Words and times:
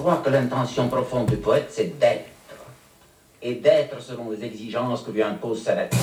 crois 0.00 0.22
que 0.24 0.30
l'intention 0.30 0.88
profonde 0.88 1.28
du 1.28 1.36
poète, 1.36 1.68
c'est 1.70 1.98
d'être. 1.98 2.30
Et 3.42 3.54
d'être 3.54 4.00
selon 4.00 4.30
les 4.30 4.42
exigences 4.44 5.02
que 5.02 5.10
lui 5.10 5.22
impose 5.22 5.62
sa 5.62 5.74
nature. 5.74 5.98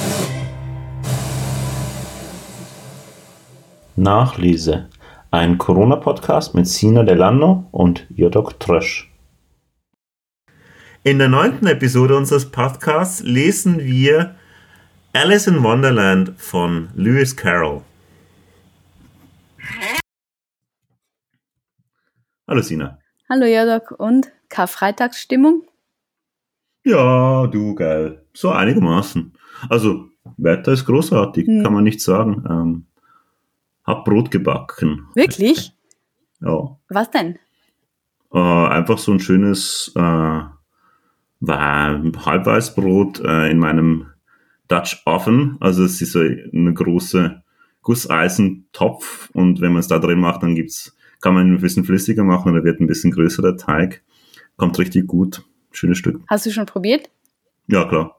Nachlese. 3.96 4.88
Ein 5.32 5.58
Corona-Podcast 5.58 6.54
mit 6.54 6.68
Sina 6.68 7.04
Delano 7.04 7.68
und 7.72 8.06
Jodok 8.16 8.60
Trösch. 8.60 9.12
In 11.04 11.20
der 11.20 11.28
neunten 11.28 11.68
Episode 11.68 12.16
unseres 12.16 12.50
Podcasts 12.50 13.22
lesen 13.24 13.80
wir 13.80 14.36
Alice 15.14 15.48
in 15.48 15.64
Wonderland 15.64 16.34
von 16.38 16.90
Lewis 16.96 17.36
Carroll. 17.36 17.82
Hallo 22.48 22.62
Sina. 22.62 22.98
Hallo 23.30 23.46
Jodok 23.46 23.92
und 23.92 24.32
Karfreitagsstimmung? 24.48 25.64
Ja, 26.86 27.46
du 27.48 27.76
geil. 27.76 28.26
So 28.34 28.52
einigermaßen. 28.52 29.34
Also, 29.68 30.08
Wetter 30.38 30.72
ist 30.72 30.86
großartig, 30.86 31.46
hm. 31.46 31.62
kann 31.62 31.74
man 31.74 31.84
nicht 31.84 32.00
sagen. 32.00 32.46
Ähm, 32.50 32.86
hab 33.84 34.06
Brot 34.06 34.32
gebacken. 34.32 35.08
Wirklich? 35.14 35.74
Ja. 36.40 36.78
Was 36.88 37.12
denn? 37.12 37.38
Äh, 38.32 38.40
einfach 38.40 38.98
so 38.98 39.12
ein 39.12 39.20
schönes 39.20 39.92
äh, 39.98 40.42
Halbweißbrot 41.46 43.20
äh, 43.26 43.52
in 43.52 43.60
meinem 43.60 44.06
Dutch 44.70 45.02
Oven. 45.06 45.58
Also 45.60 45.84
es 45.84 46.02
ist 46.02 46.14
so 46.14 46.20
eine 46.22 46.74
große 46.74 47.44
Gusseisentopf 47.82 49.30
und 49.32 49.60
wenn 49.60 49.74
man 49.74 49.82
es 49.82 49.90
da 49.90 50.00
drin 50.00 50.22
macht, 50.22 50.44
dann 50.44 50.56
gibt's, 50.56 50.96
kann 51.22 51.34
man 51.34 51.48
ihn 51.48 51.56
ein 51.56 51.62
bisschen 51.62 51.84
flüssiger 51.84 52.24
machen 52.24 52.52
oder 52.52 52.64
wird 52.64 52.80
ein 52.80 52.88
bisschen 52.88 53.12
größer 53.12 53.42
der 53.42 53.58
Teig. 53.58 54.04
Kommt 54.56 54.78
richtig 54.80 55.08
gut. 55.08 55.44
Schönes 55.72 55.98
Stück. 55.98 56.22
Hast 56.28 56.46
du 56.46 56.52
schon 56.52 56.66
probiert? 56.66 57.10
Ja, 57.68 57.86
klar. 57.86 58.18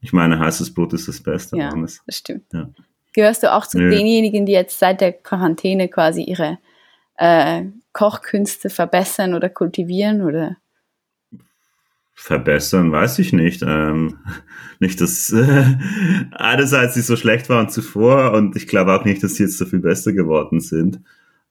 Ich 0.00 0.12
meine, 0.12 0.38
heißes 0.38 0.72
Brot 0.72 0.92
ist 0.92 1.08
das 1.08 1.20
Beste. 1.22 1.56
Ja, 1.56 1.74
das 1.74 2.02
stimmt. 2.08 2.44
Ja. 2.52 2.68
Gehörst 3.12 3.42
du 3.42 3.52
auch 3.52 3.66
zu 3.66 3.78
Nö. 3.78 3.90
denjenigen, 3.90 4.46
die 4.46 4.52
jetzt 4.52 4.78
seit 4.78 5.00
der 5.00 5.12
Quarantäne 5.12 5.88
quasi 5.88 6.22
ihre 6.22 6.58
äh, 7.16 7.64
Kochkünste 7.92 8.68
verbessern 8.68 9.34
oder 9.34 9.48
kultivieren 9.48 10.22
oder? 10.22 10.56
Verbessern, 12.14 12.92
weiß 12.92 13.18
ich 13.18 13.32
nicht. 13.32 13.62
Ähm, 13.66 14.18
nicht, 14.80 15.00
dass 15.00 15.32
äh, 15.32 15.76
einerseits 16.32 16.94
sie 16.94 17.02
so 17.02 17.16
schlecht 17.16 17.48
waren 17.48 17.68
zuvor 17.68 18.32
und 18.32 18.56
ich 18.56 18.66
glaube 18.66 18.94
auch 18.94 19.04
nicht, 19.04 19.22
dass 19.22 19.36
sie 19.36 19.44
jetzt 19.44 19.58
so 19.58 19.66
viel 19.66 19.80
besser 19.80 20.12
geworden 20.12 20.60
sind. 20.60 21.00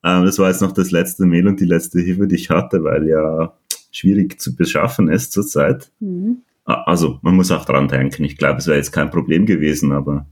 Ähm, 0.06 0.24
das 0.24 0.38
war 0.38 0.50
jetzt 0.50 0.62
noch 0.62 0.72
das 0.72 0.92
letzte 0.92 1.26
Mehl 1.26 1.48
und 1.48 1.60
die 1.60 1.66
letzte 1.66 2.00
Hilfe, 2.00 2.28
die 2.28 2.36
ich 2.36 2.52
hatte, 2.52 2.84
weil 2.84 3.08
ja 3.08 3.54
schwierig 3.92 4.40
zu 4.40 4.56
beschaffen 4.56 5.10
ist 5.10 5.34
zurzeit. 5.34 5.92
Mhm. 6.00 6.44
Also 6.64 7.20
man 7.22 7.36
muss 7.36 7.52
auch 7.52 7.66
dran 7.66 7.88
denken. 7.88 8.24
Ich 8.24 8.38
glaube, 8.38 8.60
es 8.60 8.68
wäre 8.68 8.78
jetzt 8.78 8.92
kein 8.92 9.10
Problem 9.10 9.46
gewesen, 9.46 9.92
aber 9.92 10.26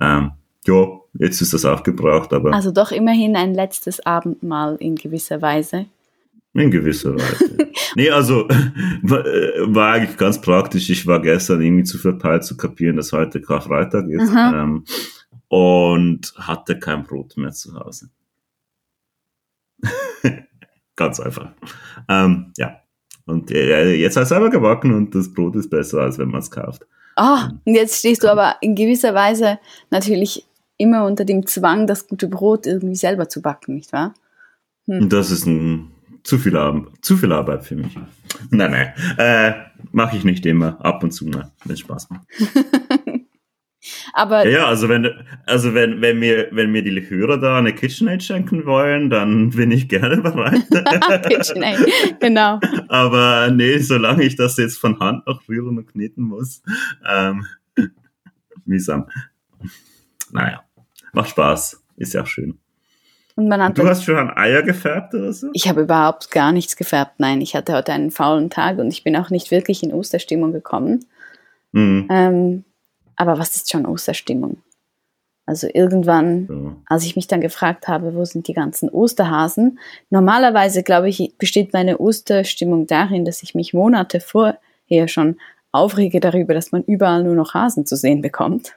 ähm, 0.00 0.32
ja, 0.66 0.86
jetzt 1.14 1.40
ist 1.40 1.52
das 1.52 1.64
aufgebraucht, 1.64 2.32
aber. 2.32 2.52
Also 2.52 2.70
doch 2.70 2.90
immerhin 2.90 3.36
ein 3.36 3.54
letztes 3.54 4.04
Abendmahl 4.04 4.76
in 4.80 4.96
gewisser 4.96 5.40
Weise. 5.40 5.86
In 6.54 6.70
gewisser 6.70 7.14
Weise. 7.14 7.68
nee, 7.96 8.10
also 8.10 8.48
war 9.02 9.92
eigentlich 9.92 10.16
ganz 10.16 10.40
praktisch. 10.40 10.88
Ich 10.90 11.06
war 11.06 11.20
gestern 11.20 11.60
irgendwie 11.60 11.84
zu 11.84 11.98
verpeilt 11.98 12.44
zu 12.44 12.56
kapieren, 12.56 12.96
dass 12.96 13.12
heute 13.12 13.40
Karfreitag 13.40 14.08
ist. 14.08 14.32
Ähm, 14.34 14.84
und 15.48 16.34
hatte 16.36 16.78
kein 16.78 17.04
Brot 17.04 17.36
mehr 17.36 17.52
zu 17.52 17.78
Hause. 17.78 18.10
ganz 20.96 21.20
einfach. 21.20 21.52
Ähm, 22.08 22.52
ja. 22.56 22.80
Und 23.26 23.50
äh, 23.50 23.94
jetzt 23.94 24.16
hat 24.16 24.24
es 24.24 24.28
selber 24.28 24.50
gebacken 24.50 24.94
und 24.94 25.14
das 25.14 25.32
Brot 25.32 25.56
ist 25.56 25.68
besser, 25.68 26.02
als 26.02 26.18
wenn 26.18 26.28
man 26.28 26.40
es 26.40 26.50
kauft. 26.50 26.86
Ah, 27.16 27.48
oh, 27.48 27.58
und 27.64 27.74
jetzt 27.74 27.98
stehst 27.98 28.22
du 28.22 28.30
aber 28.30 28.56
in 28.60 28.74
gewisser 28.74 29.14
Weise 29.14 29.58
natürlich 29.90 30.46
immer 30.76 31.06
unter 31.06 31.24
dem 31.24 31.46
Zwang, 31.46 31.86
das 31.86 32.06
gute 32.06 32.28
Brot 32.28 32.66
irgendwie 32.66 32.94
selber 32.94 33.28
zu 33.28 33.40
backen, 33.42 33.74
nicht 33.74 33.92
wahr? 33.92 34.14
Hm. 34.86 35.08
Das 35.08 35.30
ist 35.30 35.46
ein, 35.46 35.90
zu, 36.22 36.38
viel 36.38 36.56
Arbeit, 36.56 36.92
zu 37.00 37.16
viel 37.16 37.32
Arbeit 37.32 37.64
für 37.64 37.76
mich. 37.76 37.96
Nein, 38.50 38.70
nein, 38.70 38.92
äh, 39.16 39.54
mache 39.92 40.16
ich 40.16 40.24
nicht 40.24 40.44
immer, 40.44 40.84
ab 40.84 41.02
und 41.02 41.12
zu 41.12 41.26
mal, 41.26 41.50
wenn 41.64 41.74
es 41.74 41.80
Spaß 41.80 42.10
macht. 42.10 42.26
Aber 44.16 44.48
ja, 44.48 44.66
also 44.66 44.88
wenn 44.88 45.10
also 45.44 45.74
wenn 45.74 46.00
wenn 46.00 46.18
mir 46.18 46.48
wenn 46.50 46.72
mir 46.72 46.82
die 46.82 47.10
Hörer 47.10 47.36
da 47.36 47.58
eine 47.58 47.74
KitchenAid 47.74 48.22
schenken 48.22 48.64
wollen, 48.64 49.10
dann 49.10 49.50
bin 49.50 49.70
ich 49.70 49.90
gerne 49.90 50.16
bereit. 50.16 50.62
KitchenAid, 51.28 52.18
genau. 52.18 52.58
Aber 52.88 53.50
nee, 53.50 53.76
solange 53.76 54.24
ich 54.24 54.34
das 54.34 54.56
jetzt 54.56 54.78
von 54.78 54.98
Hand 55.00 55.26
noch 55.26 55.46
rühren 55.50 55.76
und 55.76 55.86
kneten 55.86 56.24
muss, 56.24 56.62
ähm, 57.06 57.44
mühsam. 58.64 59.06
Naja. 60.32 60.62
Macht 61.12 61.28
Spaß. 61.28 61.82
Ist 61.98 62.14
ja 62.14 62.22
auch 62.22 62.26
schön. 62.26 62.58
Und 63.34 63.48
man 63.48 63.60
und 63.60 63.76
du 63.76 63.86
hast 63.86 64.04
schon 64.04 64.16
an 64.16 64.30
Eier 64.34 64.62
gefärbt 64.62 65.12
oder 65.12 65.30
so? 65.34 65.50
Ich 65.52 65.68
habe 65.68 65.82
überhaupt 65.82 66.30
gar 66.30 66.52
nichts 66.52 66.74
gefärbt. 66.74 67.16
Nein, 67.18 67.42
ich 67.42 67.54
hatte 67.54 67.74
heute 67.74 67.92
einen 67.92 68.10
faulen 68.10 68.48
Tag 68.48 68.78
und 68.78 68.88
ich 68.88 69.04
bin 69.04 69.14
auch 69.14 69.28
nicht 69.28 69.50
wirklich 69.50 69.82
in 69.82 69.92
Osterstimmung 69.92 70.52
gekommen. 70.52 71.04
Mhm. 71.72 72.08
Ähm, 72.10 72.64
aber 73.16 73.38
was 73.38 73.56
ist 73.56 73.70
schon 73.70 73.86
Osterstimmung? 73.86 74.58
Also 75.46 75.68
irgendwann, 75.72 76.48
ja. 76.50 76.76
als 76.86 77.04
ich 77.04 77.14
mich 77.14 77.28
dann 77.28 77.40
gefragt 77.40 77.86
habe, 77.86 78.14
wo 78.16 78.24
sind 78.24 78.48
die 78.48 78.52
ganzen 78.52 78.88
Osterhasen? 78.88 79.78
Normalerweise, 80.10 80.82
glaube 80.82 81.08
ich, 81.08 81.34
besteht 81.38 81.72
meine 81.72 81.98
Osterstimmung 81.98 82.88
darin, 82.88 83.24
dass 83.24 83.44
ich 83.44 83.54
mich 83.54 83.72
Monate 83.72 84.18
vorher 84.20 85.06
schon 85.06 85.36
aufrege 85.70 86.18
darüber, 86.18 86.52
dass 86.52 86.72
man 86.72 86.82
überall 86.82 87.22
nur 87.22 87.34
noch 87.34 87.54
Hasen 87.54 87.86
zu 87.86 87.96
sehen 87.96 88.22
bekommt. 88.22 88.74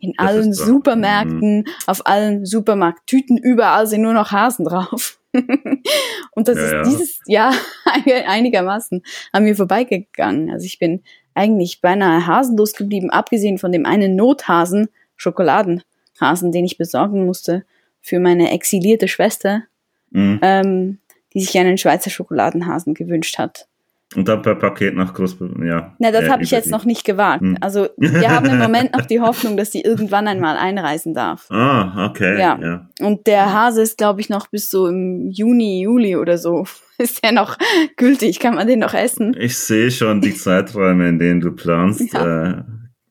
In 0.00 0.14
das 0.16 0.26
allen 0.26 0.52
Supermärkten, 0.52 1.58
mhm. 1.58 1.64
auf 1.86 2.06
allen 2.06 2.44
Supermarkttüten, 2.46 3.36
überall 3.36 3.86
sind 3.86 4.02
nur 4.02 4.14
noch 4.14 4.32
Hasen 4.32 4.64
drauf. 4.64 5.17
Und 5.32 6.48
das 6.48 6.56
ja, 6.56 6.64
ist 6.64 6.72
ja. 6.72 6.82
dieses 6.82 7.20
Jahr 7.26 7.54
einigermaßen 8.26 9.02
an 9.32 9.44
mir 9.44 9.54
vorbeigegangen. 9.54 10.50
Also 10.50 10.64
ich 10.64 10.78
bin 10.78 11.02
eigentlich 11.34 11.80
beinahe 11.80 12.26
hasenlos 12.26 12.72
geblieben, 12.72 13.10
abgesehen 13.10 13.58
von 13.58 13.72
dem 13.72 13.86
einen 13.86 14.16
Nothasen, 14.16 14.88
Schokoladenhasen, 15.16 16.52
den 16.52 16.64
ich 16.64 16.78
besorgen 16.78 17.26
musste 17.26 17.64
für 18.00 18.20
meine 18.20 18.50
exilierte 18.52 19.08
Schwester, 19.08 19.64
mhm. 20.10 20.40
ähm, 20.42 20.98
die 21.34 21.40
sich 21.40 21.58
einen 21.58 21.78
Schweizer 21.78 22.10
Schokoladenhasen 22.10 22.94
gewünscht 22.94 23.38
hat. 23.38 23.68
Und 24.16 24.26
dann 24.26 24.40
per 24.40 24.54
Paket 24.54 24.94
nach 24.94 25.12
Großbritannien, 25.12 25.68
ja. 25.68 25.94
Na, 25.98 26.10
das 26.10 26.24
äh, 26.24 26.30
habe 26.30 26.42
ich 26.42 26.50
jetzt 26.50 26.70
noch 26.70 26.86
nicht 26.86 27.04
gewagt. 27.04 27.42
Hm. 27.42 27.58
Also 27.60 27.88
wir 27.98 28.30
haben 28.30 28.46
im 28.46 28.58
Moment 28.58 28.94
noch 28.96 29.04
die 29.04 29.20
Hoffnung, 29.20 29.58
dass 29.58 29.70
sie 29.70 29.82
irgendwann 29.82 30.26
einmal 30.26 30.56
einreisen 30.56 31.12
darf. 31.12 31.46
Ah, 31.50 32.06
okay. 32.06 32.38
Ja. 32.38 32.58
ja. 32.58 32.88
Und 33.00 33.26
der 33.26 33.52
Hase 33.52 33.82
ist, 33.82 33.98
glaube 33.98 34.22
ich, 34.22 34.30
noch 34.30 34.46
bis 34.46 34.70
so 34.70 34.86
im 34.86 35.28
Juni, 35.30 35.82
Juli 35.82 36.16
oder 36.16 36.38
so. 36.38 36.64
Ist 36.98 37.22
der 37.22 37.32
noch 37.32 37.58
gültig? 37.96 38.40
Kann 38.40 38.54
man 38.54 38.66
den 38.66 38.80
noch 38.80 38.94
essen? 38.94 39.36
Ich 39.38 39.56
sehe 39.56 39.90
schon 39.90 40.20
die 40.20 40.34
Zeiträume, 40.36 41.08
in 41.08 41.18
denen 41.18 41.40
du 41.40 41.52
planst. 41.52 42.12
Ja. 42.12 42.48
Äh, 42.48 42.62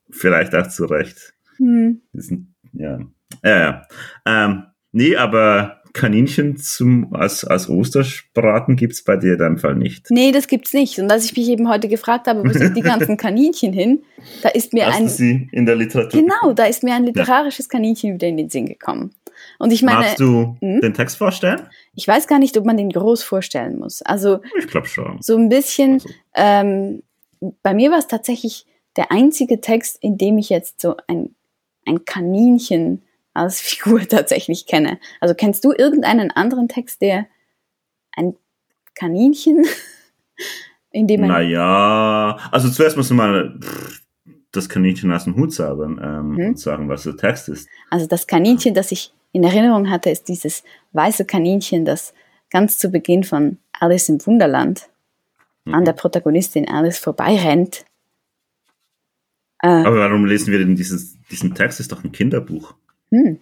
vielleicht 0.10 0.56
auch 0.56 0.68
zu 0.68 0.86
Recht. 0.86 1.34
Hm. 1.58 2.02
ja. 2.74 3.00
Ja, 3.44 3.60
ja. 3.60 3.88
Ähm, 4.26 4.64
nee, 4.92 5.16
aber 5.16 5.84
Kaninchen 5.94 6.58
zum, 6.58 7.14
als, 7.14 7.44
als 7.44 7.70
Osterbraten 7.70 8.76
gibt's 8.76 9.04
bei 9.04 9.18
dir 9.18 9.34
in 9.34 9.40
deinem 9.40 9.58
Fall 9.58 9.76
nicht. 9.76 10.10
Nee, 10.10 10.32
das 10.32 10.48
gibt's 10.48 10.74
nicht. 10.74 11.00
Und 11.00 11.12
als 11.12 11.26
ich 11.26 11.36
mich 11.36 11.50
eben 11.50 11.70
heute 11.70 11.88
gefragt 11.88 12.28
habe, 12.28 12.44
wo 12.44 12.52
sind 12.52 12.76
die 12.76 12.82
ganzen 12.84 13.18
Kaninchen 13.18 13.74
hin, 13.74 14.04
da 14.42 14.50
ist 14.50 14.74
mir 14.74 14.88
Hast 14.88 14.98
ein. 14.98 15.10
sie 15.10 15.50
in 15.52 15.66
der 15.66 15.76
Literatur. 15.76 16.22
Genau, 16.22 16.54
da 16.54 16.66
ist 16.66 16.84
mir 16.84 16.96
ein 16.96 17.06
literarisches 17.06 17.66
ja. 17.66 17.78
Kaninchen 17.78 18.14
wieder 18.14 18.28
in 18.28 18.38
den 18.38 18.50
Sinn 18.50 18.66
gekommen. 18.66 19.14
Und 19.60 19.72
ich 19.72 19.84
meine. 19.84 20.00
Magst 20.00 20.20
du 20.20 20.58
hm? 20.60 20.82
den 20.82 20.94
Text 20.94 21.18
vorstellen? 21.18 21.62
Ich 21.96 22.08
weiß 22.08 22.28
gar 22.28 22.40
nicht, 22.40 22.58
ob 22.58 22.66
man 22.66 22.78
den 22.78 22.90
groß 22.90 23.24
vorstellen 23.24 23.80
muss. 23.80 24.02
Also. 24.02 24.40
Ich 24.58 24.68
glaube 24.68 24.88
schon. 24.88 25.18
So 25.22 25.38
ein 25.38 25.50
bisschen. 25.50 25.94
Also. 25.94 26.10
Ähm, 26.36 27.04
bei 27.62 27.74
mir 27.74 27.92
war 27.92 28.00
es 28.00 28.08
tatsächlich 28.08 28.66
der 28.96 29.12
einzige 29.12 29.62
Text, 29.62 29.98
in 30.02 30.18
dem 30.18 30.38
ich 30.38 30.50
jetzt 30.50 30.82
so 30.82 30.96
ein, 31.08 31.36
ein 31.86 32.04
Kaninchen 32.06 33.04
als 33.38 33.62
Figur 33.62 34.02
tatsächlich 34.02 34.66
kenne. 34.66 35.00
Also 35.20 35.36
kennst 35.36 35.64
du 35.64 35.72
irgendeinen 35.72 36.32
anderen 36.32 36.68
Text, 36.68 37.02
der 37.02 37.28
ein 38.16 38.36
Kaninchen, 38.96 39.66
in 40.92 41.08
dem 41.08 41.22
man... 41.22 41.30
Naja, 41.30 42.38
also 42.52 42.70
zuerst 42.70 42.98
muss 42.98 43.10
man 43.10 43.18
mal 43.18 43.60
das 44.52 44.70
Kaninchen 44.70 45.12
aus 45.12 45.26
dem 45.26 45.36
Hut 45.36 45.54
zaubern 45.54 46.00
ähm, 46.02 46.38
hm? 46.38 46.48
und 46.50 46.60
sagen, 46.60 46.90
was 46.90 47.04
der 47.04 47.18
Text 47.18 47.50
ist. 47.50 47.70
Also 47.90 48.08
das 48.08 48.28
Kaninchen, 48.28 48.74
das 48.74 48.92
ich 48.92 49.14
in 49.32 49.44
Erinnerung 49.44 49.90
hatte, 49.90 50.10
ist 50.10 50.28
dieses 50.28 50.64
weiße 50.94 51.26
Kaninchen, 51.26 51.86
das 51.86 52.14
ganz 52.50 52.78
zu 52.78 52.90
Beginn 52.90 53.24
von 53.24 53.58
Alice 53.74 54.10
im 54.10 54.26
Wunderland 54.26 54.90
mhm. 55.66 55.76
an 55.76 55.86
der 55.86 55.94
Protagonistin 55.94 56.68
Alice 56.68 56.98
vorbeirennt. 56.98 57.86
Äh, 59.62 59.68
Aber 59.68 60.00
warum 60.00 60.26
lesen 60.26 60.52
wir 60.52 60.60
denn 60.60 60.76
dieses, 60.76 61.18
diesen 61.30 61.54
Text? 61.54 61.80
Das 61.80 61.86
ist 61.86 61.92
doch 61.92 62.04
ein 62.04 62.12
Kinderbuch. 62.12 62.76
Hm. 63.12 63.42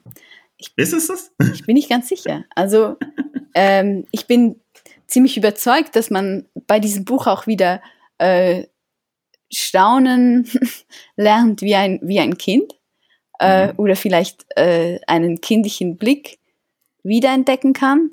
Ich, 0.58 0.72
ist 0.76 0.94
es 0.94 1.08
das? 1.08 1.32
Ich 1.54 1.66
bin 1.66 1.76
nicht 1.76 1.90
ganz 1.90 2.08
sicher. 2.08 2.46
Also 2.56 2.98
ähm, 3.54 4.06
ich 4.12 4.28
bin 4.28 4.60
ziemlich 5.08 5.38
überzeugt, 5.38 5.96
dass 5.96 6.10
man 6.10 6.46
bei 6.68 6.80
diesem 6.80 7.06
Buch 7.06 7.28
auch 7.28 7.48
wieder 7.48 7.82
äh, 8.18 8.64
staunen 9.52 10.50
lernt 11.16 11.62
wie 11.62 11.76
ein, 11.76 12.00
wie 12.02 12.20
ein 12.20 12.38
Kind 12.38 12.74
äh, 13.40 13.68
mhm. 13.68 13.74
oder 13.78 13.96
vielleicht 13.96 14.46
äh, 14.58 15.00
einen 15.08 15.42
kindlichen 15.42 15.98
Blick 15.98 16.40
wiederentdecken 17.04 17.74
kann. 17.74 18.12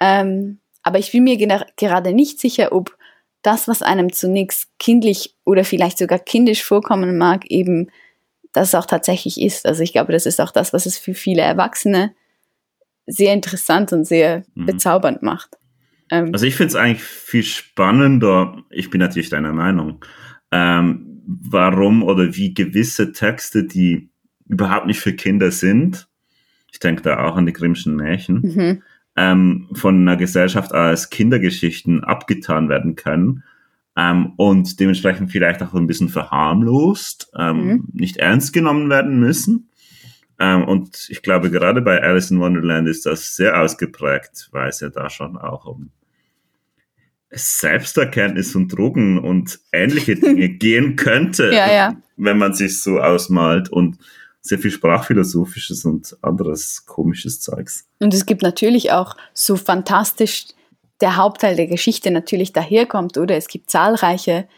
Ähm, 0.00 0.60
aber 0.82 0.98
ich 0.98 1.12
bin 1.12 1.24
mir 1.24 1.36
gerade 1.36 2.12
nicht 2.12 2.40
sicher, 2.40 2.72
ob 2.72 2.96
das, 3.42 3.68
was 3.68 3.82
einem 3.82 4.12
zunächst 4.12 4.68
kindlich 4.78 5.34
oder 5.44 5.64
vielleicht 5.64 5.98
sogar 5.98 6.18
kindisch 6.18 6.64
vorkommen 6.64 7.18
mag, 7.18 7.50
eben 7.50 7.90
das 8.58 8.74
auch 8.74 8.86
tatsächlich 8.86 9.40
ist. 9.40 9.66
Also 9.66 9.82
ich 9.82 9.92
glaube, 9.92 10.12
das 10.12 10.26
ist 10.26 10.40
auch 10.40 10.50
das, 10.50 10.72
was 10.72 10.86
es 10.86 10.98
für 10.98 11.14
viele 11.14 11.42
Erwachsene 11.42 12.14
sehr 13.06 13.32
interessant 13.32 13.92
und 13.92 14.04
sehr 14.04 14.44
mhm. 14.54 14.66
bezaubernd 14.66 15.22
macht. 15.22 15.56
Ähm, 16.10 16.30
also 16.32 16.46
ich 16.46 16.56
finde 16.56 16.68
es 16.68 16.76
eigentlich 16.76 17.02
viel 17.02 17.42
spannender, 17.42 18.62
ich 18.70 18.90
bin 18.90 19.00
natürlich 19.00 19.30
deiner 19.30 19.52
Meinung, 19.52 20.04
ähm, 20.52 21.22
warum 21.26 22.02
oder 22.02 22.34
wie 22.34 22.54
gewisse 22.54 23.12
Texte, 23.12 23.64
die 23.64 24.10
überhaupt 24.46 24.86
nicht 24.86 25.00
für 25.00 25.12
Kinder 25.12 25.50
sind, 25.50 26.08
ich 26.72 26.78
denke 26.78 27.02
da 27.02 27.24
auch 27.24 27.36
an 27.36 27.46
die 27.46 27.52
Grimmschen 27.52 27.96
Märchen, 27.96 28.40
mhm. 28.40 28.82
ähm, 29.16 29.68
von 29.72 30.02
einer 30.02 30.16
Gesellschaft 30.16 30.72
als 30.72 31.10
Kindergeschichten 31.10 32.04
abgetan 32.04 32.68
werden 32.68 32.94
können 32.94 33.44
ähm, 33.98 34.34
und 34.36 34.78
dementsprechend 34.78 35.32
vielleicht 35.32 35.60
auch 35.60 35.74
ein 35.74 35.88
bisschen 35.88 36.08
verharmlost, 36.08 37.32
ähm, 37.36 37.66
mhm. 37.66 37.84
nicht 37.92 38.18
ernst 38.18 38.52
genommen 38.52 38.88
werden 38.88 39.18
müssen. 39.18 39.70
Ähm, 40.38 40.64
und 40.64 41.08
ich 41.10 41.20
glaube, 41.20 41.50
gerade 41.50 41.82
bei 41.82 42.00
Alice 42.00 42.30
in 42.30 42.38
Wonderland 42.38 42.86
ist 42.86 43.06
das 43.06 43.34
sehr 43.34 43.60
ausgeprägt, 43.60 44.50
weil 44.52 44.68
es 44.68 44.78
ja 44.78 44.88
da 44.88 45.10
schon 45.10 45.36
auch 45.36 45.66
um 45.66 45.90
Selbsterkenntnis 47.30 48.54
und 48.54 48.68
Drogen 48.68 49.18
und 49.18 49.58
ähnliche 49.72 50.14
Dinge 50.20 50.48
gehen 50.48 50.94
könnte, 50.94 51.50
ja, 51.52 51.72
ja. 51.72 51.96
wenn 52.16 52.38
man 52.38 52.54
sich 52.54 52.80
so 52.80 53.00
ausmalt 53.00 53.68
und 53.68 53.98
sehr 54.40 54.60
viel 54.60 54.70
Sprachphilosophisches 54.70 55.84
und 55.84 56.16
anderes 56.22 56.86
komisches 56.86 57.40
Zeugs. 57.40 57.88
Und 57.98 58.14
es 58.14 58.24
gibt 58.26 58.42
natürlich 58.42 58.92
auch 58.92 59.16
so 59.34 59.56
fantastisch 59.56 60.46
der 61.00 61.16
Hauptteil 61.16 61.56
der 61.56 61.66
Geschichte 61.66 62.10
natürlich 62.10 62.52
daherkommt, 62.52 63.18
oder? 63.18 63.36
Es 63.36 63.48
gibt 63.48 63.70
zahlreiche 63.70 64.48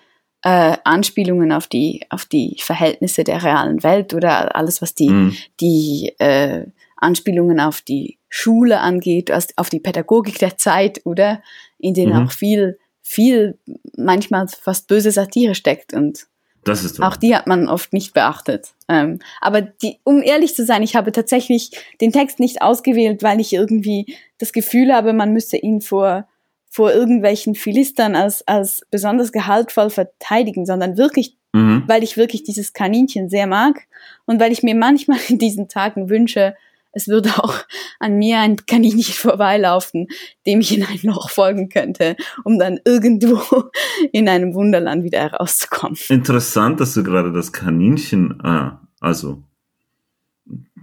äh, 0.42 0.76
Anspielungen 0.84 1.52
auf 1.52 1.66
die, 1.66 2.06
auf 2.08 2.24
die 2.24 2.56
Verhältnisse 2.60 3.24
der 3.24 3.42
realen 3.42 3.82
Welt 3.82 4.14
oder 4.14 4.56
alles, 4.56 4.80
was 4.80 4.94
die, 4.94 5.10
mhm. 5.10 5.36
die 5.60 6.14
äh, 6.18 6.66
Anspielungen 6.96 7.60
auf 7.60 7.82
die 7.82 8.18
Schule 8.28 8.80
angeht, 8.80 9.30
auf 9.56 9.70
die 9.70 9.80
Pädagogik 9.80 10.38
der 10.38 10.56
Zeit, 10.56 11.00
oder? 11.04 11.42
In 11.78 11.94
denen 11.94 12.14
mhm. 12.14 12.26
auch 12.26 12.32
viel, 12.32 12.78
viel, 13.02 13.58
manchmal 13.96 14.48
fast 14.48 14.88
böse 14.88 15.10
Satire 15.10 15.54
steckt 15.54 15.92
und 15.92 16.26
das 16.64 16.84
ist 16.84 17.02
auch 17.02 17.16
die 17.16 17.34
hat 17.34 17.46
man 17.46 17.68
oft 17.68 17.92
nicht 17.92 18.12
beachtet. 18.12 18.72
Ähm, 18.88 19.20
aber 19.40 19.62
die, 19.62 19.98
um 20.04 20.22
ehrlich 20.22 20.54
zu 20.54 20.64
sein, 20.64 20.82
ich 20.82 20.94
habe 20.94 21.12
tatsächlich 21.12 21.70
den 22.00 22.12
Text 22.12 22.38
nicht 22.40 22.60
ausgewählt, 22.62 23.22
weil 23.22 23.40
ich 23.40 23.52
irgendwie 23.52 24.16
das 24.38 24.52
Gefühl 24.52 24.92
habe, 24.92 25.12
man 25.12 25.32
müsse 25.32 25.56
ihn 25.56 25.80
vor 25.80 26.26
vor 26.70 26.92
irgendwelchen 26.92 27.56
Philistern 27.56 28.14
als, 28.14 28.46
als 28.46 28.86
besonders 28.92 29.32
gehaltvoll 29.32 29.90
verteidigen, 29.90 30.64
sondern 30.64 30.96
wirklich, 30.96 31.36
mhm. 31.52 31.82
weil 31.88 32.04
ich 32.04 32.16
wirklich 32.16 32.44
dieses 32.44 32.72
Kaninchen 32.72 33.28
sehr 33.28 33.48
mag 33.48 33.88
und 34.24 34.40
weil 34.40 34.52
ich 34.52 34.62
mir 34.62 34.76
manchmal 34.76 35.18
in 35.28 35.38
diesen 35.38 35.68
Tagen 35.68 36.08
wünsche, 36.08 36.54
es 36.92 37.08
würde 37.08 37.30
auch 37.38 37.54
an 37.98 38.16
mir 38.16 38.40
ein 38.40 38.56
Kaninchen 38.66 39.14
vorbeilaufen, 39.14 40.08
dem 40.46 40.60
ich 40.60 40.76
in 40.76 40.84
ein 40.84 40.98
Loch 41.02 41.30
folgen 41.30 41.68
könnte, 41.68 42.16
um 42.44 42.58
dann 42.58 42.80
irgendwo 42.84 43.40
in 44.12 44.28
einem 44.28 44.54
Wunderland 44.54 45.04
wieder 45.04 45.20
herauszukommen. 45.20 45.98
Interessant, 46.08 46.80
dass 46.80 46.94
du 46.94 47.02
gerade 47.02 47.32
das 47.32 47.52
Kaninchen, 47.52 48.40
ah, 48.42 48.80
also 49.00 49.42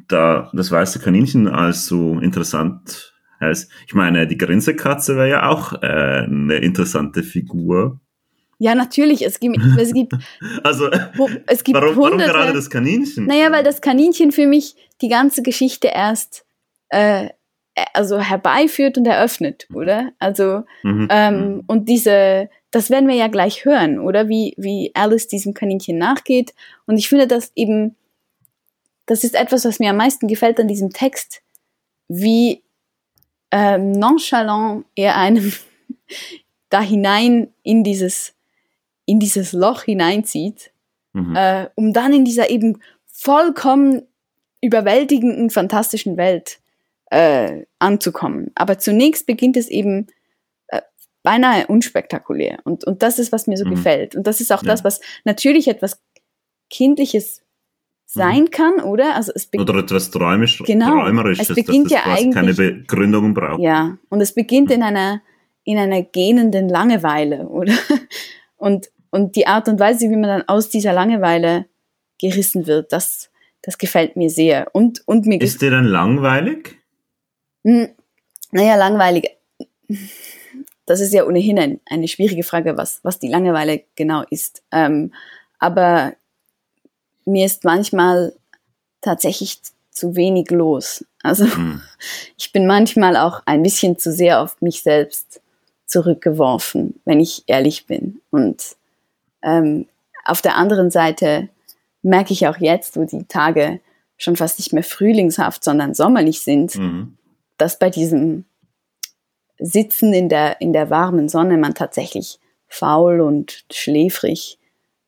da 0.07 0.49
das 0.53 0.71
weiße 0.71 0.99
Kaninchen 0.99 1.47
als 1.47 1.85
so 1.85 2.19
interessant 2.19 3.13
heißt. 3.39 3.69
Ich 3.87 3.93
meine, 3.93 4.27
die 4.27 4.37
Grinsekatze 4.37 5.15
wäre 5.15 5.29
ja 5.29 5.49
auch 5.49 5.73
äh, 5.81 6.23
eine 6.23 6.57
interessante 6.57 7.23
Figur. 7.23 7.99
Ja, 8.59 8.73
natürlich. 8.73 9.23
Es 9.23 9.39
gibt, 9.39 9.57
es 9.77 9.93
gibt, 9.93 10.13
also, 10.63 10.89
es 11.45 11.63
gibt 11.63 11.79
warum, 11.79 11.97
warum 11.97 12.17
gerade 12.17 12.53
das 12.53 12.69
Kaninchen? 12.69 13.25
Naja, 13.25 13.51
weil 13.51 13.63
das 13.63 13.81
Kaninchen 13.81 14.31
für 14.31 14.47
mich 14.47 14.75
die 15.01 15.09
ganze 15.09 15.43
Geschichte 15.43 15.87
erst 15.87 16.45
äh, 16.89 17.29
also 17.93 18.19
herbeiführt 18.19 18.97
und 18.97 19.05
eröffnet, 19.05 19.67
oder? 19.73 20.11
Also 20.19 20.63
mhm. 20.83 21.07
ähm, 21.11 21.35
mhm. 21.35 21.63
und 21.67 21.89
diese, 21.89 22.49
das 22.71 22.89
werden 22.89 23.07
wir 23.07 23.15
ja 23.15 23.27
gleich 23.27 23.65
hören, 23.65 23.99
oder? 23.99 24.27
Wie 24.27 24.55
wie 24.57 24.91
Alice 24.95 25.27
diesem 25.27 25.53
Kaninchen 25.53 25.97
nachgeht. 25.97 26.53
Und 26.85 26.97
ich 26.97 27.07
finde, 27.07 27.27
dass 27.27 27.51
eben, 27.55 27.95
das 29.05 29.23
ist 29.23 29.35
etwas, 29.35 29.65
was 29.65 29.79
mir 29.79 29.91
am 29.91 29.97
meisten 29.97 30.27
gefällt 30.27 30.59
an 30.59 30.67
diesem 30.67 30.89
Text, 30.89 31.43
wie 32.07 32.63
ähm, 33.51 33.91
nonchalant 33.91 34.85
er 34.95 35.15
einem 35.15 35.53
da 36.69 36.81
hinein 36.81 37.49
in 37.61 37.83
dieses, 37.83 38.33
in 39.07 39.19
dieses 39.19 39.53
Loch 39.53 39.83
hineinzieht, 39.83 40.71
mhm. 41.13 41.35
äh, 41.35 41.69
um 41.73 41.93
dann 41.93 42.13
in 42.13 42.25
dieser 42.25 42.51
eben 42.51 42.79
vollkommen 43.07 44.03
überwältigenden, 44.61 45.49
fantastischen 45.49 46.17
Welt 46.17 46.59
äh, 47.09 47.63
anzukommen. 47.79 48.51
Aber 48.53 48.77
zunächst 48.77 49.25
beginnt 49.25 49.57
es 49.57 49.69
eben 49.69 50.07
äh, 50.67 50.81
beinahe 51.23 51.65
unspektakulär. 51.67 52.59
Und, 52.65 52.83
und 52.83 53.01
das 53.01 53.17
ist, 53.17 53.31
was 53.31 53.47
mir 53.47 53.57
so 53.57 53.65
mhm. 53.65 53.71
gefällt. 53.71 54.15
Und 54.15 54.27
das 54.27 54.41
ist 54.41 54.51
auch 54.51 54.61
ja. 54.61 54.71
das, 54.71 54.83
was 54.83 54.99
natürlich 55.23 55.69
etwas 55.69 56.01
Kindliches 56.69 57.41
sein 58.05 58.41
mhm. 58.41 58.51
kann, 58.51 58.79
oder? 58.81 59.15
Also 59.15 59.31
es 59.33 59.49
oder 59.53 59.79
etwas 59.79 60.11
träumisch, 60.11 60.61
genau. 60.65 61.01
träumerisches, 61.01 61.49
es 61.49 61.55
beginnt 61.55 61.91
dass 61.91 62.03
das 62.03 62.23
ja 62.23 62.31
keine 62.31 62.53
Begründung 62.53 63.33
braucht. 63.33 63.61
Ja, 63.61 63.97
und 64.09 64.21
es 64.21 64.33
beginnt 64.33 64.69
in 64.71 64.83
einer 64.83 65.21
in 65.63 65.77
einer 65.77 66.01
gähnenden 66.01 66.69
Langeweile, 66.69 67.49
oder? 67.49 67.73
Und 68.57 68.89
und 69.17 69.35
die 69.35 69.47
Art 69.47 69.67
und 69.67 69.79
Weise, 69.79 70.11
wie 70.11 70.15
man 70.15 70.29
dann 70.29 70.47
aus 70.47 70.69
dieser 70.69 70.93
Langeweile 70.93 71.65
gerissen 72.21 72.67
wird, 72.67 72.93
das 72.93 73.31
das 73.63 73.79
gefällt 73.79 74.15
mir 74.15 74.29
sehr. 74.29 74.67
Und 74.73 75.01
und 75.07 75.25
mir 75.25 75.41
ist 75.41 75.59
dir 75.61 75.71
dann 75.71 75.85
langweilig? 75.85 76.77
Hm, 77.63 77.89
naja, 78.51 78.75
langweilig. 78.75 79.31
Das 80.85 81.01
ist 81.01 81.13
ja 81.13 81.25
ohnehin 81.25 81.57
ein, 81.57 81.79
eine 81.87 82.07
schwierige 82.07 82.43
Frage, 82.43 82.77
was 82.77 82.99
was 83.01 83.17
die 83.17 83.27
Langeweile 83.27 83.83
genau 83.95 84.23
ist. 84.29 84.61
Ähm, 84.71 85.11
aber 85.57 86.13
mir 87.25 87.47
ist 87.47 87.63
manchmal 87.63 88.33
tatsächlich 89.01 89.59
zu 89.89 90.15
wenig 90.15 90.51
los. 90.51 91.03
Also 91.23 91.45
mhm. 91.45 91.81
ich 92.37 92.51
bin 92.51 92.67
manchmal 92.67 93.17
auch 93.17 93.41
ein 93.47 93.63
bisschen 93.63 93.97
zu 93.97 94.11
sehr 94.11 94.41
auf 94.41 94.61
mich 94.61 94.83
selbst 94.83 95.41
zurückgeworfen, 95.87 96.99
wenn 97.03 97.19
ich 97.19 97.43
ehrlich 97.47 97.87
bin. 97.87 98.21
Und 98.29 98.76
ähm, 99.47 99.87
auf 100.25 100.41
der 100.41 100.57
anderen 100.57 100.91
Seite 100.91 101.47
merke 102.01 102.33
ich 102.33 102.47
auch 102.47 102.57
jetzt, 102.57 102.97
wo 102.97 103.05
die 103.05 103.23
Tage 103.25 103.79
schon 104.17 104.35
fast 104.35 104.59
nicht 104.59 104.73
mehr 104.73 104.83
frühlingshaft, 104.83 105.63
sondern 105.63 105.93
sommerlich 105.93 106.41
sind, 106.41 106.75
mhm. 106.75 107.17
dass 107.57 107.79
bei 107.79 107.89
diesem 107.89 108.45
Sitzen 109.57 110.13
in 110.13 110.27
der, 110.29 110.59
in 110.59 110.73
der 110.73 110.89
warmen 110.89 111.29
Sonne 111.29 111.57
man 111.57 111.73
tatsächlich 111.73 112.39
faul 112.67 113.21
und 113.21 113.63
schläfrig 113.71 114.59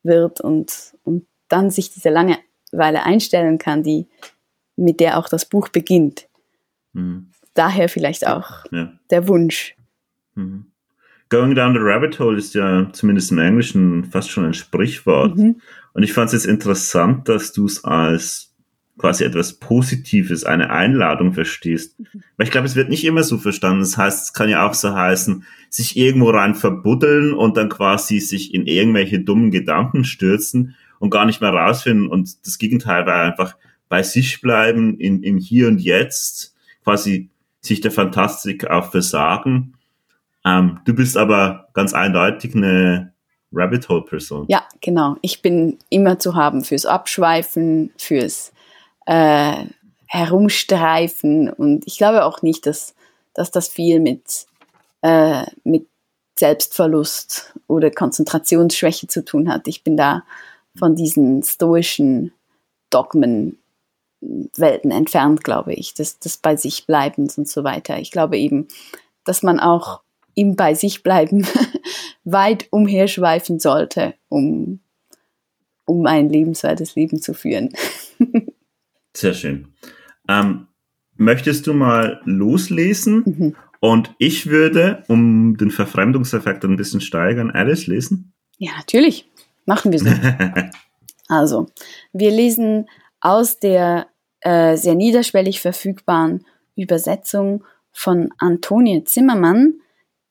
wird 0.04 0.42
und, 0.42 0.96
und 1.04 1.28
dann 1.50 1.70
sich 1.70 1.92
diese 1.92 2.10
Langeweile 2.10 3.04
einstellen 3.04 3.58
kann, 3.58 3.84
die, 3.84 4.08
mit 4.76 5.02
der 5.02 5.18
auch 5.18 5.28
das 5.28 5.46
Buch 5.46 5.68
beginnt. 5.68 6.28
Mhm. 6.94 7.32
Daher 7.54 7.90
vielleicht 7.90 8.26
auch 8.26 8.66
ja. 8.72 8.94
der 9.10 9.28
Wunsch. 9.28 9.76
Mhm. 10.36 10.69
Going 11.30 11.54
down 11.54 11.74
the 11.74 11.80
rabbit 11.80 12.20
hole 12.20 12.38
ist 12.38 12.56
ja 12.56 12.90
zumindest 12.92 13.32
im 13.32 13.38
Englischen 13.38 14.06
fast 14.06 14.32
schon 14.32 14.46
ein 14.46 14.54
Sprichwort. 14.54 15.38
Mhm. 15.38 15.62
Und 15.94 16.04
ich 16.04 16.14
fand 16.14 16.28
es 16.28 16.34
jetzt 16.34 16.48
interessant, 16.48 17.30
dass 17.30 17.54
du 17.54 17.66
es 17.66 17.84
als 17.84 18.50
quasi 18.98 19.24
etwas 19.24 19.54
Positives, 19.54 20.44
eine 20.44 20.70
Einladung 20.70 21.34
verstehst. 21.34 22.00
Mhm. 22.00 22.24
Weil 22.38 22.46
ich 22.46 22.52
glaube, 22.52 22.68
es 22.68 22.76
wird 22.76 22.90
nicht 22.90 23.06
immer 23.06 23.24
so 23.24 23.38
verstanden. 23.38 23.80
Das 23.80 23.98
heißt, 23.98 24.24
es 24.24 24.34
kann 24.34 24.50
ja 24.50 24.68
auch 24.68 24.74
so 24.74 24.94
heißen, 24.94 25.44
sich 25.70 25.98
irgendwo 25.98 26.30
rein 26.30 26.54
verbuddeln 26.54 27.34
und 27.34 27.58
dann 27.58 27.70
quasi 27.70 28.20
sich 28.20 28.54
in 28.54 28.68
irgendwelche 28.68 29.20
dummen 29.20 29.52
Gedanken 29.52 30.04
stürzen 30.04 30.76
und 31.00 31.12
gar 31.12 31.26
nicht 31.26 31.42
mehr 31.42 31.52
rausfinden. 31.52 32.08
Und 32.08 32.46
das 32.46 32.58
Gegenteil 32.58 33.06
war 33.06 33.24
einfach 33.24 33.56
bei 33.88 34.04
sich 34.04 34.42
bleiben, 34.42 35.00
in, 35.00 35.24
im 35.24 35.38
Hier 35.38 35.68
und 35.68 35.80
Jetzt, 35.80 36.56
quasi 36.84 37.30
sich 37.62 37.82
der 37.82 37.92
Fantastik 37.92 38.70
auch 38.70 38.92
versagen. 38.92 39.74
Ähm, 40.50 40.80
du 40.86 40.94
bist 40.94 41.18
aber 41.18 41.70
ganz 41.74 41.94
eindeutig 41.94 42.56
eine 42.56 43.14
Rabbit 43.52 43.90
Hole 43.90 44.04
Person. 44.04 44.46
Ja, 44.48 44.64
genau. 44.82 45.18
Ich 45.22 45.42
bin 45.42 45.78
immer 45.90 46.20
zu 46.20 46.36
haben 46.36 46.64
fürs 46.64 46.86
Abschweifen, 46.86 47.92
fürs 47.98 48.52
äh, 49.06 49.66
Herumstreifen 50.08 51.50
und 51.50 51.86
ich 51.86 51.98
glaube 51.98 52.26
auch 52.26 52.42
nicht, 52.42 52.66
dass, 52.66 52.96
dass 53.34 53.52
das 53.52 53.68
viel 53.68 54.00
mit 54.00 54.48
äh, 55.02 55.46
mit 55.64 55.88
Selbstverlust 56.38 57.54
oder 57.68 57.92
Konzentrationsschwäche 57.92 59.08
zu 59.08 59.26
tun 59.26 59.52
hat. 59.52 59.68
Ich 59.68 59.84
bin 59.84 59.98
da 59.98 60.24
von 60.78 60.96
diesen 60.96 61.44
stoischen 61.44 62.32
Dogmen 62.90 63.60
Welten 64.22 64.92
entfernt, 64.92 65.44
glaube 65.44 65.74
ich, 65.74 65.94
des, 65.94 66.20
des 66.20 66.38
bei 66.38 66.56
sich 66.56 66.86
Bleibens 66.86 67.38
und 67.38 67.48
so 67.48 67.64
weiter. 67.64 68.00
Ich 68.00 68.12
glaube 68.12 68.38
eben, 68.38 68.68
dass 69.24 69.44
man 69.44 69.60
auch 69.60 70.02
im 70.36 70.56
bei 70.56 70.74
sich 70.74 71.04
bleiben 71.04 71.46
weit 72.24 72.68
umherschweifen 72.72 73.60
sollte, 73.60 74.14
um, 74.30 74.80
um 75.86 76.06
ein 76.06 76.30
lebenswertes 76.30 76.96
Leben 76.96 77.22
zu 77.22 77.34
führen. 77.34 77.70
Sehr 79.16 79.34
schön. 79.34 79.74
Ähm, 80.28 80.68
möchtest 81.16 81.68
du 81.68 81.74
mal 81.74 82.22
loslesen? 82.26 83.24
Mhm. 83.26 83.56
Und 83.82 84.14
ich 84.18 84.48
würde, 84.48 85.04
um 85.08 85.58
den 85.58 85.72
Verfremdungseffekt 85.72 86.64
ein 86.66 86.76
bisschen 86.76 87.02
steigern, 87.02 87.52
Alice 87.52 87.88
lesen? 87.88 88.34
Ja, 88.58 88.72
natürlich. 88.78 89.30
Machen 89.66 89.92
wir 89.92 90.00
so. 90.00 90.10
also, 91.28 91.68
wir 92.12 92.32
lesen 92.32 92.88
aus 93.22 93.60
der 93.60 94.08
äh, 94.42 94.76
sehr 94.76 94.96
niederschwellig 94.96 95.62
verfügbaren 95.62 96.46
Übersetzung 96.76 97.64
von 97.92 98.30
Antonie 98.38 99.04
Zimmermann, 99.04 99.76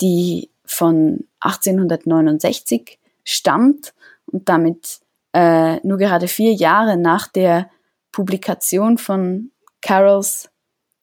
die 0.00 0.50
von 0.64 1.24
1869 1.40 2.98
stammt 3.24 3.94
und 4.26 4.48
damit 4.48 5.00
äh, 5.32 5.76
nur 5.86 5.98
gerade 5.98 6.28
vier 6.28 6.52
Jahre 6.52 6.96
nach 6.96 7.28
der 7.28 7.70
Publikation 8.12 8.98
von 8.98 9.50
Carols 9.80 10.50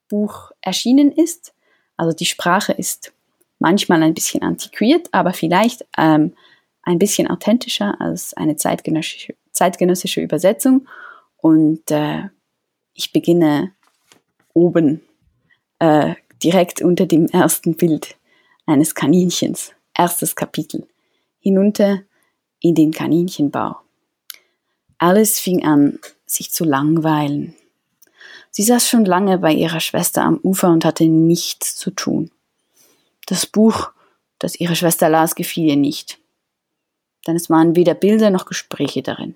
Buch 0.09 0.51
erschienen 0.61 1.11
ist. 1.11 1.53
Also 1.97 2.15
die 2.15 2.25
Sprache 2.25 2.73
ist 2.73 3.13
manchmal 3.59 4.03
ein 4.03 4.13
bisschen 4.13 4.43
antiquiert, 4.43 5.07
aber 5.11 5.33
vielleicht 5.33 5.85
ähm, 5.97 6.35
ein 6.83 6.99
bisschen 6.99 7.27
authentischer 7.27 7.99
als 7.99 8.33
eine 8.35 8.55
zeitgenössische, 8.55 9.35
zeitgenössische 9.51 10.21
Übersetzung. 10.21 10.87
Und 11.37 11.89
äh, 11.91 12.29
ich 12.93 13.11
beginne 13.11 13.71
oben 14.53 15.01
äh, 15.79 16.15
direkt 16.43 16.81
unter 16.81 17.05
dem 17.05 17.27
ersten 17.27 17.75
Bild 17.75 18.15
eines 18.65 18.95
Kaninchens. 18.95 19.73
Erstes 19.93 20.35
Kapitel. 20.35 20.87
Hinunter 21.39 22.03
in 22.59 22.75
den 22.75 22.91
Kaninchenbau. 22.91 23.77
Alice 24.97 25.39
fing 25.39 25.63
an, 25.63 25.99
sich 26.25 26.51
zu 26.51 26.63
langweilen. 26.63 27.55
Sie 28.51 28.63
saß 28.63 28.87
schon 28.87 29.05
lange 29.05 29.37
bei 29.37 29.53
ihrer 29.53 29.81
Schwester 29.81 30.23
am 30.23 30.37
Ufer 30.37 30.69
und 30.69 30.85
hatte 30.85 31.05
nichts 31.05 31.75
zu 31.75 31.91
tun. 31.91 32.31
Das 33.25 33.45
Buch, 33.45 33.91
das 34.39 34.59
ihre 34.59 34.75
Schwester 34.75 35.09
las, 35.09 35.35
gefiel 35.35 35.67
ihr 35.67 35.75
nicht, 35.75 36.19
denn 37.27 37.35
es 37.35 37.49
waren 37.49 37.75
weder 37.75 37.93
Bilder 37.93 38.29
noch 38.29 38.45
Gespräche 38.45 39.01
darin. 39.01 39.35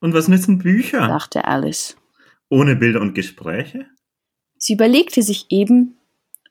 Und 0.00 0.14
was 0.14 0.28
nützen 0.28 0.58
Bücher? 0.58 1.06
dachte 1.06 1.44
Alice. 1.44 1.96
Ohne 2.48 2.76
Bilder 2.76 3.00
und 3.00 3.14
Gespräche? 3.14 3.86
Sie 4.58 4.74
überlegte 4.74 5.22
sich 5.22 5.46
eben, 5.50 5.96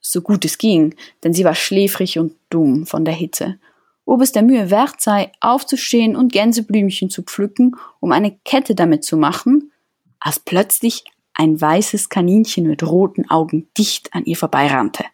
so 0.01 0.21
gut 0.21 0.43
es 0.43 0.57
ging, 0.57 0.95
denn 1.23 1.33
sie 1.33 1.45
war 1.45 1.55
schläfrig 1.55 2.19
und 2.19 2.33
dumm 2.49 2.85
von 2.85 3.05
der 3.05 3.13
Hitze, 3.13 3.59
ob 4.05 4.21
es 4.21 4.31
der 4.31 4.41
Mühe 4.41 4.69
wert 4.71 4.99
sei, 4.99 5.31
aufzustehen 5.39 6.15
und 6.15 6.33
Gänseblümchen 6.33 7.09
zu 7.09 7.21
pflücken, 7.21 7.75
um 7.99 8.11
eine 8.11 8.35
Kette 8.43 8.75
damit 8.75 9.05
zu 9.05 9.15
machen, 9.15 9.71
als 10.19 10.39
plötzlich 10.39 11.05
ein 11.33 11.59
weißes 11.59 12.09
Kaninchen 12.09 12.67
mit 12.67 12.83
roten 12.83 13.29
Augen 13.29 13.67
dicht 13.77 14.13
an 14.13 14.25
ihr 14.25 14.35
vorbeirannte. 14.35 15.05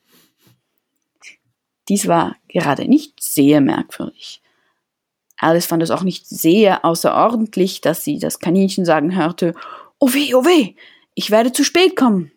Dies 1.89 2.07
war 2.07 2.35
gerade 2.47 2.87
nicht 2.87 3.21
sehr 3.21 3.61
merkwürdig. 3.61 4.41
Alice 5.37 5.67
fand 5.67 5.83
es 5.83 5.91
auch 5.91 6.03
nicht 6.03 6.27
sehr 6.27 6.83
außerordentlich, 6.83 7.81
dass 7.81 8.03
sie 8.03 8.19
das 8.19 8.39
Kaninchen 8.39 8.85
sagen 8.85 9.15
hörte, 9.15 9.53
Oh 9.99 10.13
weh, 10.13 10.33
oh 10.33 10.45
weh, 10.45 10.73
ich 11.13 11.31
werde 11.31 11.51
zu 11.51 11.63
spät 11.63 11.95
kommen. 11.95 12.31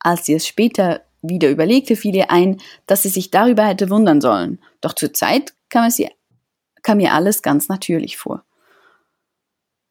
Als 0.00 0.26
sie 0.26 0.34
es 0.34 0.46
später 0.46 1.02
wieder 1.22 1.50
überlegte, 1.50 1.96
fiel 1.96 2.16
ihr 2.16 2.30
ein, 2.30 2.60
dass 2.86 3.02
sie 3.02 3.08
sich 3.08 3.30
darüber 3.30 3.64
hätte 3.64 3.90
wundern 3.90 4.20
sollen. 4.20 4.58
Doch 4.80 4.94
zur 4.94 5.12
Zeit 5.12 5.54
kam, 5.68 5.84
es 5.84 5.98
ihr, 5.98 6.10
kam 6.82 7.00
ihr 7.00 7.12
alles 7.12 7.42
ganz 7.42 7.68
natürlich 7.68 8.16
vor. 8.16 8.44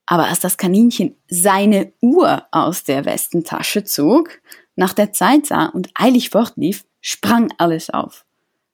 Aber 0.05 0.27
als 0.27 0.39
das 0.39 0.57
Kaninchen 0.57 1.15
seine 1.27 1.93
Uhr 2.01 2.43
aus 2.51 2.83
der 2.83 3.05
Westentasche 3.05 3.83
zog, 3.83 4.41
nach 4.75 4.93
der 4.93 5.13
Zeit 5.13 5.45
sah 5.45 5.67
und 5.67 5.91
eilig 5.93 6.31
fortlief, 6.31 6.85
sprang 6.99 7.53
alles 7.59 7.91
auf. 7.91 8.25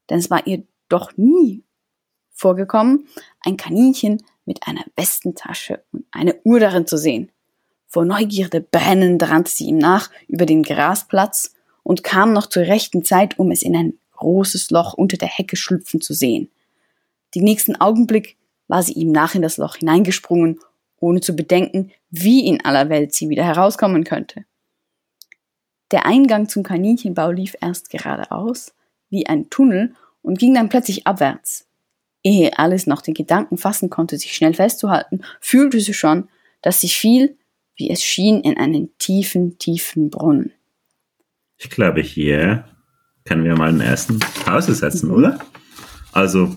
Denn 0.09 0.19
es 0.19 0.29
war 0.29 0.47
ihr 0.47 0.63
doch 0.87 1.17
nie 1.17 1.65
vorgekommen, 2.31 3.07
ein 3.41 3.57
Kaninchen 3.57 4.23
mit 4.45 4.65
einer 4.67 4.85
Westentasche 4.95 5.83
und 5.91 6.05
eine 6.11 6.39
Uhr 6.43 6.59
darin 6.59 6.87
zu 6.87 6.97
sehen. 6.97 7.31
Vor 7.95 8.03
Neugierde 8.03 8.59
brennend 8.59 9.23
rannte 9.23 9.49
sie 9.49 9.67
ihm 9.67 9.77
nach 9.77 10.11
über 10.27 10.45
den 10.45 10.63
Grasplatz 10.63 11.55
und 11.81 12.03
kam 12.03 12.33
noch 12.33 12.47
zur 12.47 12.63
rechten 12.63 13.05
Zeit, 13.05 13.39
um 13.39 13.51
es 13.51 13.61
in 13.61 13.73
ein 13.73 13.93
großes 14.17 14.69
Loch 14.69 14.95
unter 14.95 15.15
der 15.15 15.29
Hecke 15.29 15.55
schlüpfen 15.55 16.01
zu 16.01 16.13
sehen. 16.13 16.51
Den 17.35 17.45
nächsten 17.45 17.77
Augenblick 17.79 18.35
war 18.67 18.83
sie 18.83 18.91
ihm 18.91 19.13
nach 19.13 19.33
in 19.33 19.41
das 19.41 19.55
Loch 19.55 19.77
hineingesprungen, 19.77 20.59
ohne 20.99 21.21
zu 21.21 21.37
bedenken, 21.37 21.93
wie 22.09 22.45
in 22.45 22.65
aller 22.65 22.89
Welt 22.89 23.13
sie 23.13 23.29
wieder 23.29 23.45
herauskommen 23.45 24.03
könnte. 24.03 24.43
Der 25.91 26.05
Eingang 26.05 26.49
zum 26.49 26.63
Kaninchenbau 26.63 27.31
lief 27.31 27.55
erst 27.61 27.89
geradeaus, 27.89 28.73
wie 29.09 29.27
ein 29.27 29.49
Tunnel, 29.49 29.95
und 30.21 30.37
ging 30.37 30.53
dann 30.53 30.67
plötzlich 30.67 31.07
abwärts. 31.07 31.65
Ehe 32.23 32.59
Alice 32.59 32.87
noch 32.87 33.01
den 33.01 33.13
Gedanken 33.13 33.57
fassen 33.57 33.89
konnte, 33.89 34.17
sich 34.17 34.35
schnell 34.35 34.53
festzuhalten, 34.53 35.21
fühlte 35.39 35.79
sie 35.79 35.93
schon, 35.93 36.27
dass 36.61 36.81
sie 36.81 36.89
fiel, 36.89 37.37
wie 37.75 37.89
es 37.89 38.03
schien, 38.03 38.41
in 38.41 38.57
einen 38.57 38.97
tiefen, 38.97 39.57
tiefen 39.57 40.09
Brunnen. 40.09 40.51
Ich 41.57 41.69
glaube, 41.69 42.01
hier 42.01 42.65
können 43.25 43.43
wir 43.43 43.55
mal 43.55 43.69
einen 43.69 43.81
ersten 43.81 44.19
Pause 44.19 44.73
setzen, 44.73 45.09
mhm. 45.09 45.15
oder? 45.15 45.39
Also, 46.11 46.55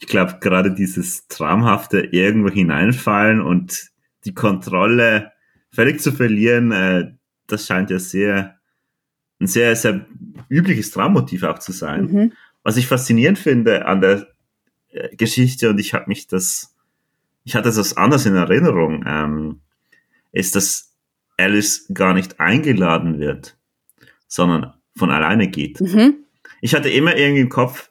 ich 0.00 0.06
glaube, 0.06 0.38
gerade 0.40 0.72
dieses 0.72 1.28
traumhafte 1.28 2.00
irgendwo 2.00 2.50
hineinfallen 2.50 3.40
und 3.40 3.90
die 4.24 4.34
Kontrolle 4.34 5.32
völlig 5.70 6.00
zu 6.00 6.12
verlieren, 6.12 6.72
äh, 6.72 7.12
das 7.46 7.66
scheint 7.66 7.90
ja 7.90 7.98
sehr, 7.98 8.58
ein 9.40 9.46
sehr, 9.46 9.76
sehr 9.76 10.06
übliches 10.48 10.90
Traummotiv 10.90 11.42
auch 11.44 11.58
zu 11.58 11.72
sein. 11.72 12.06
Mhm. 12.06 12.32
Was 12.62 12.76
ich 12.76 12.86
faszinierend 12.86 13.38
finde 13.38 13.86
an 13.86 14.00
der 14.00 14.26
Geschichte 15.12 15.70
und 15.70 15.78
ich 15.78 15.94
habe 15.94 16.06
mich 16.08 16.26
das, 16.26 16.74
ich 17.44 17.54
hatte 17.54 17.70
das 17.70 17.96
anders 17.96 18.26
in 18.26 18.34
Erinnerung, 18.34 19.04
ähm, 19.06 19.60
ist, 20.36 20.54
dass 20.54 20.94
Alice 21.38 21.86
gar 21.92 22.14
nicht 22.14 22.40
eingeladen 22.40 23.18
wird, 23.18 23.58
sondern 24.28 24.74
von 24.96 25.10
alleine 25.10 25.48
geht. 25.48 25.80
Mhm. 25.80 26.26
Ich 26.60 26.74
hatte 26.74 26.90
immer 26.90 27.16
irgendwie 27.16 27.42
im 27.42 27.48
Kopf, 27.48 27.90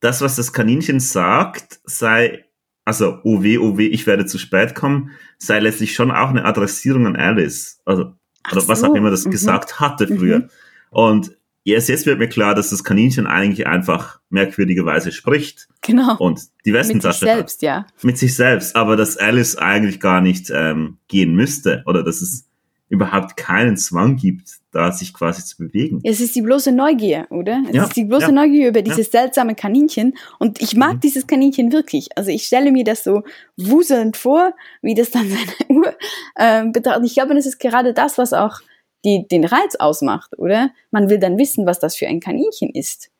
das, 0.00 0.20
was 0.20 0.36
das 0.36 0.52
Kaninchen 0.52 1.00
sagt, 1.00 1.80
sei, 1.84 2.44
also, 2.84 3.18
oh 3.24 3.42
weh, 3.42 3.58
oh 3.58 3.76
weh, 3.76 3.88
ich 3.88 4.06
werde 4.06 4.26
zu 4.26 4.38
spät 4.38 4.74
kommen, 4.74 5.10
sei 5.38 5.60
letztlich 5.60 5.94
schon 5.94 6.10
auch 6.10 6.30
eine 6.30 6.44
Adressierung 6.44 7.06
an 7.06 7.16
Alice. 7.16 7.80
Also, 7.84 8.14
oder 8.50 8.60
so. 8.62 8.68
was 8.68 8.82
auch 8.82 8.94
immer 8.94 9.10
das 9.10 9.26
mhm. 9.26 9.30
gesagt 9.30 9.80
hatte 9.80 10.06
früher. 10.06 10.38
Mhm. 10.38 10.50
Und 10.90 11.37
Yes, 11.68 11.86
jetzt 11.88 12.06
wird 12.06 12.18
mir 12.18 12.30
klar, 12.30 12.54
dass 12.54 12.70
das 12.70 12.82
Kaninchen 12.82 13.26
eigentlich 13.26 13.66
einfach 13.66 14.20
merkwürdigerweise 14.30 15.12
spricht. 15.12 15.68
Genau. 15.82 16.16
Und 16.16 16.40
die 16.64 16.72
Westentasche 16.72 17.26
Mit 17.26 17.30
sich 17.30 17.36
selbst, 17.36 17.56
hat. 17.58 17.62
ja. 17.62 17.86
Mit 18.02 18.16
sich 18.16 18.34
selbst. 18.34 18.74
Aber 18.74 18.96
dass 18.96 19.18
Alice 19.18 19.56
eigentlich 19.56 20.00
gar 20.00 20.22
nicht 20.22 20.50
ähm, 20.50 20.96
gehen 21.08 21.34
müsste 21.34 21.82
oder 21.84 22.02
dass 22.02 22.22
es 22.22 22.46
überhaupt 22.88 23.36
keinen 23.36 23.76
Zwang 23.76 24.16
gibt, 24.16 24.48
da 24.72 24.92
sich 24.92 25.12
quasi 25.12 25.44
zu 25.44 25.58
bewegen. 25.58 26.00
Es 26.04 26.20
ist 26.20 26.34
die 26.34 26.40
bloße 26.40 26.72
Neugier, 26.72 27.26
oder? 27.28 27.62
Es 27.68 27.76
ja, 27.76 27.82
ist 27.84 27.96
die 27.96 28.06
bloße 28.06 28.28
ja, 28.28 28.32
Neugier 28.32 28.68
über 28.68 28.80
dieses 28.80 29.12
ja. 29.12 29.20
seltsame 29.20 29.54
Kaninchen. 29.54 30.16
Und 30.38 30.62
ich 30.62 30.74
mag 30.74 30.94
mhm. 30.94 31.00
dieses 31.00 31.26
Kaninchen 31.26 31.70
wirklich. 31.70 32.08
Also 32.16 32.30
ich 32.30 32.46
stelle 32.46 32.72
mir 32.72 32.84
das 32.84 33.04
so 33.04 33.24
wuselnd 33.58 34.16
vor, 34.16 34.54
wie 34.80 34.94
das 34.94 35.10
dann 35.10 35.28
seine 35.28 35.68
Uhr 35.68 35.94
ähm, 36.38 36.72
betrachtet. 36.72 37.04
Ich 37.04 37.14
glaube, 37.14 37.34
das 37.34 37.44
ist 37.44 37.58
gerade 37.58 37.92
das, 37.92 38.16
was 38.16 38.32
auch 38.32 38.62
die 39.04 39.26
den 39.28 39.44
Reiz 39.44 39.76
ausmacht, 39.76 40.38
oder? 40.38 40.70
Man 40.90 41.08
will 41.08 41.18
dann 41.18 41.38
wissen, 41.38 41.66
was 41.66 41.78
das 41.78 41.96
für 41.96 42.06
ein 42.06 42.20
Kaninchen 42.20 42.70
ist. 42.70 43.10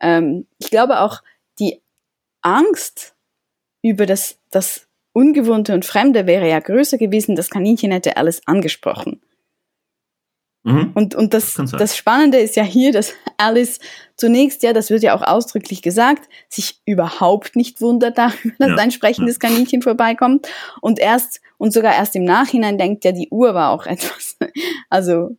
Ähm, 0.00 0.46
ich 0.58 0.70
glaube 0.70 1.00
auch, 1.00 1.22
die 1.58 1.82
Angst 2.42 3.14
über 3.82 4.06
das, 4.06 4.38
das 4.50 4.86
Ungewohnte 5.12 5.72
und 5.72 5.84
Fremde 5.84 6.26
wäre 6.26 6.48
ja 6.48 6.60
größer 6.60 6.98
gewesen, 6.98 7.36
das 7.36 7.50
Kaninchen 7.50 7.92
hätte 7.92 8.16
alles 8.16 8.46
angesprochen. 8.46 9.22
Mhm. 10.66 10.90
Und, 10.94 11.14
und 11.14 11.32
das, 11.32 11.54
das, 11.54 11.70
das 11.70 11.96
Spannende 11.96 12.38
ist 12.38 12.56
ja 12.56 12.64
hier, 12.64 12.90
dass 12.90 13.14
Alice 13.36 13.78
zunächst, 14.16 14.64
ja, 14.64 14.72
das 14.72 14.90
wird 14.90 15.04
ja 15.04 15.14
auch 15.14 15.22
ausdrücklich 15.22 15.80
gesagt, 15.80 16.28
sich 16.48 16.82
überhaupt 16.84 17.54
nicht 17.54 17.80
wundert 17.80 18.18
darüber, 18.18 18.54
dass 18.58 18.70
ja. 18.70 18.76
ein 18.76 18.90
sprechendes 18.90 19.38
Kaninchen 19.38 19.80
vorbeikommt. 19.80 20.48
Und 20.80 20.98
erst, 20.98 21.40
und 21.56 21.72
sogar 21.72 21.94
erst 21.94 22.16
im 22.16 22.24
Nachhinein 22.24 22.78
denkt 22.78 23.04
ja, 23.04 23.12
die 23.12 23.28
Uhr 23.30 23.54
war 23.54 23.70
auch 23.70 23.86
etwas. 23.86 24.36
Also. 24.90 25.38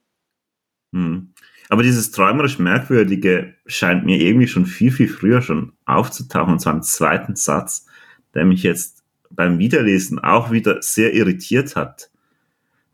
Mhm. 0.91 1.34
Aber 1.67 1.84
dieses 1.84 2.12
träumerisch 2.12 2.57
Merkwürdige 2.57 3.53
scheint 3.65 4.05
mir 4.05 4.22
irgendwie 4.22 4.48
schon 4.48 4.65
viel, 4.65 4.91
viel 4.91 5.10
früher 5.10 5.41
schon 5.41 5.74
aufzutauchen, 5.86 6.53
und 6.53 6.60
zwar 6.60 6.74
im 6.74 6.84
zweiten 6.84 7.36
Satz, 7.36 7.86
der 8.34 8.46
mich 8.46 8.63
jetzt 8.63 9.03
beim 9.29 9.60
Wiederlesen 9.60 10.19
auch 10.19 10.51
wieder 10.51 10.81
sehr 10.81 11.13
irritiert 11.13 11.75
hat. 11.75 12.10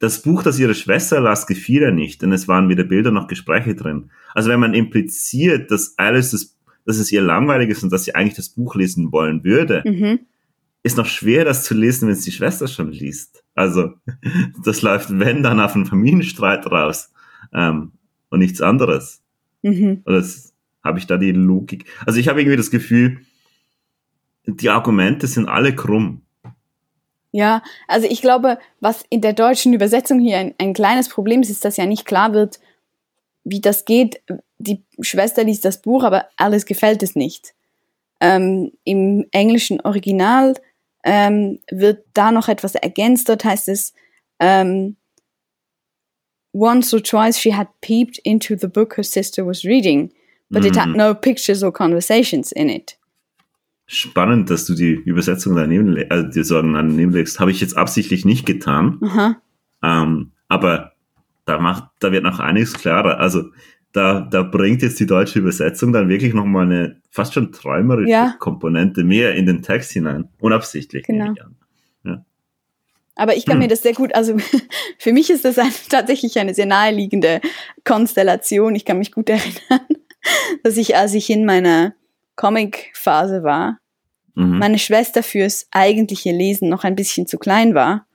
Das 0.03 0.21
Buch, 0.21 0.43
das 0.43 0.59
ihre 0.59 0.75
Schwester 0.75 1.21
las, 1.21 1.47
gefiel 1.47 1.83
ihr 1.83 1.91
nicht, 1.91 2.21
denn 2.21 2.33
es 2.33 2.49
waren 2.49 2.67
weder 2.67 2.83
Bilder 2.83 3.09
noch 3.09 3.27
Gespräche 3.27 3.73
drin. 3.73 4.11
Also 4.33 4.49
wenn 4.49 4.59
man 4.59 4.73
impliziert, 4.73 5.71
dass 5.71 5.97
Alice 5.97 6.31
das, 6.31 6.57
dass 6.85 6.97
es 6.97 7.09
ihr 7.13 7.21
langweilig 7.21 7.69
ist 7.69 7.83
und 7.83 7.89
dass 7.89 8.03
sie 8.03 8.13
eigentlich 8.13 8.35
das 8.35 8.49
Buch 8.49 8.75
lesen 8.75 9.13
wollen 9.13 9.45
würde, 9.45 9.81
mhm. 9.85 10.19
ist 10.83 10.97
noch 10.97 11.05
schwer, 11.05 11.45
das 11.45 11.63
zu 11.63 11.73
lesen, 11.73 12.09
wenn 12.09 12.15
es 12.15 12.25
die 12.25 12.33
Schwester 12.33 12.67
schon 12.67 12.91
liest. 12.91 13.45
Also 13.55 13.93
das 14.65 14.81
läuft, 14.81 15.17
wenn, 15.19 15.41
dann 15.41 15.61
auf 15.61 15.73
einen 15.73 15.85
Familienstreit 15.85 16.69
raus 16.69 17.13
ähm, 17.53 17.93
und 18.27 18.39
nichts 18.39 18.59
anderes. 18.59 19.23
Mhm. 19.61 20.01
Oder 20.05 20.17
das, 20.17 20.53
habe 20.83 20.99
ich 20.99 21.07
da 21.07 21.15
die 21.15 21.31
Logik? 21.31 21.85
Also 22.05 22.19
ich 22.19 22.27
habe 22.27 22.41
irgendwie 22.41 22.57
das 22.57 22.71
Gefühl, 22.71 23.21
die 24.47 24.69
Argumente 24.69 25.27
sind 25.27 25.47
alle 25.47 25.73
krumm. 25.73 26.22
Ja, 27.35 27.63
also 27.87 28.07
ich 28.07 28.21
glaube, 28.21 28.59
was 28.79 29.03
in 29.09 29.21
der 29.21 29.33
deutschen 29.33 29.73
Übersetzung 29.73 30.19
hier 30.19 30.37
ein, 30.37 30.53
ein 30.59 30.73
kleines 30.73 31.09
Problem 31.09 31.41
ist, 31.41 31.49
ist, 31.49 31.65
dass 31.65 31.77
ja 31.77 31.87
nicht 31.87 32.05
klar 32.05 32.31
wird, 32.31 32.59
wie 33.43 33.59
das 33.59 33.85
geht. 33.85 34.21
Die 34.59 34.83
Schwester 35.01 35.43
liest 35.43 35.65
das 35.65 35.81
Buch, 35.81 36.03
aber 36.03 36.27
alles 36.37 36.67
gefällt 36.67 37.01
es 37.01 37.15
nicht. 37.15 37.55
Ähm, 38.21 38.71
Im 38.83 39.25
englischen 39.31 39.81
Original 39.81 40.53
ähm, 41.03 41.59
wird 41.71 42.05
da 42.13 42.31
noch 42.31 42.49
etwas 42.49 42.75
ergänzt. 42.75 43.27
Dort 43.27 43.43
heißt 43.43 43.67
es, 43.67 43.95
ähm, 44.39 44.95
once 46.53 46.93
or 46.93 47.01
twice 47.01 47.39
she 47.39 47.55
had 47.55 47.67
peeped 47.81 48.19
into 48.19 48.55
the 48.55 48.67
book 48.67 48.95
her 48.95 49.03
sister 49.03 49.43
was 49.43 49.65
reading, 49.65 50.11
but 50.51 50.61
mm. 50.61 50.67
it 50.67 50.77
had 50.77 50.89
no 50.89 51.15
pictures 51.15 51.63
or 51.63 51.73
conversations 51.73 52.51
in 52.51 52.69
it 52.69 52.95
spannend, 53.95 54.49
dass 54.49 54.65
du 54.65 54.73
die 54.73 54.93
Übersetzung 54.93 55.55
daneben, 55.55 55.97
also 56.09 56.27
die 56.27 56.43
Sorgen 56.43 56.73
daneben 56.73 57.11
legst. 57.11 57.39
Habe 57.39 57.51
ich 57.51 57.61
jetzt 57.61 57.77
absichtlich 57.77 58.25
nicht 58.25 58.45
getan. 58.45 58.99
Ähm, 59.81 60.31
aber 60.47 60.93
da 61.45 61.59
macht, 61.59 61.85
da 61.99 62.11
wird 62.11 62.23
noch 62.23 62.39
einiges 62.39 62.73
klarer. 62.73 63.19
Also 63.19 63.43
da, 63.91 64.21
da 64.21 64.43
bringt 64.43 64.81
jetzt 64.81 64.99
die 64.99 65.05
deutsche 65.05 65.39
Übersetzung 65.39 65.93
dann 65.93 66.09
wirklich 66.09 66.33
nochmal 66.33 66.65
eine 66.65 67.01
fast 67.11 67.33
schon 67.33 67.51
träumerische 67.51 68.09
ja. 68.09 68.35
Komponente 68.39 69.03
mehr 69.03 69.35
in 69.35 69.45
den 69.45 69.61
Text 69.61 69.91
hinein. 69.91 70.29
Unabsichtlich. 70.39 71.05
Genau. 71.05 71.33
Ja. 71.35 71.49
Aber 73.15 73.35
ich 73.35 73.45
kann 73.45 73.53
hm. 73.53 73.59
mir 73.59 73.67
das 73.67 73.83
sehr 73.83 73.93
gut, 73.93 74.15
also 74.15 74.37
für 74.97 75.13
mich 75.13 75.29
ist 75.29 75.45
das 75.45 75.59
ein, 75.59 75.71
tatsächlich 75.89 76.39
eine 76.39 76.53
sehr 76.53 76.65
naheliegende 76.65 77.41
Konstellation. 77.83 78.75
Ich 78.75 78.85
kann 78.85 78.97
mich 78.97 79.11
gut 79.11 79.29
erinnern, 79.29 79.85
dass 80.63 80.77
ich, 80.77 80.95
als 80.95 81.13
ich 81.13 81.29
in 81.29 81.45
meiner 81.45 81.93
Comic-Phase 82.35 83.43
war, 83.43 83.77
mhm. 84.35 84.59
meine 84.59 84.79
Schwester 84.79 85.23
fürs 85.23 85.67
eigentliche 85.71 86.31
Lesen 86.31 86.69
noch 86.69 86.83
ein 86.83 86.95
bisschen 86.95 87.27
zu 87.27 87.37
klein 87.37 87.73
war 87.73 88.07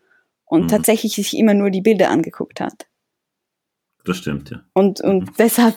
und 0.44 0.64
mhm. 0.64 0.68
tatsächlich 0.68 1.14
sich 1.14 1.36
immer 1.36 1.54
nur 1.54 1.70
die 1.70 1.82
Bilder 1.82 2.10
angeguckt 2.10 2.60
hat. 2.60 2.86
Das 4.04 4.18
stimmt, 4.18 4.50
ja. 4.50 4.62
Und, 4.72 5.00
und 5.00 5.24
mhm. 5.24 5.34
deshalb 5.38 5.76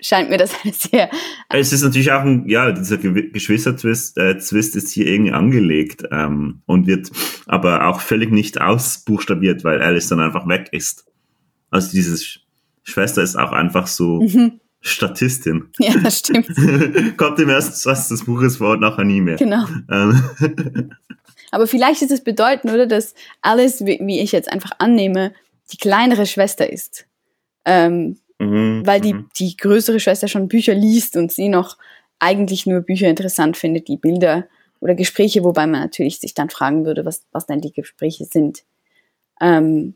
scheint 0.00 0.30
mir 0.30 0.38
das 0.38 0.52
eine 0.62 0.72
sehr. 0.72 1.10
Es 1.48 1.72
ist 1.72 1.82
natürlich 1.82 2.12
auch 2.12 2.20
ein, 2.20 2.48
ja, 2.48 2.70
dieser 2.72 2.98
Geschwister-Twist 2.98 4.18
äh, 4.18 4.36
Twist 4.38 4.76
ist 4.76 4.90
hier 4.90 5.06
irgendwie 5.06 5.32
angelegt 5.32 6.04
ähm, 6.10 6.62
und 6.66 6.86
wird 6.86 7.10
aber 7.46 7.88
auch 7.88 8.00
völlig 8.00 8.30
nicht 8.30 8.60
ausbuchstabiert, 8.60 9.64
weil 9.64 9.82
Alice 9.82 10.08
dann 10.08 10.20
einfach 10.20 10.46
weg 10.48 10.68
ist. 10.72 11.06
Also 11.70 11.90
diese 11.90 12.22
Schwester 12.82 13.22
ist 13.22 13.36
auch 13.36 13.52
einfach 13.52 13.86
so 13.86 14.20
mhm. 14.20 14.60
Statistin. 14.86 15.68
Ja, 15.78 15.94
das 15.98 16.20
stimmt. 16.20 16.48
Kommt 17.16 17.38
im 17.38 17.48
ersten 17.48 17.74
Satz 17.74 18.08
des 18.08 18.24
Buches 18.24 18.58
vor 18.58 18.72
und 18.72 18.80
nachher 18.80 19.04
nie 19.04 19.20
mehr. 19.20 19.36
Genau. 19.36 19.66
Ähm. 19.90 20.22
Aber 21.50 21.66
vielleicht 21.66 22.02
ist 22.02 22.10
es 22.10 22.22
bedeutend, 22.22 22.72
oder, 22.72 22.86
dass 22.86 23.14
Alice, 23.40 23.84
wie 23.84 24.20
ich 24.20 24.32
jetzt 24.32 24.50
einfach 24.50 24.72
annehme, 24.78 25.32
die 25.72 25.76
kleinere 25.78 26.26
Schwester 26.26 26.70
ist. 26.70 27.06
Ähm, 27.64 28.18
mhm, 28.38 28.82
weil 28.84 29.00
die, 29.00 29.14
mhm. 29.14 29.28
die 29.38 29.56
größere 29.56 30.00
Schwester 30.00 30.28
schon 30.28 30.48
Bücher 30.48 30.74
liest 30.74 31.16
und 31.16 31.32
sie 31.32 31.48
noch 31.48 31.76
eigentlich 32.18 32.66
nur 32.66 32.80
Bücher 32.80 33.08
interessant 33.08 33.56
findet, 33.56 33.88
die 33.88 33.96
Bilder 33.96 34.46
oder 34.80 34.94
Gespräche, 34.94 35.44
wobei 35.44 35.66
man 35.66 35.80
natürlich 35.80 36.20
sich 36.20 36.34
dann 36.34 36.50
fragen 36.50 36.84
würde, 36.84 37.04
was, 37.04 37.24
was 37.32 37.46
denn 37.46 37.60
die 37.60 37.72
Gespräche 37.72 38.24
sind. 38.24 38.64
Ähm, 39.40 39.94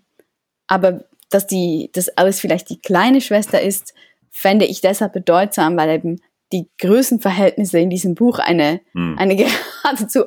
aber 0.66 1.04
dass 1.30 1.46
die, 1.46 1.90
dass 1.92 2.08
Alice 2.16 2.40
vielleicht 2.40 2.70
die 2.70 2.80
kleine 2.80 3.20
Schwester 3.20 3.60
ist, 3.60 3.94
fände 4.30 4.64
ich 4.64 4.80
deshalb 4.80 5.12
bedeutsam, 5.12 5.76
weil 5.76 5.90
eben 5.90 6.20
die 6.52 6.68
Größenverhältnisse 6.78 7.78
in 7.78 7.90
diesem 7.90 8.14
Buch 8.14 8.38
eine, 8.38 8.80
hm. 8.92 9.18
eine 9.18 9.36
geradezu 9.82 10.24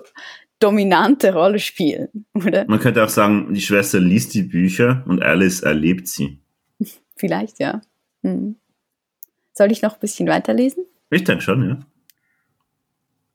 dominante 0.60 1.34
Rolle 1.34 1.60
spielen, 1.60 2.26
oder? 2.34 2.66
Man 2.68 2.80
könnte 2.80 3.04
auch 3.04 3.10
sagen, 3.10 3.54
die 3.54 3.62
Schwester 3.62 4.00
liest 4.00 4.34
die 4.34 4.44
Bücher 4.44 5.04
und 5.08 5.22
Alice 5.22 5.62
erlebt 5.62 6.08
sie. 6.08 6.40
Vielleicht, 7.18 7.60
ja. 7.60 7.82
Hm. 8.24 8.56
Soll 9.54 9.72
ich 9.72 9.82
noch 9.82 9.96
ein 9.96 10.00
bisschen 10.00 10.28
weiterlesen? 10.28 10.86
Ich 11.10 11.24
denke 11.26 11.44
schon, 11.44 11.68
ja. 11.68 11.80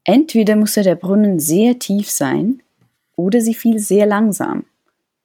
Entweder 0.05 0.57
musste 0.57 0.83
der 0.83 0.95
Brunnen 0.95 1.39
sehr 1.39 1.79
tief 1.79 2.11
sein, 2.11 2.63
oder 3.15 3.41
sie 3.41 3.55
fiel 3.55 3.79
sehr 3.81 4.07
langsam, 4.07 4.65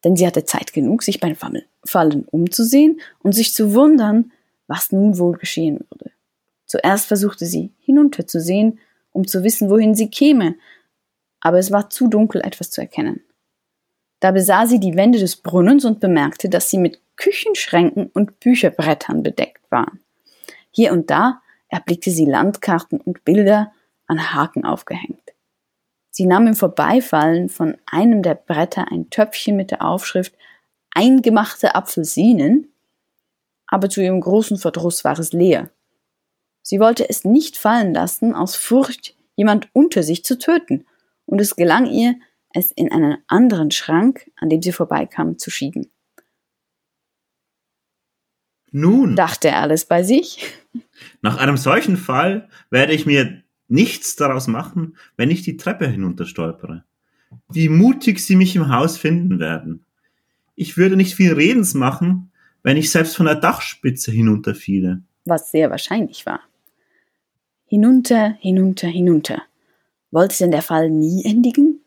denn 0.04 0.18
sie 0.18 0.26
hatte 0.26 0.46
Zeit 0.46 0.74
genug, 0.74 1.04
sich 1.04 1.20
beim 1.20 1.38
Fallen 1.86 2.26
umzusehen 2.26 3.00
und 3.20 3.34
sich 3.34 3.54
zu 3.54 3.74
wundern, 3.74 4.32
was 4.68 4.92
nun 4.92 5.18
wohl 5.18 5.38
geschehen 5.38 5.80
würde. 5.90 6.12
Zuerst 6.66 7.08
versuchte 7.08 7.46
sie 7.46 7.74
hinunterzusehen, 7.80 8.80
um 9.12 9.28
zu 9.28 9.44
wissen, 9.44 9.70
wohin 9.70 9.96
sie 9.96 10.10
käme, 10.10 10.56
aber 11.40 11.60
es 11.60 11.72
war 11.72 11.90
zu 11.90 12.08
dunkel, 12.08 12.42
etwas 12.42 12.72
zu 12.72 12.82
erkennen. 12.82 13.22
Da 14.20 14.32
besah 14.32 14.66
sie 14.66 14.80
die 14.80 14.96
Wände 14.96 15.20
des 15.20 15.36
Brunnens 15.36 15.86
und 15.86 16.00
bemerkte, 16.00 16.50
dass 16.50 16.70
sie 16.70 16.78
mit 16.78 17.02
Küchenschränken 17.18 18.08
und 18.14 18.40
Bücherbrettern 18.40 19.22
bedeckt 19.22 19.70
waren. 19.70 20.00
Hier 20.72 20.94
und 20.94 21.10
da 21.10 21.42
erblickte 21.68 22.10
sie 22.10 22.26
Landkarten 22.26 23.00
und 23.02 23.26
Bilder 23.26 23.74
an 24.08 24.34
Haken 24.34 24.66
aufgehängt. 24.66 25.34
Sie 26.10 26.26
nahm 26.26 26.48
im 26.48 26.56
Vorbeifallen 26.56 27.50
von 27.50 27.76
einem 27.86 28.24
der 28.24 28.36
Bretter 28.36 28.92
ein 28.92 29.10
Töpfchen 29.10 29.56
mit 29.56 29.72
der 29.72 29.84
Aufschrift 29.84 30.34
Eingemachte 30.96 31.76
Apfelsinen 31.76 32.73
aber 33.74 33.90
zu 33.90 34.04
ihrem 34.04 34.22
großen 34.22 34.60
Verdruss 34.60 35.04
war 35.04 35.18
es 35.18 35.34
leer. 35.34 35.72
Sie 36.62 36.80
wollte 36.80 37.10
es 37.10 37.26
nicht 37.26 37.58
fallen 37.58 37.92
lassen, 37.92 38.36
aus 38.36 38.56
Furcht, 38.56 39.18
jemand 39.36 39.68
unter 39.74 40.04
sich 40.04 40.24
zu 40.24 40.38
töten, 40.38 40.86
und 41.26 41.42
es 41.42 41.56
gelang 41.56 41.88
ihr, 41.88 42.14
es 42.54 42.70
in 42.70 42.92
einen 42.92 43.18
anderen 43.26 43.72
Schrank, 43.72 44.30
an 44.36 44.50
dem 44.50 44.62
sie 44.62 44.74
vorbeikam, 44.74 45.40
zu 45.40 45.50
schieben. 45.50 45.90
Nun, 48.70 49.16
dachte 49.16 49.56
Alice 49.56 49.86
bei 49.86 50.04
sich, 50.04 50.54
nach 51.24 51.38
einem 51.38 51.58
solchen 51.58 51.98
Fall 51.98 52.50
werde 52.70 52.94
ich 52.94 53.08
mir 53.08 53.42
nichts 53.70 54.16
daraus 54.16 54.46
machen, 54.46 54.98
wenn 55.18 55.32
ich 55.32 55.42
die 55.42 55.58
Treppe 55.58 55.88
hinunterstolpere. 55.88 56.84
Wie 57.50 57.70
mutig 57.70 58.20
sie 58.20 58.36
mich 58.36 58.56
im 58.56 58.70
Haus 58.70 59.00
finden 59.00 59.40
werden. 59.40 59.84
Ich 60.54 60.78
würde 60.78 60.96
nicht 60.96 61.16
viel 61.16 61.34
Redens 61.34 61.74
machen, 61.74 62.30
wenn 62.64 62.78
ich 62.78 62.90
selbst 62.92 63.16
von 63.16 63.26
der 63.26 63.36
Dachspitze 63.36 64.12
hinunterfiele. 64.12 65.02
Was 65.26 65.52
sehr 65.52 65.70
wahrscheinlich 65.70 66.26
war. 66.26 66.40
Hinunter, 67.68 68.36
hinunter, 68.40 68.88
hinunter. 68.88 69.44
Wollte 70.12 70.38
denn 70.40 70.52
der 70.52 70.62
Fall 70.62 70.90
nie 70.90 71.24
endigen? 71.26 71.82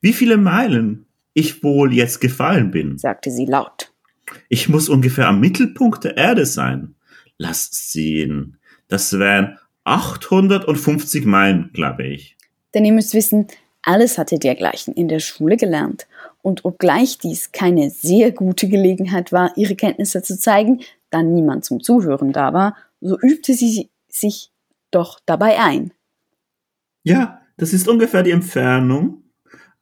Wie 0.00 0.12
viele 0.12 0.36
Meilen 0.36 1.06
ich 1.32 1.62
wohl 1.62 1.92
jetzt 1.92 2.20
gefallen 2.20 2.70
bin, 2.70 2.98
sagte 2.98 3.30
sie 3.30 3.46
laut. 3.46 3.92
Ich 4.48 4.68
muss 4.68 4.88
ungefähr 4.88 5.28
am 5.28 5.40
Mittelpunkt 5.40 6.04
der 6.04 6.16
Erde 6.16 6.46
sein. 6.46 6.94
Lass 7.36 7.68
sehen. 7.92 8.58
Das 8.88 9.18
wären 9.18 9.58
850 9.84 11.26
Meilen, 11.26 11.70
glaube 11.72 12.04
ich. 12.04 12.36
Denn 12.72 12.84
ihr 12.84 12.92
müsst 12.92 13.14
wissen, 13.14 13.48
alles 13.82 14.18
hatte 14.18 14.38
dergleichen 14.38 14.94
in 14.94 15.08
der 15.08 15.20
Schule 15.20 15.56
gelernt 15.56 16.06
und 16.44 16.66
obgleich 16.66 17.16
dies 17.18 17.52
keine 17.52 17.88
sehr 17.90 18.30
gute 18.30 18.68
Gelegenheit 18.68 19.32
war, 19.32 19.52
ihre 19.56 19.76
Kenntnisse 19.76 20.22
zu 20.22 20.38
zeigen, 20.38 20.82
da 21.08 21.22
niemand 21.22 21.64
zum 21.64 21.82
Zuhören 21.82 22.32
da 22.32 22.52
war, 22.52 22.76
so 23.00 23.18
übte 23.18 23.54
sie 23.54 23.88
sich 24.08 24.50
doch 24.90 25.20
dabei 25.24 25.58
ein. 25.58 25.92
Ja, 27.02 27.40
das 27.56 27.72
ist 27.72 27.88
ungefähr 27.88 28.22
die 28.22 28.30
Entfernung, 28.30 29.22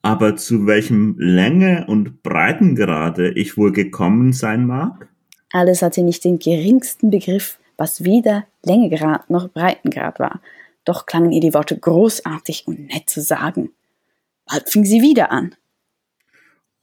aber 0.01 0.37
zu 0.37 0.65
welchem 0.65 1.15
Länge 1.19 1.85
und 1.87 2.23
Breitengrade 2.23 3.31
ich 3.31 3.57
wohl 3.57 3.73
gekommen 3.73 4.31
sein 4.31 4.65
mag? 4.65 5.09
Alice 5.51 5.81
hatte 5.81 6.01
nicht 6.01 6.23
den 6.23 6.39
geringsten 6.39 7.09
Begriff, 7.09 7.59
was 7.75 8.05
weder 8.05 8.45
Längegrad 8.63 9.29
noch 9.29 9.49
Breitengrad 9.49 10.17
war, 10.19 10.39
doch 10.85 11.07
klangen 11.07 11.33
ihr 11.33 11.41
die 11.41 11.53
Worte 11.53 11.77
großartig 11.77 12.67
und 12.67 12.87
nett 12.87 13.09
zu 13.09 13.21
sagen. 13.21 13.71
Bald 14.45 14.69
fing 14.69 14.85
sie 14.85 15.01
wieder 15.01 15.29
an 15.31 15.55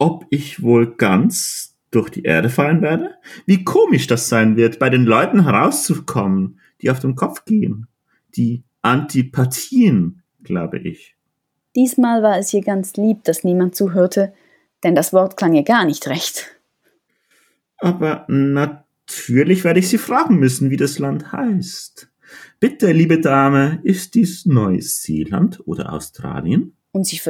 ob 0.01 0.27
ich 0.31 0.63
wohl 0.63 0.97
ganz 0.97 1.77
durch 1.93 2.11
die 2.11 2.23
Erde 2.23 2.49
fallen 2.49 2.83
werde? 2.83 3.15
Wie 3.47 3.63
komisch 3.63 4.09
das 4.09 4.29
sein 4.29 4.57
wird, 4.57 4.81
bei 4.81 4.91
den 4.91 5.05
Leuten 5.05 5.45
herauszukommen, 5.45 6.59
die 6.81 6.91
auf 6.91 6.99
den 6.99 7.15
Kopf 7.15 7.45
gehen. 7.45 7.87
Die 8.35 8.65
Antipathien, 8.83 10.23
glaube 10.43 10.79
ich. 10.79 11.17
Diesmal 11.77 12.23
war 12.23 12.39
es 12.39 12.53
ihr 12.53 12.63
ganz 12.63 12.97
lieb, 12.97 13.25
dass 13.25 13.45
niemand 13.45 13.77
zuhörte, 13.77 14.33
denn 14.83 14.95
das 14.95 15.13
Wort 15.13 15.37
klang 15.37 15.55
ihr 15.55 15.63
gar 15.63 15.85
nicht 15.85 16.09
recht. 16.09 16.47
Aber 17.77 18.25
natürlich 18.29 19.65
werde 19.65 19.81
ich 19.81 19.89
Sie 19.89 19.99
fragen 19.99 20.39
müssen, 20.39 20.71
wie 20.71 20.77
das 20.77 20.99
Land 20.99 21.33
heißt. 21.33 22.09
Bitte, 22.59 22.93
liebe 22.93 23.21
Dame, 23.21 23.81
ist 23.83 24.15
dies 24.15 24.47
Neuseeland 24.47 25.61
oder 25.67 25.93
Australien? 25.93 26.77
Und 26.93 27.07
sie 27.07 27.21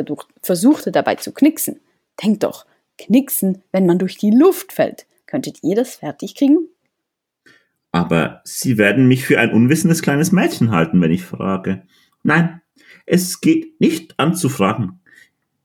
versuchte 0.42 0.92
dabei 0.92 1.16
zu 1.16 1.32
knicksen. 1.32 1.80
Denkt 2.22 2.42
doch, 2.42 2.66
knicksen, 2.98 3.62
wenn 3.72 3.86
man 3.86 3.98
durch 3.98 4.16
die 4.16 4.30
Luft 4.30 4.72
fällt. 4.72 5.06
Könntet 5.26 5.58
ihr 5.62 5.76
das 5.76 5.96
fertig 5.96 6.34
kriegen? 6.34 6.58
Aber 7.92 8.40
Sie 8.44 8.78
werden 8.78 9.08
mich 9.08 9.24
für 9.24 9.38
ein 9.38 9.52
unwissendes 9.52 10.02
kleines 10.02 10.32
Mädchen 10.32 10.70
halten, 10.70 11.00
wenn 11.00 11.10
ich 11.10 11.24
frage. 11.24 11.82
Nein, 12.22 12.60
es 13.06 13.40
geht 13.40 13.80
nicht 13.80 14.18
an 14.18 14.34
zu 14.34 14.48
fragen. 14.48 15.00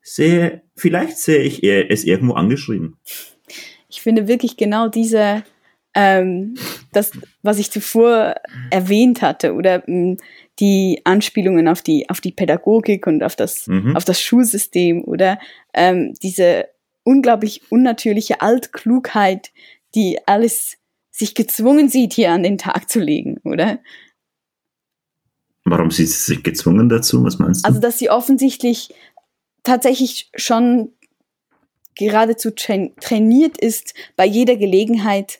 Sehe, 0.01 0.61
vielleicht 0.75 1.17
sehe 1.17 1.41
ich 1.41 1.63
es 1.63 2.03
irgendwo 2.03 2.33
angeschrieben. 2.33 2.97
Ich 3.89 4.01
finde 4.01 4.27
wirklich 4.27 4.57
genau 4.57 4.87
diese, 4.87 5.43
ähm, 5.93 6.55
das, 6.95 7.11
was 7.41 7.59
ich 7.59 7.71
zuvor 7.71 8.35
erwähnt 8.69 9.21
hatte, 9.21 9.53
oder 9.53 9.83
mh, 9.85 10.17
die 10.59 11.01
Anspielungen 11.03 11.67
auf 11.67 11.81
die, 11.81 12.09
auf 12.09 12.21
die 12.21 12.31
Pädagogik 12.31 13.07
und 13.07 13.23
auf 13.23 13.35
das, 13.35 13.67
mhm. 13.67 13.95
auf 13.95 14.05
das 14.05 14.21
Schulsystem, 14.21 15.03
oder 15.03 15.39
ähm, 15.73 16.13
diese 16.21 16.67
unglaublich 17.03 17.71
unnatürliche 17.71 18.41
Altklugheit, 18.41 19.51
die 19.93 20.19
alles 20.25 20.77
sich 21.11 21.35
gezwungen 21.35 21.89
sieht, 21.89 22.13
hier 22.13 22.31
an 22.31 22.43
den 22.43 22.57
Tag 22.57 22.89
zu 22.89 22.99
legen, 22.99 23.37
oder? 23.43 23.79
Warum 25.63 25.89
sieht 25.89 26.09
sie 26.09 26.33
sich 26.33 26.43
gezwungen 26.43 26.89
dazu? 26.89 27.23
Was 27.23 27.39
meinst 27.39 27.65
du? 27.65 27.67
Also, 27.67 27.79
dass 27.79 27.97
sie 27.97 28.09
offensichtlich 28.09 28.93
tatsächlich 29.63 30.29
schon 30.35 30.91
geradezu 31.95 32.51
trainiert 32.51 33.57
ist, 33.57 33.93
bei 34.15 34.25
jeder 34.25 34.57
Gelegenheit 34.57 35.39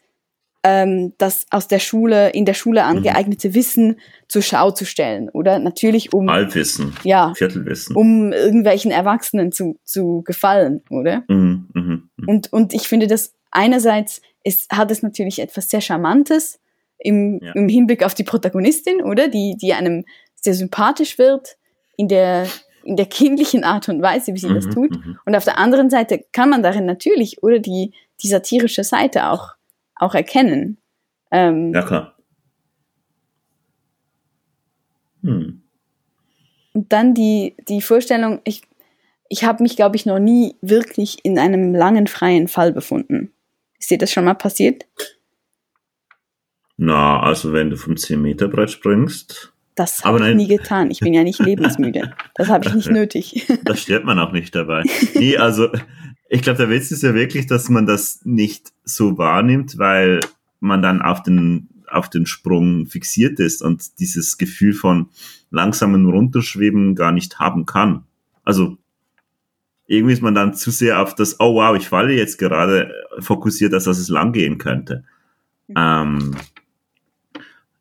ähm, 0.67 1.13
das 1.19 1.45
aus 1.51 1.67
der 1.67 1.78
Schule, 1.78 2.32
in 2.32 2.45
der 2.45 2.56
Schule 2.56 2.82
mhm. 2.82 2.97
angeeignete 2.97 3.49
mhm. 3.49 3.54
Wissen 3.54 3.99
zur 4.28 4.41
Schau 4.41 4.71
zu 4.71 4.84
stellen, 4.84 5.30
oder? 5.30 5.60
Natürlich 5.60 6.12
um. 6.12 6.30
Halbwissen. 6.30 6.95
Ja. 7.04 7.34
Viertelwissen. 7.36 7.95
Um 7.95 8.34
irgendwelchen 8.34 8.89
Erwachsenen 8.89 9.51
zu, 9.51 9.78
zu 9.84 10.23
gefallen, 10.25 10.82
oder? 10.89 11.23
Mhm, 11.28 11.69
mh, 11.71 11.82
mh. 12.17 12.25
Und, 12.25 12.51
und 12.51 12.73
ich 12.73 12.88
finde 12.88 13.06
das 13.06 13.36
einerseits 13.51 14.23
ist, 14.43 14.71
hat 14.71 14.89
es 14.89 15.04
natürlich 15.04 15.38
etwas 15.39 15.69
sehr 15.69 15.82
Charmantes 15.82 16.60
im, 16.97 17.39
ja. 17.43 17.51
im 17.54 17.69
Hinblick 17.69 18.04
auf 18.04 18.15
die 18.15 18.23
Protagonistin, 18.23 19.04
oder? 19.04 19.28
Die, 19.28 19.58
die 19.62 19.73
einem 19.73 20.04
sehr 20.34 20.56
sympathisch 20.56 21.19
wird 21.19 21.58
in 21.95 22.08
der, 22.08 22.47
in 22.84 22.95
der 22.95 23.06
kindlichen 23.06 23.63
Art 23.63 23.88
und 23.88 24.01
Weise, 24.01 24.34
wie 24.34 24.39
sie 24.39 24.49
mhm, 24.49 24.56
das 24.56 24.69
tut. 24.69 24.91
Mhm. 24.91 25.19
Und 25.28 25.36
auf 25.36 25.43
der 25.43 25.60
anderen 25.60 25.91
Seite 25.91 26.25
kann 26.32 26.49
man 26.49 26.63
darin 26.63 26.86
natürlich, 26.86 27.43
oder 27.43 27.60
die, 27.60 27.93
die 28.23 28.28
satirische 28.28 28.84
Seite 28.84 29.28
auch, 29.28 29.54
auch 29.95 30.15
erkennen. 30.15 30.77
Ähm, 31.31 31.73
ja, 31.73 31.81
klar. 31.81 32.15
Hm. 35.23 35.62
Und 36.73 36.91
dann 36.91 37.13
die, 37.13 37.55
die 37.67 37.81
Vorstellung, 37.81 38.41
ich, 38.43 38.62
ich 39.29 39.43
habe 39.43 39.63
mich, 39.63 39.75
glaube 39.75 39.95
ich, 39.95 40.05
noch 40.05 40.19
nie 40.19 40.55
wirklich 40.62 41.23
in 41.23 41.39
einem 41.39 41.73
langen 41.73 42.08
freien 42.08 42.47
Fall 42.47 42.73
befunden. 42.73 43.31
Ist 43.79 43.89
dir 43.89 43.97
das 43.97 44.12
schon 44.12 44.25
mal 44.25 44.34
passiert? 44.34 44.86
Na, 46.77 47.21
also 47.21 47.53
wenn 47.53 47.69
du 47.69 47.77
vom 47.77 47.95
10-Meter-Brett 47.95 48.71
springst. 48.71 49.53
Das 49.75 50.03
habe 50.03 50.29
ich 50.29 50.36
nie 50.36 50.47
getan. 50.47 50.91
Ich 50.91 50.99
bin 50.99 51.13
ja 51.13 51.23
nicht 51.23 51.39
lebensmüde. 51.45 52.13
Das 52.36 52.49
habe 52.49 52.65
ich 52.67 52.73
nicht 52.73 52.89
nötig. 52.89 53.47
Da 53.63 53.75
stirbt 53.75 54.05
man 54.05 54.19
auch 54.19 54.31
nicht 54.31 54.53
dabei. 54.55 54.84
Nee, 55.13 55.38
also 55.38 55.69
ich 56.27 56.41
glaube, 56.41 56.57
der 56.57 56.69
Witz 56.69 56.91
ist 56.91 57.03
ja 57.03 57.13
wirklich, 57.13 57.47
dass 57.47 57.69
man 57.69 57.85
das 57.85 58.21
nicht 58.23 58.73
so 58.83 59.17
wahrnimmt, 59.17 59.77
weil 59.77 60.21
man 60.59 60.81
dann 60.81 61.01
auf 61.01 61.21
den, 61.23 61.69
auf 61.88 62.09
den 62.09 62.25
Sprung 62.25 62.88
fixiert 62.88 63.39
ist 63.39 63.61
und 63.61 63.99
dieses 63.99 64.38
Gefühl 64.38 64.73
von 64.73 65.09
langsamen 65.51 66.09
Runterschweben 66.09 66.95
gar 66.95 67.11
nicht 67.11 67.39
haben 67.39 67.65
kann. 67.65 68.03
Also 68.43 68.77
irgendwie 69.88 70.13
ist 70.13 70.21
man 70.21 70.33
dann 70.33 70.55
zu 70.55 70.71
sehr 70.71 70.99
auf 70.99 71.13
das, 71.13 71.39
oh 71.39 71.55
wow, 71.55 71.75
ich 71.75 71.88
falle 71.88 72.13
jetzt 72.13 72.38
gerade 72.38 72.91
fokussiert, 73.19 73.73
als 73.73 73.83
dass 73.83 73.99
es 73.99 74.09
lang 74.09 74.31
gehen 74.31 74.57
könnte. 74.57 75.03
Mhm. 75.67 75.75
Ähm, 75.77 76.35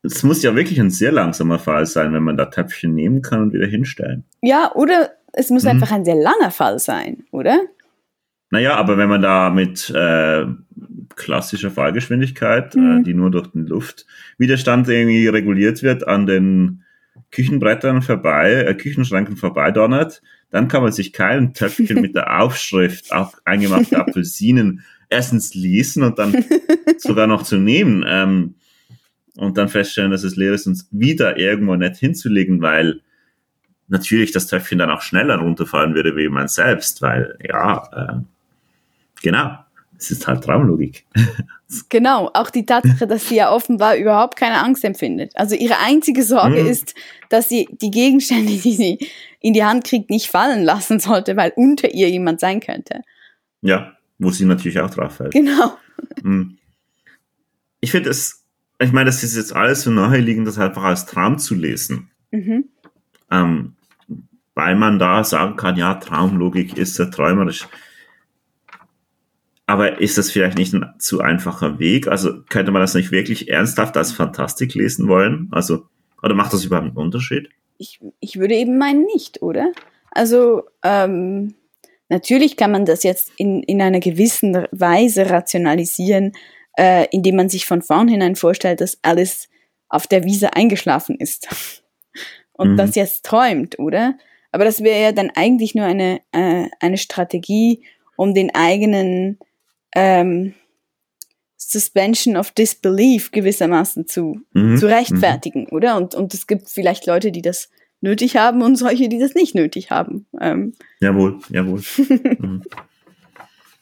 es 0.03 0.23
muss 0.23 0.43
ja 0.43 0.55
wirklich 0.55 0.79
ein 0.79 0.91
sehr 0.91 1.13
langsamer 1.13 1.59
Fall 1.59 1.87
sein, 1.87 2.13
wenn 2.13 2.23
man 2.23 2.37
da 2.37 2.45
Töpfchen 2.47 2.95
nehmen 2.95 3.23
kann 3.23 3.41
und 3.41 3.53
wieder 3.55 3.67
hinstellen. 3.67 4.25
Ja, 4.43 4.71
oder 4.75 5.13
es 5.33 5.49
muss 5.49 5.63
mhm. 5.65 5.71
einfach 5.71 5.93
ein 5.93 6.05
sehr 6.05 6.15
langer 6.15 6.51
Fall 6.51 6.79
sein, 6.79 7.25
oder? 7.31 7.59
Naja, 8.55 8.77
aber 8.77 8.97
wenn 8.97 9.09
man 9.09 9.21
da 9.21 9.51
mit 9.51 9.91
äh, 9.91 10.47
klassischer 11.17 11.73
Fallgeschwindigkeit, 11.73 12.77
äh, 12.77 12.79
mhm. 12.79 13.01
äh, 13.01 13.03
die 13.03 13.13
nur 13.13 13.33
durch 13.33 13.49
den 13.49 13.67
Luftwiderstand 13.67 14.89
irgendwie 14.89 15.27
reguliert 15.27 15.83
wird, 15.83 16.07
an 16.07 16.27
den 16.27 16.85
Küchenbrettern 17.33 18.01
vorbei, 18.01 18.53
äh, 18.53 18.75
Küchenschränken 18.77 19.37
vorbeidonnert, 19.37 20.23
dann 20.53 20.69
kann 20.69 20.85
man 20.85 20.93
sich 20.93 21.13
kein 21.13 21.53
Töpfchen 21.53 22.01
mit 22.01 22.15
der 22.15 22.41
Aufschrift 22.41 23.13
auf 23.13 23.37
eingemachte 23.45 23.99
Apfelsinen 23.99 24.85
erstens 25.11 25.53
lesen 25.55 26.05
und 26.05 26.21
dann 26.21 26.45
sogar 26.99 27.27
noch 27.27 27.43
zu 27.43 27.57
nehmen 27.57 28.05
ähm, 28.07 28.55
und 29.37 29.59
dann 29.59 29.69
feststellen, 29.69 30.13
dass 30.13 30.23
es 30.23 30.37
leer 30.37 30.53
ist 30.53 30.69
und 30.69 30.81
wieder 30.93 31.39
irgendwo 31.39 31.75
nicht 31.75 31.97
hinzulegen, 31.97 32.63
weil 32.63 33.01
natürlich 33.89 34.31
das 34.31 34.47
Töpfchen 34.47 34.79
dann 34.79 34.91
auch 34.91 35.03
schneller 35.03 35.39
runterfallen 35.39 35.97
würde 35.97 36.15
wie 36.15 36.29
man 36.29 36.47
selbst, 36.47 37.03
weil 37.03 37.37
ja, 37.43 37.89
äh, 37.93 38.23
genau, 39.25 39.57
es 39.99 40.13
ist 40.13 40.27
halt 40.29 40.45
Traumlogik. 40.45 41.05
Genau, 41.89 42.31
auch 42.35 42.51
die 42.51 42.67
Tatsache, 42.67 43.09
dass 43.09 43.29
sie 43.29 43.37
ja 43.37 43.51
offenbar 43.51 43.97
überhaupt 43.97 44.37
keine 44.37 44.63
Angst 44.63 44.85
empfindet. 44.85 45.33
Also 45.35 45.57
ihre 45.57 45.79
einzige 45.79 46.23
Sorge 46.23 46.63
mhm. 46.63 46.69
ist, 46.69 46.95
dass 47.31 47.49
sie 47.49 47.67
die 47.81 47.91
Gegenstände, 47.91 48.53
die 48.53 48.75
sie 48.75 48.99
in 49.41 49.55
die 49.55 49.65
Hand 49.65 49.83
kriegt, 49.83 50.09
nicht 50.09 50.29
fallen 50.29 50.63
lassen 50.63 51.01
sollte, 51.01 51.37
weil 51.37 51.53
unter 51.57 51.93
ihr 51.93 52.09
jemand 52.11 52.39
sein 52.39 52.61
könnte. 52.61 53.01
Ja, 53.61 53.97
wo 54.19 54.31
sie 54.31 54.45
natürlich 54.45 54.79
auch 54.79 54.91
drauf 54.91 55.17
fällt. 55.17 55.33
Genau. 55.33 55.77
Mhm. 56.23 56.59
Ich 57.81 57.91
finde 57.91 58.11
es, 58.11 58.45
ich 58.79 58.93
meine, 58.93 59.07
das 59.07 59.25
ist 59.25 59.35
jetzt 59.35 59.57
alles 59.57 59.83
so 59.83 59.91
naheliegend, 59.91 60.47
das 60.47 60.59
einfach 60.59 60.85
als 60.85 61.07
Traum 61.07 61.39
zu 61.39 61.57
lesen. 61.57 62.11
Mhm. 62.31 62.67
Ähm, 63.33 63.75
weil 64.55 64.77
man 64.77 65.01
da 65.01 65.25
sagen 65.25 65.57
kann, 65.57 65.77
ja, 65.77 65.95
Traumlogik 65.95 66.77
ist 66.77 66.99
ja 66.99 67.07
träumerisch. 67.07 67.67
Aber 69.67 70.01
ist 70.01 70.19
das 70.19 70.31
vielleicht 70.31 70.59
nicht 70.59 70.75
ein 70.75 70.95
zu 70.99 71.21
einfacher 71.21 71.79
Weg? 71.79 72.07
Also 72.09 72.43
könnte 72.49 72.71
man 72.71 72.83
das 72.83 72.95
nicht 72.95 73.11
wirklich 73.11 73.49
ernsthaft 73.49 73.97
als 73.97 74.13
Fantastik 74.13 74.75
lesen 74.75 75.09
wollen? 75.09 75.49
Also, 75.53 75.87
oder 76.23 76.35
macht 76.35 76.53
das 76.53 76.65
überhaupt 76.65 76.89
einen 76.89 76.97
Unterschied? 76.97 77.49
Ich, 77.79 78.01
ich 78.21 78.39
würde 78.39 78.55
eben 78.55 78.79
meinen 78.79 79.05
nicht, 79.05 79.41
oder? 79.43 79.73
Also, 80.11 80.65
ähm, 80.83 81.55
natürlich 82.09 82.57
kann 82.57 82.73
man 82.73 82.85
das 82.85 83.03
jetzt 83.03 83.33
in, 83.37 83.63
in 83.63 83.81
einer 83.81 84.01
gewissen 84.01 84.67
Weise 84.71 85.31
rationalisieren, 85.31 86.33
äh, 86.77 87.07
indem 87.11 87.37
man 87.37 87.49
sich 87.49 87.67
von 87.67 87.83
vornherein 87.83 88.37
vorstellt, 88.37 88.81
dass 88.81 88.99
alles 89.03 89.49
auf 89.89 90.07
der 90.07 90.25
Wiese 90.25 90.55
eingeschlafen 90.55 91.17
ist. 91.17 91.49
Und 92.53 92.73
mhm. 92.73 92.77
das 92.77 92.95
jetzt 92.95 93.25
träumt, 93.25 93.79
oder? 93.79 94.17
Aber 94.53 94.65
das 94.65 94.85
wäre 94.85 95.03
ja 95.03 95.13
dann 95.13 95.33
eigentlich 95.35 95.75
nur 95.75 95.87
eine, 95.87 96.21
äh, 96.31 96.69
eine 96.81 96.99
Strategie, 96.99 97.83
um 98.17 98.35
den 98.35 98.55
eigenen 98.55 99.39
ähm, 99.95 100.55
Suspension 101.57 102.37
of 102.37 102.51
Disbelief 102.51 103.31
gewissermaßen 103.31 104.07
zu, 104.07 104.41
mhm. 104.53 104.77
zu 104.77 104.87
rechtfertigen, 104.87 105.63
mhm. 105.63 105.77
oder? 105.77 105.97
Und, 105.97 106.15
und 106.15 106.35
es 106.35 106.47
gibt 106.47 106.69
vielleicht 106.69 107.07
Leute, 107.07 107.33
die 107.33 107.43
das 107.43 107.71
nötig 108.01 108.37
haben 108.37 108.63
und 108.63 108.77
solche, 108.77 109.09
die 109.09 109.19
das 109.19 109.35
nicht 109.35 109.55
nötig 109.55 109.91
haben. 109.91 110.27
Ähm. 110.41 110.75
Jawohl, 111.01 111.39
jawohl. 111.49 111.81
mhm. 112.39 112.63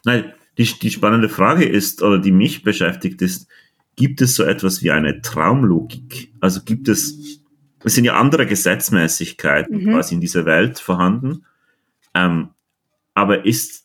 Nein, 0.04 0.32
die, 0.58 0.64
die 0.64 0.90
spannende 0.90 1.28
Frage 1.28 1.64
ist, 1.64 2.02
oder 2.02 2.18
die 2.18 2.32
mich 2.32 2.62
beschäftigt, 2.62 3.20
ist, 3.22 3.48
gibt 3.96 4.20
es 4.22 4.36
so 4.36 4.44
etwas 4.44 4.82
wie 4.82 4.90
eine 4.90 5.20
Traumlogik? 5.20 6.32
Also 6.40 6.62
gibt 6.62 6.88
es, 6.88 7.40
es 7.84 7.94
sind 7.94 8.04
ja 8.04 8.14
andere 8.14 8.46
Gesetzmäßigkeiten 8.46 9.84
mhm. 9.84 9.92
quasi 9.92 10.14
in 10.14 10.20
dieser 10.20 10.44
Welt 10.44 10.78
vorhanden, 10.78 11.44
ähm, 12.14 12.50
aber 13.14 13.44
ist 13.44 13.81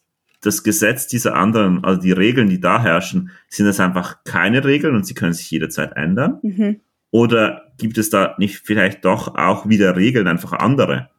das 0.48 0.64
Gesetz 0.64 1.08
dieser 1.08 1.36
anderen, 1.36 1.84
also 1.84 2.02
die 2.02 2.12
Regeln, 2.12 2.50
die 2.50 2.60
da 2.60 2.82
herrschen, 2.82 3.32
sind 3.50 3.66
das 3.66 3.80
einfach 3.80 4.24
keine 4.24 4.64
Regeln 4.64 4.96
und 4.96 5.06
sie 5.06 5.14
können 5.14 5.34
sich 5.34 5.52
jederzeit 5.52 5.96
ändern? 5.96 6.40
Mhm. 6.42 6.80
Oder 7.12 7.72
gibt 7.78 7.98
es 7.98 8.10
da 8.10 8.36
nicht 8.38 8.58
vielleicht 8.58 9.06
doch 9.06 9.36
auch 9.36 9.70
wieder 9.70 9.96
Regeln, 9.96 10.28
einfach 10.28 10.54
andere? 10.54 11.10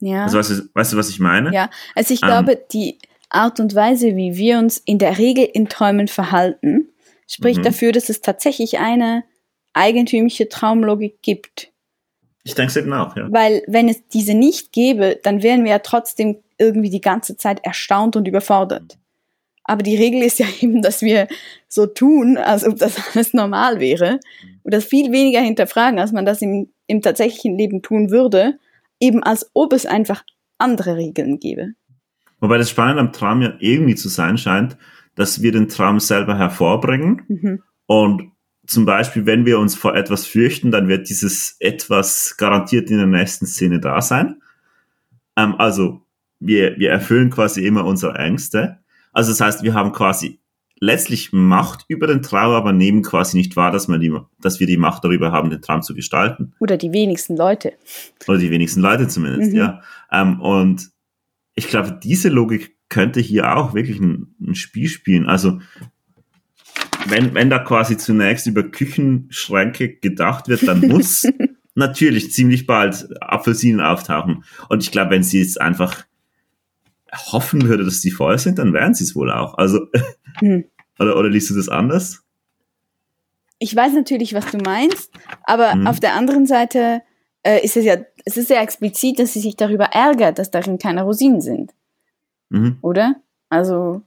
Ja. 0.00 0.24
Also 0.24 0.38
weißt 0.38 0.50
du, 0.50 0.54
weißt 0.74 0.92
du 0.92 0.96
was 0.96 1.10
ich 1.10 1.20
meine? 1.20 1.52
Ja, 1.52 1.70
also 1.94 2.12
ich 2.14 2.22
ähm, 2.22 2.28
glaube, 2.28 2.60
die, 2.72 2.98
Art 3.30 3.60
und 3.60 3.74
Weise, 3.74 4.16
wie 4.16 4.36
wir 4.36 4.58
uns 4.58 4.78
in 4.78 4.98
der 4.98 5.16
Regel 5.16 5.44
in 5.44 5.68
Träumen 5.68 6.08
verhalten, 6.08 6.88
spricht 7.28 7.60
mhm. 7.60 7.64
dafür, 7.64 7.92
dass 7.92 8.08
es 8.08 8.20
tatsächlich 8.20 8.78
eine 8.78 9.24
eigentümliche 9.72 10.48
Traumlogik 10.48 11.22
gibt. 11.22 11.69
Ich 12.42 12.54
denke 12.54 12.70
es 12.70 12.76
eben 12.76 12.92
auch, 12.92 13.16
ja. 13.16 13.28
Weil 13.30 13.62
wenn 13.66 13.88
es 13.88 14.06
diese 14.08 14.34
nicht 14.34 14.72
gäbe, 14.72 15.18
dann 15.22 15.42
wären 15.42 15.64
wir 15.64 15.72
ja 15.72 15.78
trotzdem 15.78 16.38
irgendwie 16.58 16.90
die 16.90 17.00
ganze 17.00 17.36
Zeit 17.36 17.64
erstaunt 17.64 18.16
und 18.16 18.26
überfordert. 18.26 18.98
Aber 19.64 19.82
die 19.82 19.96
Regel 19.96 20.22
ist 20.22 20.38
ja 20.38 20.46
eben, 20.60 20.82
dass 20.82 21.02
wir 21.02 21.28
so 21.68 21.86
tun, 21.86 22.36
als 22.36 22.66
ob 22.66 22.78
das 22.78 22.96
alles 23.14 23.34
normal 23.34 23.80
wäre 23.80 24.20
und 24.62 24.74
das 24.74 24.84
viel 24.84 25.12
weniger 25.12 25.40
hinterfragen, 25.40 25.98
als 25.98 26.12
man 26.12 26.26
das 26.26 26.42
im, 26.42 26.70
im 26.86 27.02
tatsächlichen 27.02 27.56
Leben 27.56 27.82
tun 27.82 28.10
würde, 28.10 28.58
eben 29.00 29.22
als 29.22 29.50
ob 29.54 29.72
es 29.72 29.86
einfach 29.86 30.24
andere 30.58 30.96
Regeln 30.96 31.38
gäbe. 31.38 31.72
Wobei 32.40 32.58
das 32.58 32.70
Spannende 32.70 33.00
am 33.00 33.12
Traum 33.12 33.42
ja 33.42 33.52
irgendwie 33.58 33.94
zu 33.94 34.08
sein 34.08 34.38
scheint, 34.38 34.76
dass 35.14 35.42
wir 35.42 35.52
den 35.52 35.68
Traum 35.68 36.00
selber 36.00 36.38
hervorbringen 36.38 37.22
mhm. 37.28 37.62
und 37.86 38.32
zum 38.70 38.84
Beispiel, 38.84 39.26
wenn 39.26 39.46
wir 39.46 39.58
uns 39.58 39.74
vor 39.74 39.96
etwas 39.96 40.26
fürchten, 40.26 40.70
dann 40.70 40.86
wird 40.86 41.08
dieses 41.08 41.56
etwas 41.58 42.36
garantiert 42.36 42.88
in 42.88 42.98
der 42.98 43.06
nächsten 43.08 43.44
Szene 43.44 43.80
da 43.80 44.00
sein. 44.00 44.40
Ähm, 45.36 45.56
also 45.58 46.02
wir, 46.38 46.78
wir 46.78 46.90
erfüllen 46.90 47.30
quasi 47.30 47.66
immer 47.66 47.84
unsere 47.84 48.16
Ängste. 48.16 48.78
Also 49.12 49.32
das 49.32 49.40
heißt, 49.40 49.62
wir 49.64 49.74
haben 49.74 49.90
quasi 49.90 50.38
letztlich 50.78 51.32
Macht 51.32 51.84
über 51.88 52.06
den 52.06 52.22
Traum, 52.22 52.54
aber 52.54 52.72
nehmen 52.72 53.02
quasi 53.02 53.36
nicht 53.36 53.56
wahr, 53.56 53.72
dass, 53.72 53.88
man 53.88 54.00
die, 54.00 54.16
dass 54.40 54.60
wir 54.60 54.68
die 54.68 54.76
Macht 54.76 55.02
darüber 55.02 55.32
haben, 55.32 55.50
den 55.50 55.60
Traum 55.60 55.82
zu 55.82 55.92
gestalten. 55.92 56.54
Oder 56.60 56.76
die 56.76 56.92
wenigsten 56.92 57.36
Leute. 57.36 57.72
Oder 58.28 58.38
die 58.38 58.52
wenigsten 58.52 58.82
Leute 58.82 59.08
zumindest, 59.08 59.50
mhm. 59.50 59.58
ja. 59.58 59.82
Ähm, 60.12 60.40
und 60.40 60.90
ich 61.54 61.66
glaube, 61.66 61.98
diese 62.00 62.28
Logik 62.28 62.76
könnte 62.88 63.18
hier 63.18 63.56
auch 63.56 63.74
wirklich 63.74 63.98
ein, 63.98 64.36
ein 64.40 64.54
Spiel 64.54 64.88
spielen. 64.88 65.26
Also 65.26 65.58
wenn, 67.06 67.34
wenn 67.34 67.50
da 67.50 67.58
quasi 67.58 67.96
zunächst 67.96 68.46
über 68.46 68.62
Küchenschränke 68.62 69.96
gedacht 69.96 70.48
wird, 70.48 70.66
dann 70.66 70.80
muss 70.80 71.26
natürlich 71.74 72.32
ziemlich 72.32 72.66
bald 72.66 73.08
Apfelsinen 73.20 73.80
auftauchen. 73.80 74.44
Und 74.68 74.82
ich 74.82 74.90
glaube, 74.90 75.12
wenn 75.12 75.22
sie 75.22 75.40
jetzt 75.40 75.60
einfach 75.60 76.04
hoffen 77.12 77.68
würde, 77.68 77.84
dass 77.84 78.00
die 78.00 78.10
voll 78.10 78.38
sind, 78.38 78.58
dann 78.58 78.72
wären 78.72 78.94
sie 78.94 79.04
es 79.04 79.16
wohl 79.16 79.30
auch. 79.30 79.58
Also, 79.58 79.86
hm. 80.38 80.64
oder, 80.98 81.16
oder 81.16 81.28
liest 81.28 81.50
du 81.50 81.56
das 81.56 81.68
anders? 81.68 82.22
Ich 83.58 83.74
weiß 83.74 83.92
natürlich, 83.92 84.32
was 84.32 84.50
du 84.50 84.58
meinst, 84.58 85.10
aber 85.44 85.72
hm. 85.72 85.86
auf 85.86 86.00
der 86.00 86.14
anderen 86.14 86.46
Seite 86.46 87.02
äh, 87.42 87.64
ist 87.64 87.76
es 87.76 87.84
ja, 87.84 87.96
es 88.24 88.36
ist 88.36 88.50
ja 88.50 88.62
explizit, 88.62 89.18
dass 89.18 89.32
sie 89.32 89.40
sich 89.40 89.56
darüber 89.56 89.86
ärgert, 89.86 90.38
dass 90.38 90.50
darin 90.50 90.78
keine 90.78 91.02
Rosinen 91.02 91.40
sind. 91.40 91.72
Mhm. 92.50 92.78
Oder? 92.82 93.16
Also, 93.48 94.02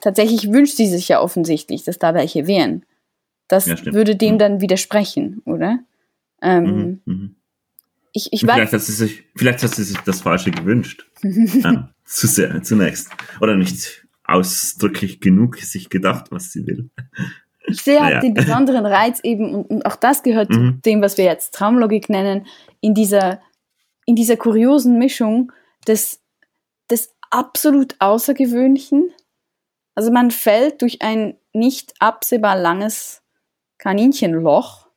tatsächlich 0.00 0.52
wünscht 0.52 0.76
sie 0.76 0.86
sich 0.86 1.08
ja 1.08 1.20
offensichtlich, 1.20 1.84
dass 1.84 1.98
da 1.98 2.14
welche 2.14 2.46
wären. 2.46 2.84
Das 3.48 3.66
ja, 3.66 3.76
würde 3.86 4.16
dem 4.16 4.34
mhm. 4.34 4.38
dann 4.38 4.60
widersprechen, 4.60 5.42
oder? 5.44 5.80
Ähm, 6.42 7.00
mhm, 7.04 7.12
mh. 7.12 7.28
Ich, 8.12 8.32
ich 8.32 8.40
vielleicht, 8.40 8.72
hat 8.72 8.80
sie 8.80 8.92
sich, 8.92 9.24
vielleicht 9.36 9.62
hat 9.62 9.74
sie 9.74 9.84
sich 9.84 9.98
das 9.98 10.22
Falsche 10.22 10.50
gewünscht. 10.50 11.10
ähm, 11.22 11.88
zu 12.04 12.26
sehr, 12.26 12.62
zunächst. 12.62 13.10
Oder 13.40 13.56
nicht 13.56 14.06
ausdrücklich 14.24 15.20
genug 15.20 15.56
sich 15.58 15.88
gedacht, 15.88 16.26
was 16.30 16.52
sie 16.52 16.66
will. 16.66 16.90
Ich 17.66 17.82
sehe 17.82 18.00
halt 18.00 18.16
naja. 18.16 18.20
den 18.20 18.34
besonderen 18.34 18.86
Reiz 18.86 19.20
eben, 19.22 19.54
und, 19.54 19.70
und 19.70 19.86
auch 19.86 19.96
das 19.96 20.22
gehört 20.22 20.50
mhm. 20.50 20.54
zu 20.54 20.72
dem, 20.90 21.02
was 21.02 21.18
wir 21.18 21.24
jetzt 21.24 21.54
Traumlogik 21.54 22.08
nennen, 22.08 22.46
in 22.80 22.94
dieser, 22.94 23.40
in 24.06 24.16
dieser 24.16 24.36
kuriosen 24.36 24.98
Mischung 24.98 25.52
des, 25.86 26.20
des 26.90 27.14
absolut 27.30 27.96
Außergewöhnlichen. 27.98 29.10
Also 29.98 30.12
man 30.12 30.30
fällt 30.30 30.82
durch 30.82 31.02
ein 31.02 31.36
nicht 31.52 31.94
absehbar 31.98 32.56
langes 32.56 33.22
Kaninchenloch 33.78 34.88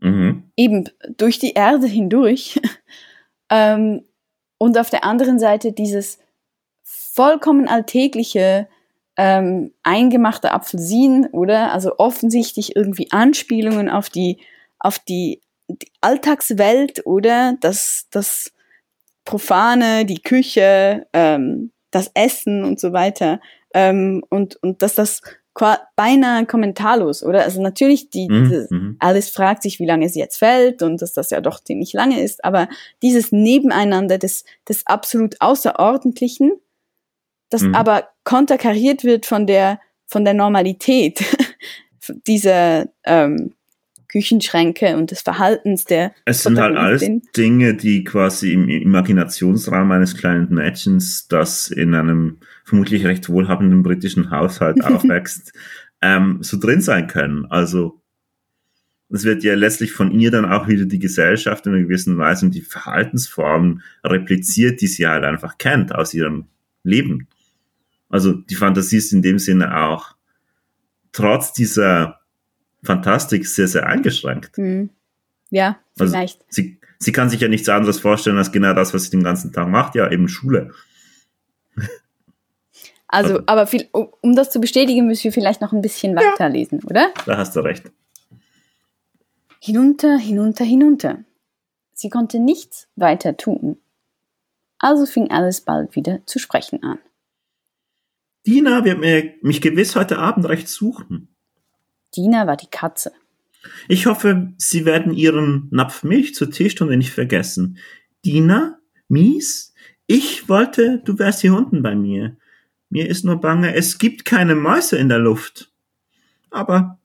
Mhm. 0.00 0.50
Eben 0.56 0.88
durch 1.16 1.38
die 1.38 1.52
Erde 1.52 1.86
hindurch. 1.86 2.60
ähm, 3.50 4.04
und 4.58 4.78
auf 4.78 4.90
der 4.90 5.04
anderen 5.04 5.38
Seite 5.38 5.72
dieses 5.72 6.18
vollkommen 6.82 7.68
alltägliche 7.68 8.68
ähm, 9.16 9.72
eingemachte 9.82 10.52
Apfelsinen, 10.52 11.26
oder? 11.28 11.72
Also 11.72 11.98
offensichtlich 11.98 12.76
irgendwie 12.76 13.10
Anspielungen 13.10 13.88
auf 13.88 14.10
die, 14.10 14.38
auf 14.78 14.98
die, 14.98 15.40
die 15.68 15.90
Alltagswelt, 16.00 17.06
oder? 17.06 17.56
Das, 17.60 18.06
das 18.10 18.52
Profane, 19.24 20.04
die 20.04 20.20
Küche, 20.20 21.06
ähm, 21.12 21.72
das 21.90 22.10
Essen 22.14 22.64
und 22.64 22.78
so 22.78 22.92
weiter. 22.92 23.40
Ähm, 23.76 24.24
und, 24.30 24.56
und 24.62 24.80
dass 24.80 24.94
das 24.94 25.20
beinahe 25.96 26.46
kommentarlos, 26.46 27.22
oder? 27.22 27.42
Also 27.42 27.60
natürlich, 27.62 28.08
die, 28.08 28.26
mhm, 28.28 28.48
die, 28.48 28.74
mhm. 28.74 28.96
Alice 29.00 29.28
fragt 29.28 29.62
sich, 29.62 29.78
wie 29.80 29.86
lange 29.86 30.08
sie 30.08 30.18
jetzt 30.18 30.38
fällt 30.38 30.82
und 30.82 31.02
dass 31.02 31.12
das 31.12 31.28
ja 31.30 31.42
doch 31.42 31.62
ziemlich 31.62 31.92
lange 31.92 32.22
ist, 32.22 32.42
aber 32.42 32.68
dieses 33.02 33.32
Nebeneinander 33.32 34.18
des, 34.18 34.44
des 34.66 34.86
absolut 34.86 35.36
Außerordentlichen, 35.40 36.52
das 37.50 37.62
mhm. 37.62 37.74
aber 37.74 38.08
konterkariert 38.24 39.04
wird 39.04 39.26
von 39.26 39.46
der, 39.46 39.78
von 40.06 40.24
der 40.24 40.34
Normalität 40.34 41.22
dieser 42.26 42.86
ähm, 43.04 43.54
Küchenschränke 44.08 44.96
und 44.96 45.10
des 45.10 45.22
Verhaltens 45.22 45.84
der. 45.84 46.12
Es 46.24 46.42
sind 46.42 46.58
halt 46.58 46.76
alles 46.76 47.04
Dinge, 47.36 47.74
die 47.74 48.04
quasi 48.04 48.52
im 48.52 48.68
Imaginationsraum 48.68 49.90
eines 49.92 50.16
kleinen 50.16 50.52
Mädchens, 50.52 51.28
das 51.28 51.70
in 51.70 51.94
einem 51.94 52.38
vermutlich 52.64 53.04
recht 53.04 53.28
wohlhabenden 53.28 53.82
britischen 53.82 54.30
Haushalt 54.30 54.82
aufwächst, 54.84 55.52
ähm, 56.02 56.38
so 56.42 56.58
drin 56.58 56.80
sein 56.80 57.06
können. 57.06 57.46
Also 57.46 58.00
es 59.08 59.24
wird 59.24 59.44
ja 59.44 59.54
letztlich 59.54 59.92
von 59.92 60.10
ihr 60.10 60.30
dann 60.30 60.44
auch 60.44 60.66
wieder 60.66 60.84
die 60.84 60.98
Gesellschaft 60.98 61.66
in 61.66 61.74
einer 61.74 61.82
gewissen 61.82 62.18
Weise 62.18 62.46
und 62.46 62.54
die 62.54 62.62
Verhaltensformen 62.62 63.82
repliziert, 64.02 64.80
die 64.80 64.88
sie 64.88 65.06
halt 65.06 65.24
einfach 65.24 65.58
kennt 65.58 65.94
aus 65.94 66.12
ihrem 66.12 66.46
Leben. 66.82 67.28
Also 68.08 68.32
die 68.32 68.54
Fantasie 68.54 68.96
ist 68.96 69.12
in 69.12 69.22
dem 69.22 69.38
Sinne 69.38 69.76
auch 69.76 70.16
trotz 71.12 71.52
dieser 71.52 72.20
Fantastik 72.82 73.46
sehr, 73.46 73.68
sehr 73.68 73.86
eingeschränkt. 73.86 74.58
Mhm. 74.58 74.90
Ja, 75.50 75.78
also 75.98 76.12
vielleicht. 76.12 76.40
Also 76.40 76.50
sie, 76.50 76.80
sie 76.98 77.12
kann 77.12 77.30
sich 77.30 77.40
ja 77.40 77.48
nichts 77.48 77.68
anderes 77.68 78.00
vorstellen 78.00 78.38
als 78.38 78.52
genau 78.52 78.74
das, 78.74 78.94
was 78.94 79.04
sie 79.04 79.10
den 79.10 79.22
ganzen 79.22 79.52
Tag 79.52 79.68
macht, 79.68 79.94
ja, 79.94 80.10
eben 80.10 80.28
Schule. 80.28 80.72
Also, 83.08 83.34
also, 83.34 83.46
aber 83.46 83.66
viel, 83.68 83.88
um 83.92 84.34
das 84.34 84.50
zu 84.50 84.60
bestätigen, 84.60 85.06
müssen 85.06 85.24
wir 85.24 85.32
vielleicht 85.32 85.60
noch 85.60 85.72
ein 85.72 85.80
bisschen 85.80 86.16
weiterlesen, 86.16 86.80
ja, 86.80 86.86
oder? 86.90 87.14
Da 87.24 87.38
hast 87.38 87.54
du 87.54 87.60
recht. 87.60 87.90
Hinunter, 89.60 90.18
hinunter, 90.18 90.64
hinunter. 90.64 91.24
Sie 91.92 92.10
konnte 92.10 92.40
nichts 92.40 92.88
weiter 92.96 93.36
tun. 93.36 93.78
Also 94.78 95.06
fing 95.06 95.30
Alice 95.30 95.62
bald 95.62 95.96
wieder 95.96 96.20
zu 96.26 96.38
sprechen 96.38 96.82
an. 96.82 96.98
Dina 98.46 98.84
wird 98.84 99.00
mir, 99.00 99.34
mich 99.40 99.60
gewiss 99.60 99.96
heute 99.96 100.18
Abend 100.18 100.46
recht 100.46 100.68
suchen. 100.68 101.35
Dina 102.16 102.46
war 102.46 102.56
die 102.56 102.70
Katze. 102.70 103.12
Ich 103.88 104.06
hoffe, 104.06 104.52
Sie 104.58 104.84
werden 104.84 105.12
Ihren 105.12 105.68
Napf 105.70 106.02
Milch 106.02 106.34
zur 106.34 106.50
Teestunde 106.50 106.96
nicht 106.96 107.12
vergessen. 107.12 107.78
Dina? 108.24 108.78
Mies? 109.08 109.74
Ich 110.06 110.48
wollte, 110.48 111.02
du 111.04 111.18
wärst 111.18 111.40
hier 111.40 111.54
unten 111.54 111.82
bei 111.82 111.94
mir. 111.94 112.36
Mir 112.90 113.08
ist 113.08 113.24
nur 113.24 113.40
bange, 113.40 113.74
es 113.74 113.98
gibt 113.98 114.24
keine 114.24 114.54
Mäuse 114.54 114.96
in 114.96 115.08
der 115.08 115.18
Luft. 115.18 115.72
Aber 116.50 116.98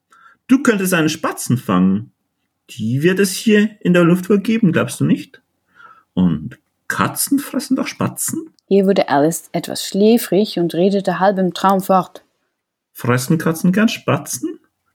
du 0.48 0.62
könntest 0.62 0.94
einen 0.94 1.10
Spatzen 1.10 1.58
fangen. 1.58 2.12
Die 2.70 3.04
wird 3.04 3.20
es 3.20 3.32
hier 3.32 3.78
in 3.82 3.94
der 3.94 4.04
Luft 4.04 4.30
wohl 4.30 4.40
geben, 4.40 4.72
glaubst 4.72 5.00
du 5.00 5.06
nicht? 5.06 5.42
Und 6.14 6.60
Katzen 6.88 7.40
fressen 7.40 7.76
doch 7.76 7.88
Spatzen? 7.88 8.52
Hier 8.68 8.86
wurde 8.86 9.10
Alice 9.10 9.50
etwas 9.52 9.86
schläfrig 9.86 10.60
und 10.60 10.74
redete 10.74 11.20
halb 11.20 11.38
im 11.38 11.54
Traum 11.54 11.82
fort. 11.82 12.24
Fressen 12.94 13.38
Katzen 13.38 13.72
gern 13.72 13.90
Spatzen? 13.90 14.51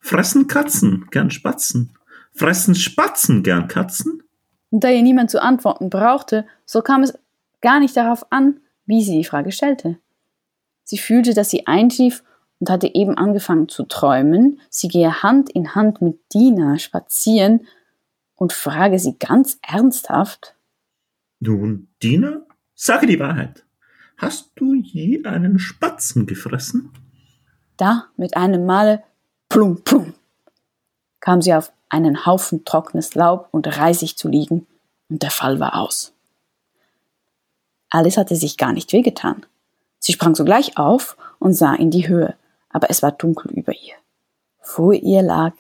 Fressen 0.07 0.47
Katzen 0.47 1.09
gern 1.11 1.33
Spatzen? 1.33 1.91
Fressen 2.33 2.77
Spatzen 2.77 3.43
gern 3.43 3.67
Katzen? 3.67 4.23
Und 4.71 4.85
da 4.85 4.89
ihr 4.89 5.03
niemand 5.03 5.33
zu 5.33 5.43
antworten 5.43 5.91
brauchte, 5.91 6.47
so 6.65 6.81
kam 6.81 7.03
es 7.03 7.19
gar 7.61 7.81
nicht 7.81 7.97
darauf 7.97 8.31
an, 8.31 8.61
wie 8.85 9.03
sie 9.03 9.17
die 9.17 9.25
Frage 9.25 9.51
stellte. 9.51 9.99
Sie 10.85 10.99
fühlte, 10.99 11.35
dass 11.35 11.51
sie 11.51 11.67
einschlief 11.67 12.23
und 12.61 12.71
hatte 12.71 12.95
eben 12.95 13.19
angefangen 13.19 13.69
zu 13.69 13.83
träumen, 13.83 14.61
sie 14.71 14.87
gehe 14.87 15.25
Hand 15.25 15.51
in 15.51 15.75
Hand 15.75 16.01
mit 16.01 16.21
Dina 16.33 16.79
spazieren 16.79 17.67
und 18.37 18.53
frage 18.53 19.01
sie 19.01 19.19
ganz 19.19 19.59
ernsthaft. 19.61 20.55
Nun, 21.41 21.89
Dina, 22.01 22.47
sage 22.77 23.09
die 23.09 23.19
Wahrheit. 23.19 23.65
Hast 24.19 24.53
du 24.55 24.73
je 24.73 25.25
einen 25.25 25.59
Spatzen 25.59 26.27
gefressen? 26.27 26.93
Da, 27.77 28.05
mit 28.17 28.37
einem 28.37 28.67
Male, 28.67 29.03
plum, 29.49 29.83
plum, 29.83 30.15
kam 31.21 31.43
sie 31.43 31.55
auf 31.55 31.73
einen 31.89 32.27
Haufen 32.27 32.65
trockenes 32.65 33.15
Laub 33.15 33.49
und 33.53 33.67
Reisig 33.67 34.17
zu 34.17 34.29
liegen, 34.29 34.67
und 35.09 35.23
der 35.23 35.31
Fall 35.31 35.61
war 35.61 35.77
aus. 35.77 36.13
Alice 37.91 38.17
hatte 38.17 38.37
sich 38.37 38.57
gar 38.57 38.73
nicht 38.73 38.93
wehgetan. 38.93 39.47
Sie 39.99 40.13
sprang 40.13 40.35
sogleich 40.35 40.77
auf 40.77 41.17
und 41.39 41.55
sah 41.55 41.75
in 41.75 41.91
die 41.91 42.09
Höhe, 42.09 42.35
aber 42.71 42.91
es 42.91 43.03
war 43.03 43.13
dunkel 43.13 43.53
über 43.53 43.73
ihr. 43.73 43.95
Vor 44.61 44.93
ihr 44.93 45.23
lag 45.23 45.53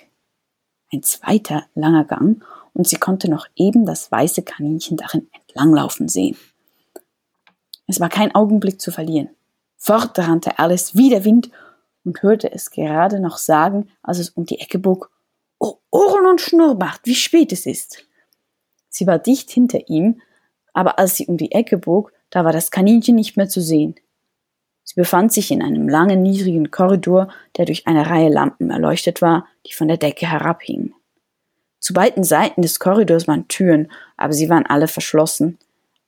ein 0.92 1.02
zweiter 1.02 1.64
langer 1.74 2.04
Gang 2.04 2.44
und 2.74 2.88
sie 2.88 2.96
konnte 2.96 3.30
noch 3.30 3.46
eben 3.54 3.86
das 3.86 4.10
weiße 4.10 4.42
Kaninchen 4.42 4.96
darin 4.96 5.28
entlanglaufen 5.32 6.08
sehen. 6.08 6.36
Es 7.86 8.00
war 8.00 8.08
kein 8.08 8.34
Augenblick 8.34 8.80
zu 8.80 8.90
verlieren. 8.90 9.30
Fort 9.76 10.18
rannte 10.18 10.58
Alice 10.58 10.96
wie 10.96 11.08
der 11.08 11.24
Wind 11.24 11.50
und 12.06 12.22
hörte 12.22 12.50
es 12.50 12.70
gerade 12.70 13.20
noch 13.20 13.36
sagen, 13.36 13.90
als 14.02 14.18
es 14.18 14.30
um 14.30 14.46
die 14.46 14.60
Ecke 14.60 14.78
bog, 14.78 15.10
Oh, 15.58 15.74
Ohren 15.90 16.26
und 16.26 16.40
Schnurrbart, 16.40 17.00
wie 17.04 17.14
spät 17.14 17.50
es 17.50 17.66
ist. 17.66 18.06
Sie 18.88 19.06
war 19.06 19.18
dicht 19.18 19.50
hinter 19.50 19.88
ihm, 19.88 20.20
aber 20.72 20.98
als 20.98 21.16
sie 21.16 21.26
um 21.26 21.36
die 21.36 21.52
Ecke 21.52 21.78
bog, 21.78 22.12
da 22.30 22.44
war 22.44 22.52
das 22.52 22.70
Kaninchen 22.70 23.14
nicht 23.14 23.36
mehr 23.36 23.48
zu 23.48 23.60
sehen. 23.60 23.94
Sie 24.84 24.94
befand 24.94 25.32
sich 25.32 25.50
in 25.50 25.62
einem 25.62 25.88
langen, 25.88 26.22
niedrigen 26.22 26.70
Korridor, 26.70 27.28
der 27.56 27.64
durch 27.64 27.86
eine 27.86 28.08
Reihe 28.08 28.28
Lampen 28.28 28.70
erleuchtet 28.70 29.22
war, 29.22 29.46
die 29.66 29.72
von 29.72 29.88
der 29.88 29.96
Decke 29.96 30.30
herabhingen. 30.30 30.94
Zu 31.80 31.94
beiden 31.94 32.22
Seiten 32.22 32.62
des 32.62 32.78
Korridors 32.78 33.26
waren 33.26 33.48
Türen, 33.48 33.90
aber 34.16 34.32
sie 34.32 34.48
waren 34.48 34.66
alle 34.66 34.88
verschlossen. 34.88 35.58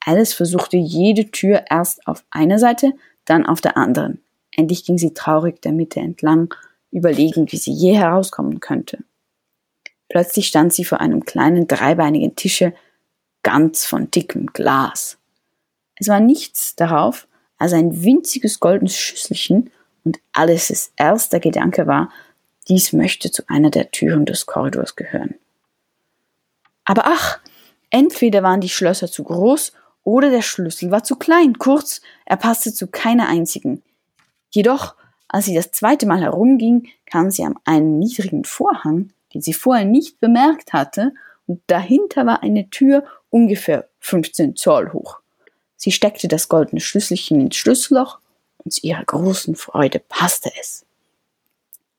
Alice 0.05 0.35
versuchte 0.35 0.77
jede 0.77 1.31
Tür 1.31 1.65
erst 1.71 2.07
auf 2.07 2.25
einer 2.31 2.59
Seite, 2.59 2.93
dann 3.25 3.47
auf 3.47 3.61
der 3.61 3.77
anderen. 3.77 4.23
Endlich 4.59 4.85
ging 4.85 4.99
sie 4.99 5.15
traurig 5.15 5.63
der 5.63 5.71
Mitte 5.71 6.01
entlang, 6.01 6.53
überlegend, 6.91 7.53
wie 7.53 7.57
sie 7.57 7.71
je 7.71 7.97
herauskommen 7.97 8.59
könnte. 8.59 8.99
Plötzlich 10.09 10.49
stand 10.49 10.73
sie 10.73 10.85
vor 10.85 11.01
einem 11.01 11.25
kleinen 11.25 11.69
dreibeinigen 11.69 12.35
Tische, 12.35 12.75
ganz 13.45 13.87
von 13.87 14.11
dickem 14.11 14.47
Glas. 14.47 15.17
Es 15.95 16.09
war 16.09 16.19
nichts 16.19 16.75
darauf 16.75 17.29
als 17.57 17.73
ein 17.73 18.03
winziges 18.03 18.59
goldenes 18.59 18.97
Schüsselchen, 18.97 19.71
und 20.05 20.19
Alices 20.33 20.93
erster 20.97 21.39
Gedanke 21.39 21.87
war, 21.87 22.11
dies 22.67 22.93
möchte 22.93 23.31
zu 23.31 23.45
einer 23.47 23.71
der 23.71 23.93
Türen 23.93 24.27
des 24.27 24.47
Korridors 24.47 24.97
gehören. 24.97 25.37
Aber 26.85 27.03
ach, 27.05 27.39
entweder 27.91 28.43
waren 28.43 28.61
die 28.61 28.69
Schlösser 28.69 29.09
zu 29.09 29.23
groß 29.23 29.73
oder 30.03 30.31
der 30.31 30.43
Schlüssel 30.43 30.91
war 30.91 31.05
zu 31.05 31.15
klein, 31.15 31.59
kurz, 31.59 32.01
er 32.25 32.39
passte 32.39 32.75
zu 32.75 32.89
keiner 32.89 33.29
einzigen. 33.29 33.83
Jedoch, 34.51 34.95
als 35.29 35.45
sie 35.45 35.55
das 35.55 35.71
zweite 35.71 36.07
Mal 36.07 36.21
herumging, 36.21 36.89
kam 37.07 37.31
sie 37.31 37.45
an 37.45 37.57
einen 37.65 37.99
niedrigen 37.99 38.45
Vorhang, 38.45 39.11
den 39.35 39.43
sie 39.43 39.55
vorher 39.55 39.85
nicht 39.85 40.21
bemerkt 40.21 40.73
hatte, 40.73 41.13
und 41.47 41.63
dahinter 41.67 42.27
war 42.27 42.43
eine 42.43 42.69
Tür 42.71 43.05
ungefähr 43.31 43.89
15 44.01 44.57
Zoll 44.57 44.93
hoch. 44.93 45.21
Sie 45.77 45.93
steckte 45.93 46.29
das 46.29 46.49
goldene 46.49 46.81
Schlüsselchen 46.81 47.41
ins 47.41 47.57
Schlüsselloch 47.57 48.19
und 48.59 48.73
zu 48.73 48.87
ihrer 48.87 49.05
großen 49.05 49.55
Freude 49.55 50.01
passte 50.01 50.51
es. 50.61 50.85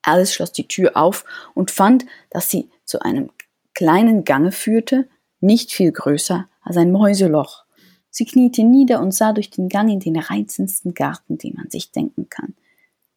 Alice 0.01 0.33
schloss 0.33 0.51
die 0.51 0.67
Tür 0.67 0.97
auf 0.97 1.25
und 1.53 1.71
fand, 1.71 2.05
dass 2.29 2.49
sie 2.49 2.69
zu 2.85 2.99
einem 3.01 3.31
kleinen 3.73 4.23
Gange 4.23 4.51
führte, 4.51 5.07
nicht 5.39 5.71
viel 5.71 5.91
größer 5.91 6.47
als 6.61 6.77
ein 6.77 6.91
Mäuseloch. 6.91 7.63
Sie 8.09 8.25
kniete 8.25 8.63
nieder 8.63 9.01
und 9.01 9.13
sah 9.13 9.33
durch 9.33 9.49
den 9.49 9.69
Gang 9.69 9.89
in 9.91 9.99
den 9.99 10.17
reizendsten 10.17 10.93
Garten, 10.93 11.37
den 11.37 11.55
man 11.55 11.69
sich 11.69 11.91
denken 11.91 12.27
kann. 12.29 12.55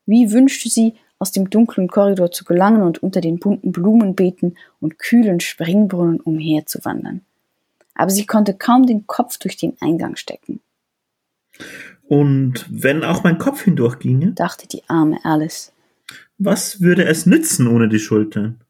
Wie 0.06 0.32
wünschte 0.32 0.68
sie, 0.68 0.94
aus 1.18 1.30
dem 1.30 1.50
dunklen 1.50 1.88
Korridor 1.88 2.32
zu 2.32 2.44
gelangen 2.44 2.82
und 2.82 3.02
unter 3.02 3.20
den 3.20 3.38
bunten 3.38 3.70
Blumenbeeten 3.70 4.56
und 4.80 4.98
kühlen 4.98 5.38
Springbrunnen 5.38 6.20
umherzuwandern 6.20 7.22
aber 7.94 8.10
sie 8.10 8.26
konnte 8.26 8.54
kaum 8.54 8.86
den 8.86 9.06
Kopf 9.06 9.38
durch 9.38 9.56
den 9.56 9.76
Eingang 9.80 10.16
stecken. 10.16 10.60
Und 12.02 12.66
wenn 12.70 13.04
auch 13.04 13.24
mein 13.24 13.38
Kopf 13.38 13.62
hindurchginge? 13.62 14.32
dachte 14.32 14.66
die 14.66 14.82
arme 14.88 15.24
Alice. 15.24 15.72
Was 16.38 16.80
würde 16.80 17.04
es 17.04 17.26
nützen 17.26 17.66
ohne 17.66 17.88
die 17.88 17.98
Schultern? 17.98 18.60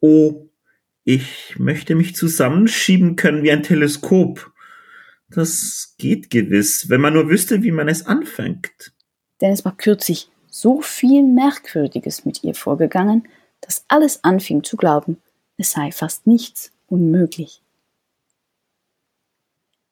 Oh, 0.00 0.48
ich 1.04 1.54
möchte 1.58 1.94
mich 1.94 2.14
zusammenschieben 2.14 3.16
können 3.16 3.42
wie 3.42 3.50
ein 3.50 3.62
Teleskop. 3.62 4.52
Das 5.30 5.94
geht 5.98 6.30
gewiss, 6.30 6.88
wenn 6.88 7.00
man 7.00 7.12
nur 7.12 7.28
wüsste, 7.28 7.62
wie 7.62 7.70
man 7.70 7.88
es 7.88 8.06
anfängt. 8.06 8.92
Denn 9.40 9.52
es 9.52 9.64
war 9.64 9.76
kürzlich 9.76 10.30
so 10.50 10.80
viel 10.80 11.22
Merkwürdiges 11.22 12.24
mit 12.24 12.42
ihr 12.42 12.54
vorgegangen, 12.54 13.28
dass 13.60 13.84
alles 13.88 14.24
anfing 14.24 14.64
zu 14.64 14.76
glauben, 14.76 15.18
es 15.56 15.72
sei 15.72 15.92
fast 15.92 16.26
nichts 16.26 16.72
unmöglich. 16.86 17.62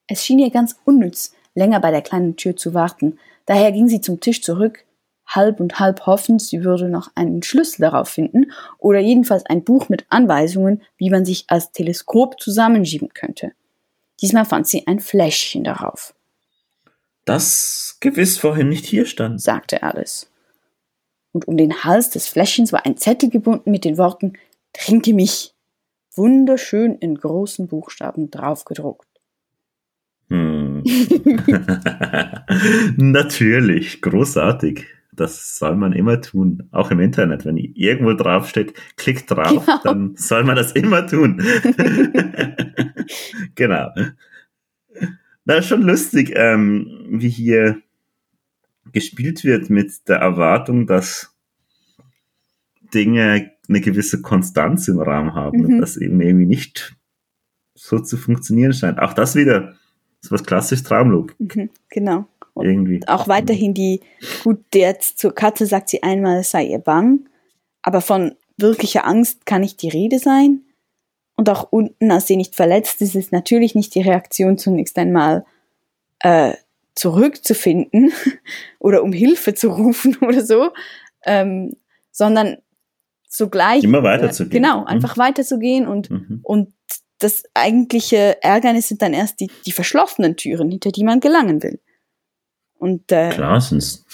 Es 0.07 0.25
schien 0.25 0.39
ihr 0.39 0.51
ganz 0.51 0.77
unnütz, 0.85 1.35
länger 1.55 1.81
bei 1.81 1.91
der 1.91 2.03
kleinen 2.03 2.37
Tür 2.37 2.57
zu 2.57 2.75
warten. 2.75 3.19
Daher 3.45 3.73
ging 3.73 3.89
sie 3.89 4.01
zum 4.01 4.21
Tisch 4.21 4.43
zurück, 4.43 4.85
halb 5.27 5.61
und 5.61 5.81
halb 5.81 6.07
hoffend, 6.07 6.41
sie 6.41 6.65
würde 6.65 6.89
noch 6.89 7.11
einen 7.15 7.43
Schlüssel 7.43 7.83
darauf 7.83 8.09
finden 8.09 8.53
oder 8.79 9.01
jedenfalls 9.01 9.45
ein 9.47 9.65
Buch 9.65 9.89
mit 9.89 10.07
Anweisungen, 10.09 10.83
wie 10.97 11.11
man 11.11 11.25
sich 11.25 11.45
als 11.49 11.73
Teleskop 11.73 12.41
zusammenschieben 12.41 13.09
könnte. 13.13 13.53
Diesmal 14.21 14.45
fand 14.45 14.67
sie 14.67 14.87
ein 14.87 15.01
Fläschchen 15.01 15.65
darauf. 15.65 16.15
Das 17.25 17.99
gewiss 18.01 18.39
vorhin 18.39 18.69
nicht 18.69 18.87
hier 18.87 19.05
stand, 19.05 19.43
sagte 19.43 19.83
Alice. 19.83 20.31
Und 21.33 21.49
um 21.49 21.57
den 21.57 21.85
Hals 21.85 22.11
des 22.11 22.29
Fläschchens 22.29 22.73
war 22.73 22.87
ein 22.87 22.97
Zettel 22.97 23.29
gebunden 23.29 23.71
mit 23.71 23.85
den 23.85 23.99
Worten 23.99 24.35
Trinke 24.73 25.13
mich. 25.13 25.53
Wunderschön 26.15 26.97
in 26.97 27.17
großen 27.17 27.67
Buchstaben 27.67 28.31
draufgedruckt. 28.31 29.07
Hm. 30.31 30.83
Natürlich, 32.97 34.01
großartig. 34.01 34.87
Das 35.17 35.59
soll 35.59 35.77
man 35.77 35.93
immer 35.93 36.21
tun, 36.21 36.69
auch 36.73 36.91
im 36.91 37.01
Internet. 37.01 37.45
Wenn 37.45 37.57
irgendwo 37.57 38.13
draufsteht, 38.13 38.75
klickt 38.97 39.31
drauf, 39.31 39.65
genau. 39.65 39.81
dann 39.83 40.17
soll 40.17 40.45
man 40.45 40.57
das 40.57 40.73
immer 40.73 41.07
tun. 41.07 41.43
genau. 43.55 43.91
Na, 45.45 45.63
schon 45.63 45.83
lustig, 45.83 46.33
ähm, 46.35 47.07
wie 47.09 47.29
hier 47.29 47.81
gespielt 48.93 49.45
wird 49.45 49.71
mit 49.71 50.09
der 50.09 50.17
Erwartung, 50.17 50.87
dass 50.87 51.35
Dinge 52.95 53.53
eine 53.69 53.81
gewisse 53.81 54.23
Konstanz 54.23 54.89
im 54.89 55.01
Raum 55.01 55.35
haben 55.35 55.59
mhm. 55.59 55.65
und 55.65 55.81
das 55.81 55.97
eben 55.97 56.21
irgendwie 56.21 56.47
nicht 56.47 56.97
so 57.75 57.99
zu 57.99 58.17
funktionieren 58.17 58.73
scheint. 58.73 58.99
Auch 58.99 59.13
das 59.13 59.35
wieder 59.35 59.75
so 60.21 60.33
was 60.33 60.45
klassisch 60.45 60.83
Traumlogik. 60.83 61.37
Mhm, 61.39 61.71
genau. 61.89 62.27
Und 62.57 62.65
Irgendwie. 62.65 63.07
Auch 63.07 63.29
weiterhin 63.29 63.75
die, 63.75 64.01
gut, 64.43 64.65
jetzt 64.75 65.19
zur 65.19 65.35
Katze 65.35 65.67
sagt 65.67 65.91
sie 65.91 66.03
einmal, 66.03 66.39
es 66.39 66.53
sei 66.53 66.65
ihr 66.65 66.79
bang, 66.79 67.29
aber 67.83 68.01
von 68.01 68.35
wirklicher 68.57 69.07
Angst 69.07 69.45
kann 69.45 69.61
nicht 69.61 69.83
die 69.83 69.91
Rede 69.91 70.19
sein. 70.19 70.63
Und 71.37 71.51
auch 71.51 71.71
unten, 71.71 72.11
als 72.11 72.27
sie 72.27 72.37
nicht 72.37 72.55
verletzt 72.55 73.03
ist, 73.03 73.15
ist 73.15 73.31
natürlich 73.31 73.75
nicht 73.75 73.95
die 73.95 74.01
Reaktion 74.01 74.57
zunächst 74.57 74.97
einmal 74.97 75.45
äh, 76.21 76.55
zurückzufinden 76.95 78.11
oder 78.79 79.03
um 79.03 79.13
Hilfe 79.13 79.53
zu 79.53 79.69
rufen 79.69 80.17
oder 80.23 80.43
so, 80.43 80.71
ähm, 81.27 81.77
sondern 82.11 82.57
sogleich 83.29 83.85
immer 83.85 84.03
weiterzugehen. 84.03 84.65
Äh, 84.65 84.67
genau, 84.67 84.85
einfach 84.87 85.17
mhm. 85.17 85.21
weiterzugehen 85.21 85.87
und 85.87 86.11
mhm. 86.11 86.41
und 86.43 86.73
das 87.19 87.45
eigentliche 87.53 88.43
Ärgernis 88.43 88.89
sind 88.89 89.03
dann 89.03 89.13
erst 89.13 89.41
die, 89.41 89.51
die 89.67 89.73
verschlossenen 89.73 90.37
Türen, 90.37 90.71
hinter 90.71 90.91
die 90.91 91.05
man 91.05 91.21
gelangen 91.21 91.63
will. 91.63 91.81
Und, 92.79 93.11
äh, 93.13 93.31
Klar, 93.31 93.61
sonst 93.61 94.05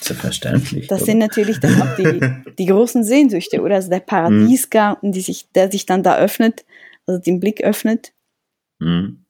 selbstverständlich. 0.00 0.86
Das 0.86 1.02
oder? 1.02 1.06
sind 1.06 1.18
natürlich 1.18 1.60
dann 1.60 1.82
auch 1.82 1.96
die, 1.96 2.20
die 2.58 2.66
großen 2.66 3.04
Sehnsüchte, 3.04 3.60
oder? 3.60 3.76
Also 3.76 3.90
der 3.90 4.00
Paradiesgarten, 4.00 5.12
die 5.12 5.20
sich, 5.20 5.50
der 5.52 5.70
sich 5.70 5.86
dann 5.86 6.02
da 6.02 6.16
öffnet, 6.16 6.64
also 7.06 7.20
den 7.20 7.40
Blick 7.40 7.62
öffnet. 7.62 8.12
Mhm. 8.78 9.24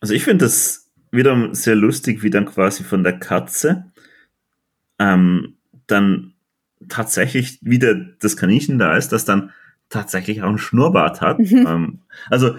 Also 0.00 0.14
ich 0.14 0.24
finde 0.24 0.44
das 0.46 0.88
wieder 1.10 1.54
sehr 1.54 1.74
lustig, 1.74 2.22
wie 2.22 2.30
dann 2.30 2.46
quasi 2.46 2.84
von 2.84 3.02
der 3.02 3.18
Katze 3.18 3.90
ähm, 4.98 5.56
dann 5.86 6.34
tatsächlich 6.88 7.58
wieder 7.62 7.94
das 7.94 8.36
Kaninchen 8.36 8.78
da 8.78 8.96
ist, 8.96 9.10
das 9.10 9.24
dann 9.24 9.52
tatsächlich 9.88 10.42
auch 10.42 10.48
ein 10.48 10.58
Schnurrbart 10.58 11.20
hat. 11.20 11.38
Mhm. 11.38 11.66
Ähm, 11.66 11.98
also 12.30 12.56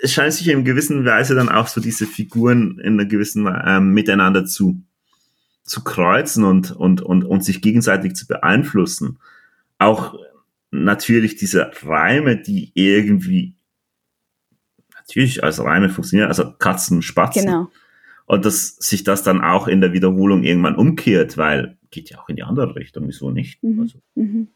es 0.00 0.12
scheint 0.12 0.32
sich 0.32 0.48
in 0.48 0.64
gewisser 0.64 1.04
Weise 1.04 1.34
dann 1.34 1.48
auch 1.48 1.66
so 1.66 1.80
diese 1.80 2.06
Figuren 2.06 2.78
in 2.78 2.94
einer 2.94 3.06
gewissen 3.06 3.48
ähm, 3.64 3.90
miteinander 3.90 4.44
zu 4.44 4.82
zu 5.64 5.84
kreuzen 5.84 6.44
und, 6.44 6.72
und, 6.72 7.02
und, 7.02 7.24
und 7.24 7.44
sich 7.44 7.62
gegenseitig 7.62 8.14
zu 8.14 8.26
beeinflussen. 8.26 9.18
Auch 9.78 10.18
natürlich 10.70 11.36
diese 11.36 11.70
Reime, 11.82 12.36
die 12.36 12.72
irgendwie 12.74 13.54
natürlich 14.96 15.44
als 15.44 15.60
Reime 15.60 15.88
funktionieren, 15.88 16.28
also 16.28 16.52
Katzen, 16.52 17.02
Spatzen. 17.02 17.46
Genau. 17.46 17.70
Und 18.26 18.44
dass 18.44 18.76
sich 18.76 19.04
das 19.04 19.22
dann 19.22 19.40
auch 19.40 19.68
in 19.68 19.80
der 19.80 19.92
Wiederholung 19.92 20.42
irgendwann 20.42 20.76
umkehrt, 20.76 21.36
weil 21.36 21.76
geht 21.90 22.10
ja 22.10 22.18
auch 22.18 22.28
in 22.28 22.36
die 22.36 22.42
andere 22.42 22.74
Richtung, 22.74 23.06
wieso 23.06 23.30
nicht? 23.30 23.62
Mhm. 23.62 23.80
Also. 23.80 23.98
Mhm. 24.14 24.48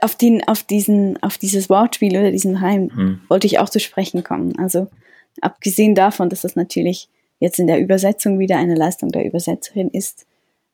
Auf, 0.00 0.14
den, 0.14 0.46
auf, 0.46 0.62
diesen, 0.62 1.20
auf 1.22 1.38
dieses 1.38 1.68
Wortspiel 1.68 2.16
oder 2.16 2.30
diesen 2.30 2.56
Reim 2.56 2.90
mhm. 2.94 3.20
wollte 3.28 3.46
ich 3.46 3.58
auch 3.58 3.68
zu 3.68 3.80
sprechen 3.80 4.22
kommen. 4.22 4.56
Also 4.58 4.88
abgesehen 5.40 5.94
davon, 5.94 6.28
dass 6.28 6.42
das 6.42 6.56
natürlich 6.56 7.08
jetzt 7.40 7.58
in 7.58 7.66
der 7.66 7.80
Übersetzung 7.80 8.38
wieder 8.38 8.56
eine 8.56 8.76
Leistung 8.76 9.10
der 9.10 9.24
Übersetzerin 9.24 9.88
ist. 9.88 10.26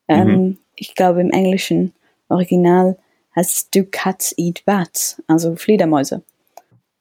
Ähm, 0.09 0.27
mhm. 0.27 0.59
Ich 0.77 0.95
glaube, 0.95 1.21
im 1.23 1.31
englischen 1.31 1.95
Original 2.29 2.99
heißt 3.35 3.53
es 3.53 3.71
Do 3.71 3.85
Cats 3.91 4.35
Eat 4.37 4.65
Bats, 4.65 5.23
also 5.27 5.57
Fledermäuse. 5.57 6.23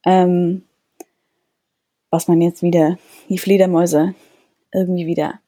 Ähm, 0.05 0.63
was 2.09 2.27
man 2.27 2.41
jetzt 2.41 2.61
wieder, 2.61 2.97
die 3.27 3.37
Fledermäuse 3.37 4.15
irgendwie 4.71 5.05
wieder 5.05 5.39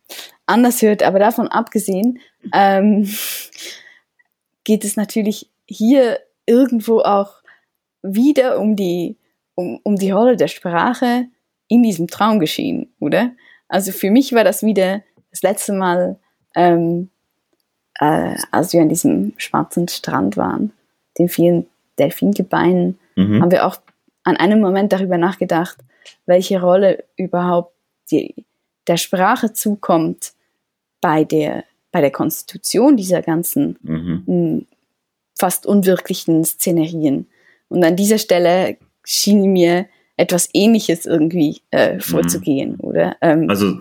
anders 0.46 0.82
hört, 0.82 1.04
aber 1.04 1.20
davon 1.20 1.48
abgesehen, 1.48 2.20
ähm, 2.54 3.10
geht 4.64 4.84
es 4.84 4.98
natürlich 4.98 5.50
hier 5.66 6.20
irgendwo 6.50 7.00
auch 7.00 7.36
wieder 8.02 8.60
um 8.60 8.76
die, 8.76 9.18
um, 9.56 9.80
um 9.84 9.96
die 9.96 10.12
Rolle 10.12 10.36
der 10.36 10.48
Sprache 10.48 11.28
in 11.68 11.84
diesem 11.84 12.08
Traumgeschehen, 12.08 12.92
oder? 13.00 13.32
Also 13.68 13.92
für 13.92 14.10
mich 14.10 14.34
war 14.34 14.44
das 14.44 14.64
wieder 14.64 15.04
das 15.30 15.44
letzte 15.44 15.74
Mal, 15.74 16.18
ähm, 16.56 17.10
äh, 18.00 18.36
als 18.52 18.74
wir 18.74 18.82
an 18.82 18.90
diesem 18.90 19.34
schwarzen 19.38 19.88
Strand 19.88 20.38
waren, 20.38 20.72
den 21.20 21.30
vielen 21.30 21.68
Delfingebeinen, 22.00 22.98
mhm. 23.16 23.42
haben 23.42 23.52
wir 23.52 23.68
auch 23.68 23.78
an 24.24 24.38
einem 24.38 24.60
Moment 24.60 24.92
darüber 24.92 25.18
nachgedacht, 25.18 25.78
welche 26.26 26.62
Rolle 26.62 27.04
überhaupt 27.16 27.74
die, 28.12 28.34
der 28.88 28.98
Sprache 28.98 29.54
zukommt 29.54 30.34
bei 31.02 31.24
der, 31.24 31.64
bei 31.92 32.02
der 32.02 32.12
Konstitution 32.12 32.98
dieser 32.98 33.22
ganzen 33.22 33.78
mhm. 33.84 34.66
Fast 35.40 35.66
unwirklichen 35.66 36.44
Szenerien. 36.44 37.28
Und 37.70 37.84
an 37.84 37.96
dieser 37.96 38.18
Stelle 38.18 38.78
schien 39.06 39.54
mir 39.54 39.88
etwas 40.18 40.50
Ähnliches 40.54 41.06
irgendwie 41.06 41.62
äh, 41.72 42.00
vorzugehen, 42.00 42.72
mhm. 42.72 42.80
oder? 42.82 43.16
Ähm, 43.22 43.50
also 43.50 43.80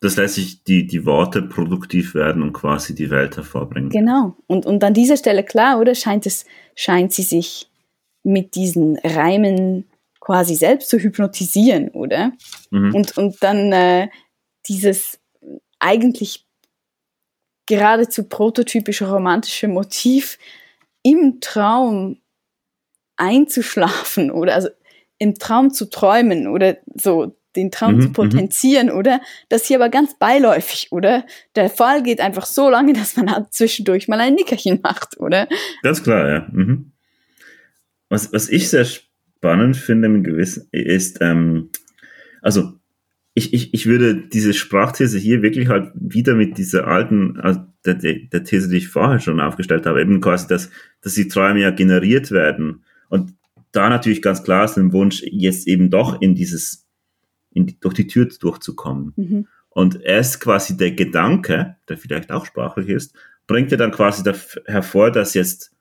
das 0.00 0.16
lässt 0.16 0.34
sich 0.34 0.62
die, 0.62 0.86
die 0.86 1.06
Worte 1.06 1.42
produktiv 1.42 2.14
werden 2.14 2.42
und 2.42 2.52
quasi 2.52 2.94
die 2.94 3.10
Welt 3.10 3.36
hervorbringen. 3.36 3.90
Genau. 3.90 4.36
Und, 4.46 4.66
und 4.66 4.84
an 4.84 4.94
dieser 4.94 5.16
Stelle, 5.16 5.42
klar, 5.42 5.80
oder 5.80 5.94
scheint 5.94 6.26
es, 6.26 6.44
scheint 6.76 7.12
sie 7.12 7.22
sich 7.22 7.68
mit 8.22 8.54
diesen 8.54 8.98
Reimen 8.98 9.84
quasi 10.20 10.54
selbst 10.54 10.90
zu 10.90 10.98
hypnotisieren, 10.98 11.88
oder? 11.88 12.32
Mhm. 12.70 12.94
Und, 12.94 13.16
und 13.16 13.42
dann 13.42 13.72
äh, 13.72 14.08
dieses 14.68 15.18
eigentlich 15.78 16.44
geradezu 17.66 18.24
prototypische 18.24 19.08
romantische 19.08 19.68
Motiv 19.68 20.38
im 21.08 21.40
Traum 21.40 22.20
einzuschlafen 23.16 24.30
oder 24.30 24.54
also 24.54 24.68
im 25.18 25.34
Traum 25.34 25.72
zu 25.72 25.90
träumen 25.90 26.46
oder 26.46 26.76
so 26.94 27.34
den 27.56 27.70
Traum 27.70 27.96
mhm, 27.96 28.00
zu 28.02 28.08
mhm. 28.08 28.12
potenzieren, 28.12 28.90
oder? 28.90 29.20
Das 29.48 29.66
hier 29.66 29.78
aber 29.78 29.88
ganz 29.88 30.16
beiläufig, 30.18 30.92
oder? 30.92 31.24
Der 31.56 31.70
Fall 31.70 32.02
geht 32.02 32.20
einfach 32.20 32.46
so 32.46 32.70
lange, 32.70 32.92
dass 32.94 33.16
man 33.16 33.30
halt 33.30 33.52
zwischendurch 33.52 34.06
mal 34.06 34.20
ein 34.20 34.34
Nickerchen 34.34 34.80
macht, 34.82 35.18
oder? 35.18 35.48
Ganz 35.82 36.02
klar, 36.02 36.28
ja. 36.28 36.48
Mhm. 36.52 36.92
Was, 38.08 38.32
was 38.32 38.48
ich 38.48 38.70
sehr 38.70 38.84
spannend 38.84 39.76
finde 39.76 40.06
im 40.06 40.22
Gewissen 40.22 40.68
ist, 40.72 41.20
ähm, 41.20 41.70
also 42.42 42.77
ich, 43.38 43.54
ich, 43.54 43.72
ich 43.72 43.86
würde 43.86 44.16
diese 44.16 44.52
Sprachthese 44.52 45.16
hier 45.16 45.42
wirklich 45.42 45.68
halt 45.68 45.92
wieder 45.94 46.34
mit 46.34 46.58
dieser 46.58 46.88
alten, 46.88 47.38
also 47.40 47.60
der, 47.86 47.94
der 47.94 48.44
These, 48.44 48.68
die 48.68 48.78
ich 48.78 48.88
vorher 48.88 49.20
schon 49.20 49.40
aufgestellt 49.40 49.86
habe, 49.86 50.00
eben 50.00 50.20
quasi, 50.20 50.48
dass, 50.48 50.70
dass 51.00 51.14
die 51.14 51.28
Träume 51.28 51.60
ja 51.60 51.70
generiert 51.70 52.32
werden. 52.32 52.82
Und 53.08 53.34
da 53.70 53.88
natürlich 53.88 54.22
ganz 54.22 54.42
klar 54.42 54.64
ist 54.64 54.76
ein 54.76 54.92
Wunsch, 54.92 55.22
jetzt 55.24 55.68
eben 55.68 55.88
doch 55.88 56.20
in 56.20 56.34
dieses, 56.34 56.86
in 57.50 57.66
die, 57.66 57.78
durch 57.78 57.94
die 57.94 58.08
Tür 58.08 58.26
durchzukommen. 58.26 59.12
Mhm. 59.16 59.46
Und 59.68 60.02
erst 60.02 60.40
quasi 60.40 60.76
der 60.76 60.90
Gedanke, 60.92 61.76
der 61.88 61.96
vielleicht 61.96 62.32
auch 62.32 62.44
sprachlich 62.44 62.88
ist, 62.88 63.14
bringt 63.46 63.70
ja 63.70 63.76
dann 63.76 63.92
quasi 63.92 64.28
hervor, 64.66 65.12
dass 65.12 65.34
jetzt 65.34 65.72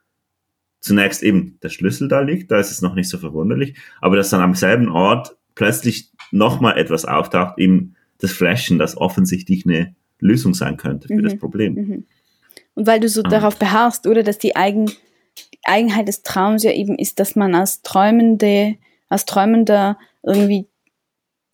zunächst 0.80 1.24
eben 1.24 1.58
der 1.64 1.70
Schlüssel 1.70 2.08
da 2.08 2.22
liegt, 2.22 2.52
da 2.52 2.60
ist 2.60 2.70
es 2.70 2.84
noch 2.84 2.94
nicht 2.94 3.10
so 3.10 3.18
verwunderlich, 3.18 3.76
aber 4.00 4.16
dass 4.16 4.30
dann 4.30 4.42
am 4.42 4.54
selben 4.54 4.90
Ort 4.90 5.36
plötzlich 5.58 6.12
nochmal 6.32 6.78
etwas 6.78 7.04
auftaucht, 7.04 7.58
eben 7.58 7.96
das 8.20 8.32
Flashen, 8.32 8.78
das 8.78 8.96
offensichtlich 8.96 9.66
eine 9.66 9.96
Lösung 10.20 10.54
sein 10.54 10.78
könnte 10.78 11.08
für 11.08 11.16
mhm. 11.16 11.24
das 11.24 11.38
Problem. 11.38 11.74
Mhm. 11.74 12.06
Und 12.76 12.86
weil 12.86 13.00
du 13.00 13.10
so 13.10 13.22
ah. 13.24 13.28
darauf 13.28 13.58
beharrst, 13.58 14.06
oder, 14.06 14.22
dass 14.22 14.38
die, 14.38 14.56
Eigen, 14.56 14.86
die 14.86 15.60
Eigenheit 15.64 16.08
des 16.08 16.22
Traums 16.22 16.62
ja 16.62 16.72
eben 16.72 16.98
ist, 17.00 17.20
dass 17.20 17.36
man 17.36 17.56
als 17.56 17.82
Träumende, 17.82 18.76
als 19.10 19.26
Träumender 19.26 19.98
irgendwie 20.22 20.68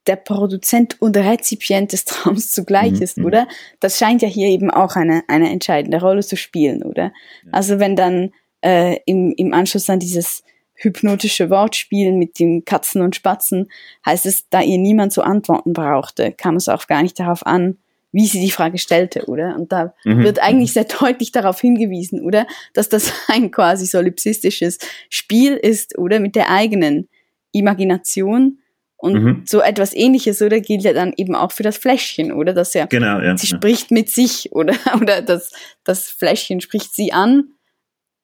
der 0.06 0.18
Produzent 0.18 1.02
und 1.02 1.16
Rezipient 1.16 1.94
des 1.94 2.04
Traums 2.04 2.52
zugleich 2.52 2.94
mhm. 2.94 3.02
ist, 3.02 3.18
mhm. 3.18 3.26
oder? 3.26 3.48
Das 3.80 3.98
scheint 3.98 4.22
ja 4.22 4.28
hier 4.28 4.50
eben 4.50 4.70
auch 4.70 4.98
eine, 4.98 5.24
eine 5.30 5.50
entscheidende 5.50 6.02
Rolle 6.02 6.24
zu 6.24 6.36
spielen, 6.36 6.84
oder? 6.84 7.14
Ja. 7.46 7.52
Also 7.54 7.80
wenn 7.80 7.96
dann 7.96 8.32
äh, 8.60 8.98
im, 9.06 9.34
im 9.38 9.54
Anschluss 9.54 9.90
an 9.90 10.00
dieses 10.00 10.44
hypnotische 10.76 11.50
Wortspiel 11.50 12.12
mit 12.12 12.40
den 12.40 12.66
Katzen 12.66 13.02
und 13.02 13.16
Spatzen, 13.16 13.70
heißt 14.06 14.26
es, 14.26 14.50
da 14.50 14.62
ihr 14.62 14.78
niemand 14.78 15.14
zu 15.14 15.22
antworten 15.22 15.74
brauchte, 15.74 16.32
kam 16.32 16.56
es 16.56 16.70
auch 16.70 16.88
gar 16.88 17.04
nicht 17.04 17.20
darauf 17.20 17.46
an, 17.46 17.78
wie 18.14 18.28
sie 18.28 18.40
die 18.40 18.52
Frage 18.52 18.78
stellte, 18.78 19.26
oder? 19.26 19.56
Und 19.56 19.72
da 19.72 19.94
mhm. 20.06 20.24
wird 20.24 20.40
eigentlich 20.42 20.72
sehr 20.72 20.86
deutlich 20.86 21.32
darauf 21.32 21.60
hingewiesen, 21.60 22.22
oder? 22.22 22.48
Dass 22.74 22.88
das 22.88 23.12
ein 23.28 23.52
quasi 23.52 23.86
solipsistisches 23.86 24.78
Spiel 25.10 25.56
ist, 25.56 25.98
oder? 25.98 26.20
Mit 26.20 26.36
der 26.36 26.50
eigenen 26.50 27.10
Imagination. 27.52 28.60
Und 28.96 29.22
mhm. 29.22 29.44
so 29.46 29.60
etwas 29.60 29.94
ähnliches, 29.94 30.42
oder? 30.42 30.62
Gilt 30.62 30.84
ja 30.84 30.94
dann 30.94 31.12
eben 31.18 31.36
auch 31.36 31.52
für 31.52 31.64
das 31.64 31.78
Fläschchen, 31.78 32.32
oder? 32.32 32.54
Dass 32.54 32.74
ja, 32.74 32.86
genau, 32.86 33.20
ja, 33.20 33.36
sie 33.36 33.48
ja. 33.48 33.58
spricht 33.58 33.92
mit 33.92 34.10
sich, 34.10 34.52
oder? 34.54 34.76
Oder 35.02 35.22
das, 35.22 35.52
das 35.84 36.08
Fläschchen 36.10 36.62
spricht 36.62 36.96
sie 36.96 37.12
an 37.12 37.50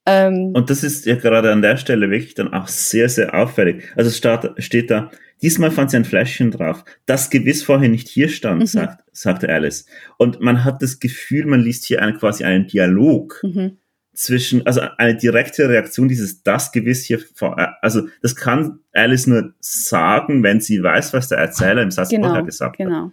ähm, 0.09 0.51
und 0.53 0.69
das 0.69 0.83
ist 0.83 1.05
ja 1.05 1.15
gerade 1.15 1.51
an 1.51 1.61
der 1.61 1.77
Stelle 1.77 2.09
wirklich 2.09 2.33
dann 2.33 2.53
auch 2.53 2.67
sehr, 2.67 3.09
sehr 3.09 3.33
auffällig. 3.35 3.83
Also 3.95 4.09
es 4.09 4.65
steht 4.65 4.89
da, 4.89 5.11
diesmal 5.41 5.71
fand 5.71 5.91
sie 5.91 5.97
ein 5.97 6.05
Fläschchen 6.05 6.51
drauf, 6.51 6.83
das 7.05 7.29
gewiss 7.29 7.63
vorher 7.63 7.89
nicht 7.89 8.07
hier 8.07 8.29
stand, 8.29 8.61
mhm. 8.61 8.65
sagt, 8.65 9.03
sagte 9.11 9.49
Alice. 9.49 9.85
Und 10.17 10.41
man 10.41 10.63
hat 10.63 10.81
das 10.81 10.99
Gefühl, 10.99 11.45
man 11.45 11.61
liest 11.61 11.85
hier 11.85 12.01
einen, 12.01 12.17
quasi 12.17 12.43
einen 12.43 12.67
Dialog. 12.67 13.39
Mhm 13.43 13.77
zwischen, 14.19 14.65
also 14.65 14.81
eine 14.97 15.15
direkte 15.15 15.69
Reaktion 15.69 16.09
dieses 16.09 16.43
das 16.43 16.73
gewiss 16.73 17.05
hier 17.05 17.19
vor, 17.35 17.57
also 17.81 18.09
das 18.21 18.35
kann 18.35 18.79
Alice 18.91 19.27
nur 19.27 19.53
sagen, 19.61 20.43
wenn 20.43 20.59
sie 20.59 20.83
weiß, 20.83 21.13
was 21.13 21.29
der 21.29 21.37
Erzähler 21.37 21.83
im 21.83 21.91
Satz 21.91 22.09
genau, 22.09 22.27
vorher 22.27 22.43
gesagt 22.43 22.77
genau. 22.77 23.05
hat. 23.05 23.11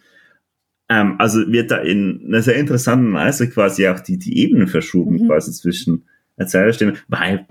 Ähm, 0.89 1.15
also 1.19 1.47
wird 1.51 1.71
da 1.71 1.79
in 1.79 2.25
einer 2.27 2.43
sehr 2.43 2.57
interessanten 2.57 3.13
Weise 3.13 3.49
quasi 3.49 3.87
auch 3.87 4.01
die, 4.01 4.19
die 4.19 4.39
Ebenen 4.39 4.67
verschoben, 4.67 5.17
mhm. 5.17 5.27
quasi 5.29 5.53
zwischen 5.53 6.09
Erzählerstimme, 6.37 6.95
weil 7.09 7.47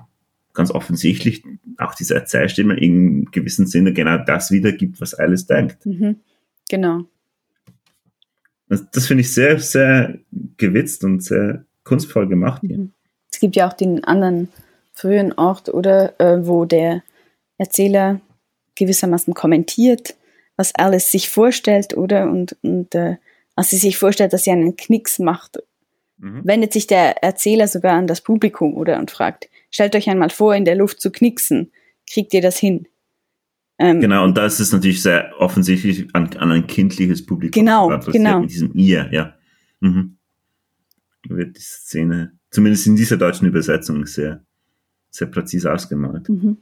ganz 0.54 0.72
offensichtlich 0.72 1.44
auch 1.78 1.94
diese 1.96 2.16
Erzählstimme 2.16 2.80
in 2.80 3.26
gewissem 3.26 3.66
Sinne 3.66 3.94
genau 3.94 4.18
das 4.18 4.52
wiedergibt, 4.52 5.02
was 5.02 5.14
Alice 5.14 5.46
denkt. 5.46 5.86
Mhm. 5.86 6.22
Genau. 6.70 7.04
Das, 8.70 8.90
das 8.92 9.08
finde 9.08 9.22
ich 9.22 9.34
sehr, 9.34 9.60
sehr 9.60 10.18
gewitzt 10.58 11.04
und 11.04 11.24
sehr 11.24 11.66
kunstvoll 11.84 12.28
gemacht. 12.28 12.64
Mhm. 12.64 12.92
Es 13.32 13.40
gibt 13.40 13.56
ja 13.56 13.68
auch 13.68 13.74
den 13.74 14.04
anderen 14.04 14.48
frühen 14.94 15.34
Ort, 15.34 15.70
oder 15.70 16.20
äh, 16.20 16.48
wo 16.48 16.66
der 16.66 17.04
Erzähler 17.58 18.22
gewissermaßen 18.76 19.34
kommentiert, 19.34 20.16
was 20.56 20.74
Alice 20.76 21.12
sich 21.12 21.30
vorstellt, 21.30 21.96
oder 21.98 22.30
und, 22.30 22.56
und 22.62 22.96
äh, 22.96 23.18
als 23.56 23.70
sie 23.70 23.78
sich 23.78 23.98
vorstellt, 23.98 24.34
dass 24.34 24.46
sie 24.46 24.52
einen 24.52 24.76
Knicks 24.76 25.20
macht 25.20 25.60
mhm. 26.18 26.42
wendet 26.44 26.74
sich 26.74 26.88
der 26.88 27.24
Erzähler 27.24 27.68
sogar 27.68 27.94
an 27.94 28.08
das 28.08 28.22
Publikum 28.22 28.76
oder 28.76 29.00
und 29.00 29.12
fragt, 29.12 29.50
stellt 29.72 29.96
euch 29.96 30.10
einmal 30.10 30.30
vor, 30.30 30.56
in 30.56 30.66
der 30.66 30.76
Luft 30.76 31.02
zu 31.02 31.12
knicksen. 31.12 31.72
Kriegt 32.10 32.34
ihr 32.34 32.42
das 32.42 32.58
hin? 32.58 32.88
Ähm, 33.78 34.00
genau, 34.00 34.24
und 34.24 34.38
da 34.38 34.46
ist 34.46 34.60
es 34.60 34.72
natürlich 34.72 35.02
sehr 35.02 35.34
offensichtlich 35.38 36.08
an, 36.14 36.30
an 36.38 36.52
ein 36.52 36.68
kindliches 36.68 37.26
Publikum. 37.26 37.60
Genau, 37.60 38.00
genau. 38.00 38.40
Mit 38.42 38.52
diesem 38.52 38.74
Ihr, 38.74 39.10
ja. 39.12 39.34
Mhm. 39.82 40.18
Wird 41.28 41.58
die 41.58 41.62
Szene, 41.62 42.34
zumindest 42.52 42.88
in 42.88 42.96
dieser 42.96 43.18
deutschen 43.18 43.48
Übersetzung, 43.48 44.06
sehr, 44.06 44.44
sehr 45.10 45.28
präzise 45.28 45.74
ausgemalt. 45.74 46.30
Mhm. 46.30 46.58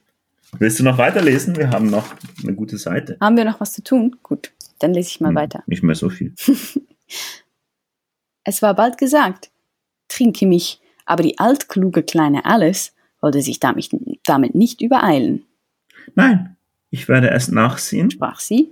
Willst 0.60 0.80
du 0.80 0.84
noch 0.84 0.98
weiterlesen? 0.98 1.56
Wir 1.56 1.70
haben 1.70 1.90
noch 1.90 2.16
eine 2.42 2.54
gute 2.54 2.78
Seite. 2.78 3.18
Haben 3.20 3.38
wir 3.38 3.46
noch 3.46 3.60
was 3.60 3.74
zu 3.74 3.84
tun? 3.84 4.16
Gut, 4.24 4.52
dann 4.80 4.94
lese 4.94 5.10
ich 5.10 5.22
mal 5.22 5.30
hm, 5.30 5.36
weiter. 5.36 5.64
Nicht 5.68 5.84
mehr 5.84 5.96
so 5.96 6.10
viel. 6.10 6.34
Es 8.44 8.62
war 8.62 8.74
bald 8.74 8.98
gesagt. 8.98 9.52
Trinke 10.08 10.46
mich, 10.46 10.82
aber 11.06 11.24
die 11.24 11.40
altkluge 11.40 12.04
kleine 12.04 12.46
Alice 12.46 12.94
wollte 13.22 13.42
sich 13.42 13.60
damit, 13.60 13.90
damit 14.26 14.54
nicht 14.54 14.82
übereilen. 14.82 15.46
Nein, 16.16 16.58
ich 16.90 17.08
werde 17.08 17.28
erst 17.28 17.52
nachsehen, 17.52 18.12
sprach 18.12 18.40
sie, 18.40 18.72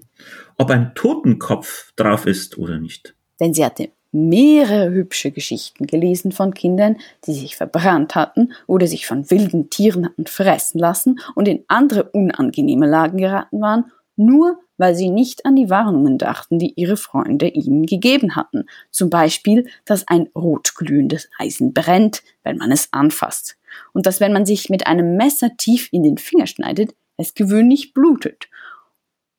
ob 0.57 0.69
ein 0.69 0.93
Totenkopf 0.93 1.93
drauf 1.95 2.25
ist 2.25 2.57
oder 2.57 2.77
nicht. 2.77 3.15
Denn 3.39 3.53
sie 3.53 3.65
hatte 3.65 3.89
mehrere 4.11 4.91
hübsche 4.91 5.31
Geschichten 5.31 5.87
gelesen 5.87 6.31
von 6.31 6.53
Kindern, 6.53 6.97
die 7.25 7.33
sich 7.33 7.55
verbrannt 7.55 8.15
hatten 8.15 8.51
oder 8.67 8.85
sich 8.87 9.07
von 9.07 9.31
wilden 9.31 9.69
Tieren 9.69 10.05
hatten 10.05 10.27
fressen 10.27 10.79
lassen 10.79 11.19
und 11.33 11.47
in 11.47 11.63
andere 11.67 12.03
unangenehme 12.03 12.87
Lagen 12.87 13.17
geraten 13.17 13.61
waren, 13.61 13.85
nur 14.15 14.59
weil 14.81 14.95
sie 14.95 15.09
nicht 15.09 15.45
an 15.45 15.55
die 15.55 15.69
Warnungen 15.69 16.17
dachten, 16.17 16.57
die 16.57 16.73
ihre 16.75 16.97
Freunde 16.97 17.47
ihnen 17.47 17.85
gegeben 17.85 18.35
hatten. 18.35 18.65
Zum 18.89 19.11
Beispiel, 19.11 19.69
dass 19.85 20.07
ein 20.07 20.27
rotglühendes 20.35 21.29
Eisen 21.37 21.71
brennt, 21.71 22.23
wenn 22.43 22.57
man 22.57 22.71
es 22.71 22.91
anfasst. 22.91 23.57
Und 23.93 24.07
dass 24.07 24.19
wenn 24.19 24.33
man 24.33 24.45
sich 24.45 24.69
mit 24.69 24.87
einem 24.87 25.17
Messer 25.17 25.55
tief 25.55 25.89
in 25.91 26.01
den 26.01 26.17
Finger 26.17 26.47
schneidet, 26.47 26.95
es 27.15 27.35
gewöhnlich 27.35 27.93
blutet. 27.93 28.49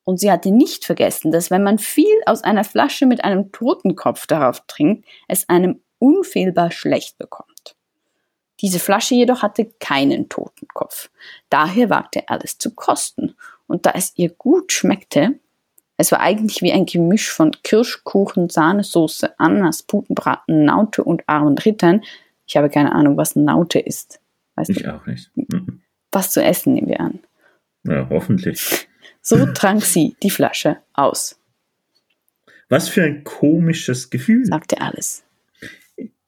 Und 0.04 0.20
sie 0.20 0.30
hatte 0.30 0.52
nicht 0.52 0.84
vergessen, 0.84 1.32
dass 1.32 1.50
wenn 1.50 1.64
man 1.64 1.78
viel 1.78 2.20
aus 2.26 2.44
einer 2.44 2.64
Flasche 2.64 3.06
mit 3.06 3.24
einem 3.24 3.50
Totenkopf 3.50 4.28
darauf 4.28 4.64
trinkt, 4.68 5.04
es 5.26 5.48
einem 5.48 5.80
unfehlbar 5.98 6.70
schlecht 6.70 7.18
bekommt. 7.18 7.76
Diese 8.60 8.78
Flasche 8.78 9.16
jedoch 9.16 9.42
hatte 9.42 9.72
keinen 9.80 10.28
Totenkopf. 10.28 11.10
Daher 11.50 11.90
wagte 11.90 12.20
er 12.20 12.30
alles 12.30 12.58
zu 12.58 12.72
kosten. 12.74 13.34
Und 13.72 13.86
da 13.86 13.92
es 13.94 14.12
ihr 14.16 14.28
gut 14.28 14.70
schmeckte, 14.70 15.40
es 15.96 16.12
war 16.12 16.20
eigentlich 16.20 16.60
wie 16.60 16.72
ein 16.72 16.84
Gemisch 16.84 17.30
von 17.30 17.52
Kirschkuchen, 17.64 18.50
Sahnesoße, 18.50 19.40
Ananas, 19.40 19.82
Putenbraten, 19.82 20.66
Naute 20.66 21.02
und 21.02 21.26
armen 21.26 21.56
Rittern. 21.56 22.02
Ich 22.46 22.54
habe 22.58 22.68
keine 22.68 22.92
Ahnung, 22.92 23.16
was 23.16 23.34
Naute 23.34 23.78
ist. 23.78 24.20
Weißt 24.56 24.68
ich 24.68 24.82
du? 24.82 24.94
auch 24.94 25.06
nicht. 25.06 25.30
Mhm. 25.34 25.80
Was 26.10 26.32
zu 26.32 26.44
essen 26.44 26.74
nehmen 26.74 26.88
wir 26.88 27.00
an. 27.00 27.20
Ja, 27.84 28.06
hoffentlich. 28.10 28.88
So 29.22 29.46
trank 29.46 29.82
sie 29.82 30.16
die 30.22 30.28
Flasche 30.30 30.76
aus. 30.92 31.40
Was 32.68 32.90
für 32.90 33.04
ein 33.04 33.24
komisches 33.24 34.10
Gefühl, 34.10 34.44
sagte 34.44 34.82
Alice. 34.82 35.24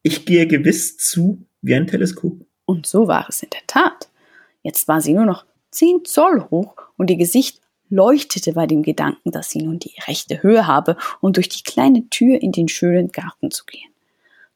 Ich 0.00 0.24
gehe 0.24 0.46
gewiss 0.46 0.96
zu 0.96 1.44
wie 1.60 1.74
ein 1.74 1.86
Teleskop. 1.86 2.46
Und 2.64 2.86
so 2.86 3.06
war 3.06 3.28
es 3.28 3.42
in 3.42 3.50
der 3.50 3.66
Tat. 3.66 4.08
Jetzt 4.62 4.88
war 4.88 5.02
sie 5.02 5.12
nur 5.12 5.26
noch 5.26 5.44
zehn 5.74 6.04
Zoll 6.04 6.46
hoch 6.50 6.76
und 6.96 7.10
ihr 7.10 7.16
Gesicht 7.16 7.60
leuchtete 7.90 8.52
bei 8.52 8.66
dem 8.66 8.82
Gedanken, 8.82 9.30
dass 9.30 9.50
sie 9.50 9.62
nun 9.62 9.78
die 9.78 9.94
rechte 10.06 10.42
Höhe 10.42 10.66
habe, 10.66 10.96
um 11.20 11.32
durch 11.32 11.48
die 11.48 11.62
kleine 11.62 12.08
Tür 12.08 12.40
in 12.40 12.52
den 12.52 12.68
schönen 12.68 13.08
Garten 13.08 13.50
zu 13.50 13.64
gehen. 13.64 13.90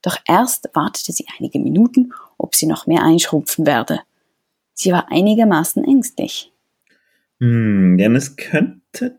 Doch 0.03 0.16
erst 0.27 0.71
wartete 0.75 1.12
sie 1.12 1.27
einige 1.39 1.59
Minuten, 1.59 2.12
ob 2.37 2.55
sie 2.55 2.66
noch 2.66 2.87
mehr 2.87 3.03
einschrumpfen 3.03 3.66
werde. 3.66 4.01
Sie 4.73 4.93
war 4.93 5.11
einigermaßen 5.11 5.85
ängstlich. 5.85 6.53
Hm, 7.41 7.99
denn 7.99 8.16
es 8.16 8.37
könnte 8.37 9.19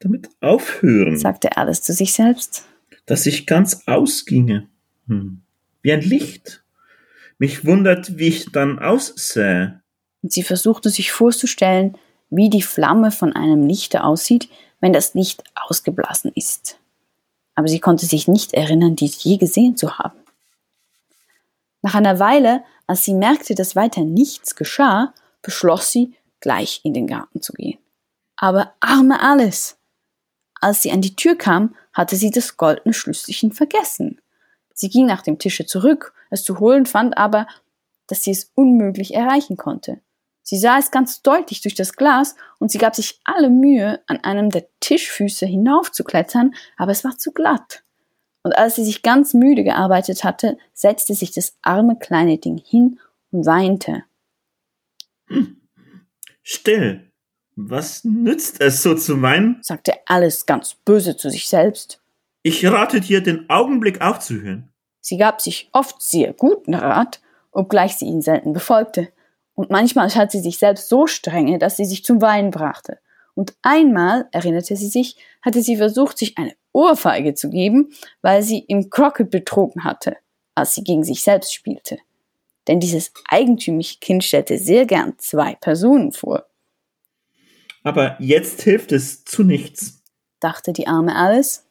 damit 0.00 0.28
aufhören, 0.40 1.16
sagte 1.16 1.56
Alice 1.56 1.82
zu 1.82 1.92
sich 1.92 2.12
selbst. 2.12 2.66
Dass 3.06 3.26
ich 3.26 3.46
ganz 3.46 3.86
ausginge. 3.86 4.68
Hm. 5.06 5.42
Wie 5.82 5.92
ein 5.92 6.00
Licht. 6.00 6.64
Mich 7.38 7.64
wundert, 7.64 8.18
wie 8.18 8.28
ich 8.28 8.52
dann 8.52 8.78
aussähe. 8.78 9.81
Und 10.22 10.32
sie 10.32 10.42
versuchte 10.42 10.90
sich 10.90 11.12
vorzustellen, 11.12 11.98
wie 12.30 12.48
die 12.48 12.62
Flamme 12.62 13.10
von 13.10 13.34
einem 13.34 13.66
Lichte 13.66 14.04
aussieht, 14.04 14.48
wenn 14.80 14.92
das 14.92 15.14
Licht 15.14 15.44
ausgeblasen 15.54 16.32
ist. 16.34 16.78
Aber 17.54 17.68
sie 17.68 17.80
konnte 17.80 18.06
sich 18.06 18.28
nicht 18.28 18.54
erinnern, 18.54 18.96
dies 18.96 19.22
je 19.22 19.36
gesehen 19.36 19.76
zu 19.76 19.98
haben. 19.98 20.18
Nach 21.82 21.94
einer 21.94 22.18
Weile, 22.18 22.62
als 22.86 23.04
sie 23.04 23.14
merkte, 23.14 23.54
dass 23.54 23.76
weiter 23.76 24.02
nichts 24.02 24.54
geschah, 24.54 25.12
beschloss 25.42 25.90
sie, 25.90 26.14
gleich 26.40 26.80
in 26.84 26.94
den 26.94 27.06
Garten 27.06 27.42
zu 27.42 27.52
gehen. 27.52 27.78
Aber 28.36 28.72
arme 28.80 29.20
Alice! 29.20 29.76
Als 30.60 30.82
sie 30.82 30.92
an 30.92 31.00
die 31.00 31.16
Tür 31.16 31.36
kam, 31.36 31.74
hatte 31.92 32.16
sie 32.16 32.30
das 32.30 32.56
goldene 32.56 32.94
Schlüsselchen 32.94 33.52
vergessen. 33.52 34.20
Sie 34.74 34.88
ging 34.88 35.06
nach 35.06 35.22
dem 35.22 35.38
Tische 35.38 35.66
zurück, 35.66 36.14
es 36.30 36.44
zu 36.44 36.60
holen, 36.60 36.86
fand 36.86 37.18
aber, 37.18 37.46
dass 38.06 38.22
sie 38.22 38.30
es 38.30 38.50
unmöglich 38.54 39.14
erreichen 39.14 39.56
konnte. 39.56 40.00
Sie 40.42 40.58
sah 40.58 40.78
es 40.78 40.90
ganz 40.90 41.22
deutlich 41.22 41.60
durch 41.62 41.74
das 41.74 41.94
Glas 41.94 42.34
und 42.58 42.70
sie 42.70 42.78
gab 42.78 42.96
sich 42.96 43.20
alle 43.24 43.48
Mühe, 43.48 44.00
an 44.06 44.18
einem 44.24 44.50
der 44.50 44.66
Tischfüße 44.80 45.46
hinaufzuklettern, 45.46 46.54
aber 46.76 46.92
es 46.92 47.04
war 47.04 47.16
zu 47.16 47.32
glatt. 47.32 47.84
Und 48.42 48.52
als 48.56 48.74
sie 48.74 48.84
sich 48.84 49.02
ganz 49.02 49.34
müde 49.34 49.62
gearbeitet 49.62 50.24
hatte, 50.24 50.58
setzte 50.74 51.14
sich 51.14 51.30
das 51.30 51.56
arme 51.62 51.96
kleine 51.96 52.38
Ding 52.38 52.58
hin 52.58 52.98
und 53.30 53.46
weinte. 53.46 54.04
Still. 56.42 57.08
Was 57.54 58.02
nützt 58.02 58.60
es 58.60 58.82
so 58.82 58.94
zu 58.94 59.16
meinen? 59.16 59.58
sagte 59.62 59.94
Alice 60.06 60.46
ganz 60.46 60.74
böse 60.74 61.16
zu 61.16 61.30
sich 61.30 61.48
selbst. 61.48 62.00
Ich 62.42 62.66
rate 62.66 63.00
dir, 63.00 63.22
den 63.22 63.48
Augenblick 63.48 64.00
aufzuhören. 64.00 64.72
Sie 65.00 65.18
gab 65.18 65.40
sich 65.40 65.68
oft 65.72 66.00
sehr 66.02 66.32
guten 66.32 66.74
Rat, 66.74 67.20
obgleich 67.52 67.96
sie 67.96 68.06
ihn 68.06 68.22
selten 68.22 68.52
befolgte. 68.52 69.12
Und 69.54 69.70
manchmal 69.70 70.08
hat 70.14 70.30
sie 70.30 70.40
sich 70.40 70.58
selbst 70.58 70.88
so 70.88 71.06
strenge, 71.06 71.58
dass 71.58 71.76
sie 71.76 71.84
sich 71.84 72.04
zum 72.04 72.22
Weinen 72.22 72.50
brachte. 72.50 72.98
Und 73.34 73.54
einmal, 73.62 74.28
erinnerte 74.32 74.76
sie 74.76 74.88
sich, 74.88 75.16
hatte 75.42 75.62
sie 75.62 75.76
versucht, 75.76 76.18
sich 76.18 76.38
eine 76.38 76.54
Ohrfeige 76.72 77.34
zu 77.34 77.50
geben, 77.50 77.92
weil 78.20 78.42
sie 78.42 78.60
im 78.60 78.90
Crockett 78.90 79.30
betrogen 79.30 79.84
hatte, 79.84 80.16
als 80.54 80.74
sie 80.74 80.84
gegen 80.84 81.04
sich 81.04 81.22
selbst 81.22 81.54
spielte 81.54 81.98
denn 82.68 82.80
dieses 82.80 83.12
eigentümliche 83.28 83.98
Kind 83.98 84.24
stellte 84.24 84.58
sehr 84.58 84.86
gern 84.86 85.14
zwei 85.18 85.54
Personen 85.56 86.12
vor. 86.12 86.46
Aber 87.82 88.16
jetzt 88.20 88.62
hilft 88.62 88.92
es 88.92 89.24
zu 89.24 89.42
nichts, 89.42 90.02
dachte 90.40 90.72
die 90.72 90.86
arme 90.86 91.16
Alice. 91.16 91.68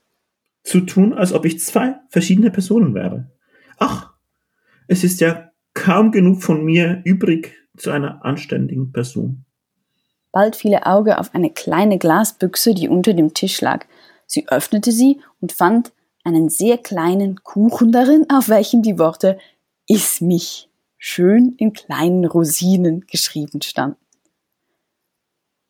Zu 0.64 0.82
tun, 0.82 1.14
als 1.14 1.34
ob 1.34 1.46
ich 1.46 1.60
zwei 1.60 1.96
verschiedene 2.10 2.52
Personen 2.52 2.94
wäre. 2.94 3.32
Ach, 3.78 4.14
es 4.88 5.04
ist 5.04 5.22
ja 5.22 5.52
kaum 5.74 6.12
genug 6.12 6.44
von 6.44 6.64
mir 6.64 7.02
übrig 7.06 7.56
zu 7.82 7.92
einer 7.92 8.24
anständigen 8.24 8.92
Person. 8.92 9.46
Bald 10.32 10.56
fiel 10.56 10.72
ihr 10.72 10.88
Auge 10.88 11.18
auf 11.18 11.36
eine 11.36 11.50
kleine 11.50 11.98
Glasbüchse, 11.98 12.74
die 12.74 12.88
unter 12.88 13.14
dem 13.14 13.34
Tisch 13.34 13.60
lag. 13.62 13.86
Sie 14.26 14.48
öffnete 14.48 14.92
sie 14.92 15.20
und 15.42 15.52
fand 15.52 15.92
einen 16.24 16.50
sehr 16.50 16.78
kleinen 16.78 17.44
Kuchen 17.44 17.92
darin, 17.92 18.26
auf 18.30 18.48
welchem 18.48 18.82
die 18.82 18.98
Worte 18.98 19.38
Iss 19.88 20.22
mich 20.22 20.70
schön 20.98 21.56
in 21.58 21.74
kleinen 21.74 22.26
Rosinen 22.26 23.06
geschrieben 23.08 23.62
standen. 23.62 23.98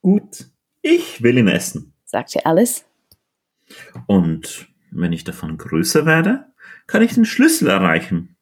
Gut, 0.01 0.49
ich 0.81 1.23
will 1.23 1.37
ihn 1.37 1.47
essen, 1.47 1.93
sagte 2.05 2.45
Alice. 2.45 2.85
Und 4.07 4.67
wenn 4.91 5.13
ich 5.13 5.23
davon 5.23 5.57
größer 5.57 6.05
werde, 6.05 6.47
kann 6.85 7.01
ich 7.01 7.13
den 7.13 7.25
Schlüssel 7.25 7.69
erreichen. 7.69 8.35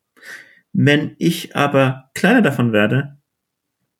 Wenn 0.74 1.16
ich 1.20 1.56
aber 1.56 2.10
kleiner 2.14 2.42
davon 2.42 2.74
werde, 2.74 3.19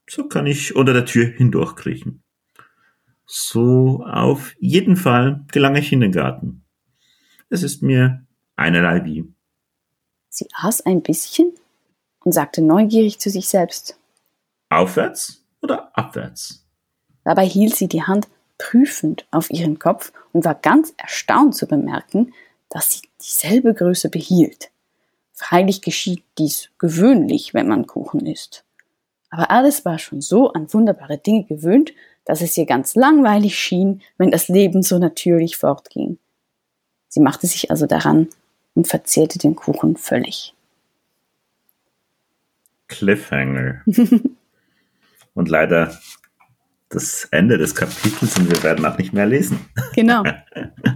so 0.10 0.28
kann 0.28 0.48
ich 0.48 0.76
unter 0.76 0.94
der 0.94 1.06
Tür 1.06 1.26
hindurchkriechen. 1.28 2.24
So 3.26 4.04
auf 4.06 4.56
jeden 4.60 4.96
Fall 4.96 5.46
gelange 5.52 5.80
ich 5.80 5.94
in 5.94 6.02
den 6.02 6.12
Garten. 6.12 6.66
Es 7.50 7.64
ist 7.64 7.84
mir 7.84 8.26
einerlei 8.56 9.06
wie. 9.06 9.32
Sie 10.30 10.48
aß 10.54 10.82
ein 10.82 11.02
bisschen 11.02 11.54
und 12.22 12.32
sagte 12.32 12.62
neugierig 12.62 13.20
zu 13.20 13.30
sich 13.30 13.48
selbst. 13.48 14.00
Aufwärts 14.70 15.46
oder 15.62 15.96
abwärts? 15.98 16.66
Dabei 17.24 17.46
hielt 17.46 17.76
sie 17.76 17.88
die 17.88 18.04
Hand 18.04 18.28
prüfend 18.58 19.28
auf 19.32 19.50
ihren 19.52 19.80
Kopf 19.80 20.12
und 20.34 20.46
war 20.46 20.56
ganz 20.56 20.94
erstaunt 20.98 21.56
zu 21.56 21.68
bemerken, 21.68 22.34
dass 22.70 22.92
sie 22.92 23.08
dieselbe 23.22 23.74
Größe 23.74 24.10
behielt. 24.10 24.72
Freilich 25.34 25.82
geschieht 25.82 26.24
dies 26.38 26.70
gewöhnlich, 26.78 27.54
wenn 27.54 27.68
man 27.68 27.88
Kuchen 27.88 28.26
isst. 28.26 28.66
Aber 29.30 29.52
Alice 29.52 29.86
war 29.86 30.00
schon 30.00 30.22
so 30.22 30.54
an 30.54 30.72
wunderbare 30.74 31.18
Dinge 31.18 31.46
gewöhnt, 31.46 31.94
dass 32.26 32.42
es 32.42 32.58
ihr 32.58 32.66
ganz 32.66 32.96
langweilig 32.96 33.58
schien, 33.58 34.02
wenn 34.18 34.32
das 34.32 34.48
Leben 34.48 34.84
so 34.84 35.00
natürlich 35.00 35.58
fortging. 35.58 36.18
Sie 37.08 37.20
machte 37.20 37.48
sich 37.48 37.72
also 37.72 37.86
daran 37.86 38.28
und 38.76 38.88
verzehrte 38.88 39.40
den 39.40 39.56
Kuchen 39.56 39.98
völlig. 39.98 40.54
Cliffhanger. 42.88 43.82
und 45.34 45.50
leider 45.50 45.98
das 46.90 47.28
Ende 47.32 47.58
des 47.58 47.76
Kapitels 47.76 48.38
und 48.38 48.50
wir 48.50 48.64
werden 48.64 48.86
auch 48.86 48.98
nicht 48.98 49.14
mehr 49.14 49.28
lesen. 49.28 49.60
Genau. 49.94 50.24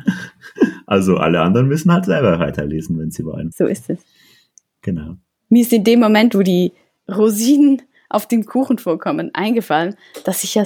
also 0.87 1.17
alle 1.17 1.41
anderen 1.41 1.67
müssen 1.67 1.91
halt 1.91 2.05
selber 2.05 2.39
weiterlesen, 2.39 2.99
wenn 2.99 3.11
sie 3.11 3.25
wollen. 3.25 3.51
So 3.51 3.67
ist 3.67 3.89
es. 3.89 3.99
Genau. 4.81 5.17
Mir 5.49 5.61
ist 5.61 5.71
in 5.71 5.83
dem 5.83 5.99
Moment, 5.99 6.35
wo 6.35 6.41
die 6.41 6.73
Rosinen 7.07 7.83
auf 8.13 8.27
dem 8.27 8.45
Kuchen 8.45 8.77
vorkommen, 8.77 9.33
eingefallen, 9.33 9.95
dass 10.23 10.43
ich 10.43 10.55
ja, 10.55 10.63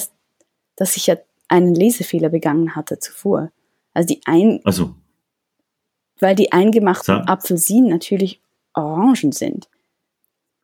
dass 0.76 0.98
ich 0.98 1.08
ja 1.08 1.16
einen 1.48 1.74
Lesefehler 1.74 2.30
begangen 2.30 2.76
hatte 2.76 3.00
zuvor. 3.00 3.52
Also 3.94 4.14
die 4.14 4.22
ein, 4.26 4.60
also. 4.64 4.96
weil 6.20 6.36
die 6.36 6.52
eingemachten 6.52 7.16
so. 7.16 7.22
Apfelsinen 7.22 7.90
natürlich 7.90 8.42
Orangen 8.74 9.32
sind. 9.32 9.70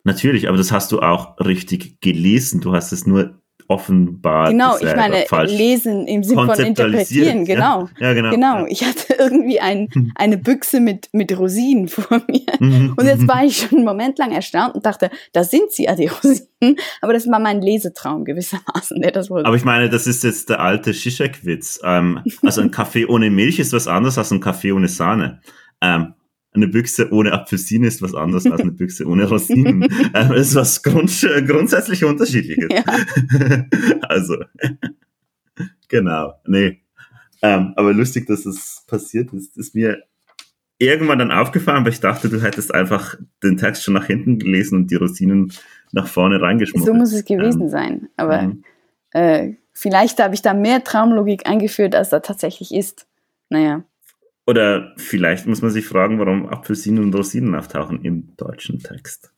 Natürlich, 0.03 0.49
aber 0.49 0.57
das 0.57 0.71
hast 0.71 0.91
du 0.91 0.99
auch 0.99 1.39
richtig 1.39 2.01
gelesen. 2.01 2.59
Du 2.59 2.73
hast 2.73 2.91
es 2.91 3.07
nur 3.07 3.41
offenbar. 3.67 4.49
Genau, 4.49 4.77
ich 4.77 4.95
meine, 4.95 5.25
lesen 5.45 6.07
im 6.07 6.23
Sinne 6.23 6.45
von 6.45 6.59
interpretieren, 6.65 7.45
genau. 7.45 7.89
Ja, 7.99 8.07
ja 8.07 8.13
genau. 8.13 8.31
Genau, 8.31 8.57
ja. 8.59 8.65
ich 8.67 8.83
hatte 8.83 9.13
irgendwie 9.17 9.59
ein, 9.59 9.87
hm. 9.91 10.11
eine 10.15 10.37
Büchse 10.37 10.79
mit, 10.79 11.09
mit 11.13 11.37
Rosinen 11.37 11.87
vor 11.87 12.21
mir. 12.27 12.41
Mhm. 12.59 12.93
Und 12.95 13.05
jetzt 13.05 13.27
war 13.27 13.43
ich 13.45 13.57
schon 13.57 13.79
einen 13.79 13.85
Moment 13.85 14.17
lang 14.17 14.31
erstaunt 14.31 14.75
und 14.75 14.85
dachte, 14.85 15.09
da 15.31 15.43
sind 15.43 15.71
sie 15.71 15.83
ja, 15.83 15.95
die 15.95 16.07
Rosinen. 16.23 16.77
Aber 17.01 17.13
das 17.13 17.27
war 17.29 17.39
mein 17.39 17.61
Lesetraum 17.61 18.25
gewissermaßen, 18.25 19.01
der 19.01 19.11
das 19.11 19.29
wohl. 19.29 19.45
Aber 19.45 19.55
ich 19.55 19.65
meine, 19.65 19.89
das 19.89 20.07
ist 20.07 20.23
jetzt 20.23 20.49
der 20.49 20.59
alte 20.59 20.93
Zizek-Witz. 20.93 21.81
Ähm, 21.83 22.19
also 22.41 22.61
ein 22.61 22.71
Kaffee 22.71 23.05
ohne 23.05 23.29
Milch 23.29 23.59
ist 23.59 23.73
was 23.73 23.87
anderes 23.87 24.17
als 24.17 24.31
ein 24.31 24.39
Kaffee 24.39 24.71
ohne 24.71 24.87
Sahne. 24.87 25.41
Ähm, 25.81 26.13
eine 26.53 26.67
Büchse 26.67 27.11
ohne 27.11 27.31
Apfelsine 27.31 27.87
ist 27.87 28.01
was 28.01 28.13
anderes 28.13 28.45
als 28.45 28.61
eine 28.61 28.71
Büchse 28.71 29.07
ohne 29.07 29.27
Rosinen. 29.27 29.83
ähm, 30.13 30.33
ist 30.33 30.55
was 30.55 30.83
grund 30.83 31.11
grundsätzlich 31.47 32.03
unterschiedliches. 32.03 32.69
Ja. 32.71 32.83
also, 34.03 34.37
genau, 35.87 36.33
nee. 36.45 36.81
Ähm, 37.41 37.73
aber 37.75 37.93
lustig, 37.93 38.27
dass 38.27 38.45
es 38.45 38.83
passiert 38.87 39.33
ist. 39.33 39.57
Ist 39.57 39.75
mir 39.75 40.03
irgendwann 40.77 41.19
dann 41.19 41.31
aufgefallen, 41.31 41.83
weil 41.85 41.93
ich 41.93 41.99
dachte, 41.99 42.29
du 42.29 42.41
hättest 42.41 42.73
einfach 42.73 43.15
den 43.43 43.57
Text 43.57 43.83
schon 43.83 43.93
nach 43.93 44.05
hinten 44.05 44.39
gelesen 44.39 44.79
und 44.79 44.91
die 44.91 44.95
Rosinen 44.95 45.51
nach 45.91 46.07
vorne 46.07 46.41
reingeschmuggelt. 46.41 46.87
So 46.87 46.93
muss 46.93 47.13
es 47.13 47.25
gewesen 47.25 47.63
ähm, 47.63 47.69
sein. 47.69 48.09
Aber 48.17 48.41
mhm. 48.43 48.63
äh, 49.11 49.53
vielleicht 49.73 50.21
habe 50.21 50.35
ich 50.35 50.41
da 50.41 50.53
mehr 50.53 50.83
Traumlogik 50.83 51.47
eingeführt, 51.47 51.95
als 51.95 52.09
da 52.09 52.19
tatsächlich 52.19 52.73
ist. 52.73 53.07
Naja. 53.49 53.83
Oder 54.45 54.93
vielleicht 54.97 55.47
muss 55.47 55.61
man 55.61 55.71
sich 55.71 55.85
fragen, 55.85 56.19
warum 56.19 56.49
Apfelsinen 56.49 57.03
und 57.03 57.15
Rosinen 57.15 57.55
auftauchen 57.55 58.03
im 58.03 58.35
deutschen 58.35 58.79
Text. 58.79 59.31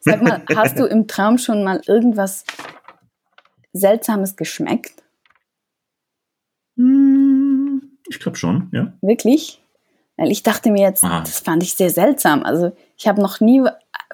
Sag 0.00 0.22
mal, 0.22 0.42
hast 0.56 0.78
du 0.78 0.86
im 0.86 1.06
Traum 1.06 1.36
schon 1.36 1.62
mal 1.62 1.82
irgendwas 1.86 2.44
Seltsames 3.74 4.36
geschmeckt? 4.36 5.02
Hm, 6.76 7.82
ich 8.08 8.18
glaube 8.18 8.38
schon, 8.38 8.70
ja. 8.72 8.94
Wirklich? 9.02 9.62
Weil 10.16 10.30
ich 10.30 10.42
dachte 10.42 10.70
mir 10.70 10.82
jetzt, 10.82 11.04
Aha. 11.04 11.20
das 11.20 11.40
fand 11.40 11.62
ich 11.62 11.74
sehr 11.74 11.90
seltsam. 11.90 12.42
Also 12.44 12.74
ich 12.96 13.06
habe 13.06 13.20
noch 13.20 13.40
nie 13.40 13.62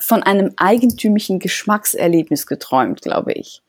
von 0.01 0.25
einem 0.25 0.53
eigentümlichen 0.57 1.39
Geschmackserlebnis 1.39 2.47
geträumt, 2.47 3.01
glaube 3.01 3.33
ich. 3.33 3.63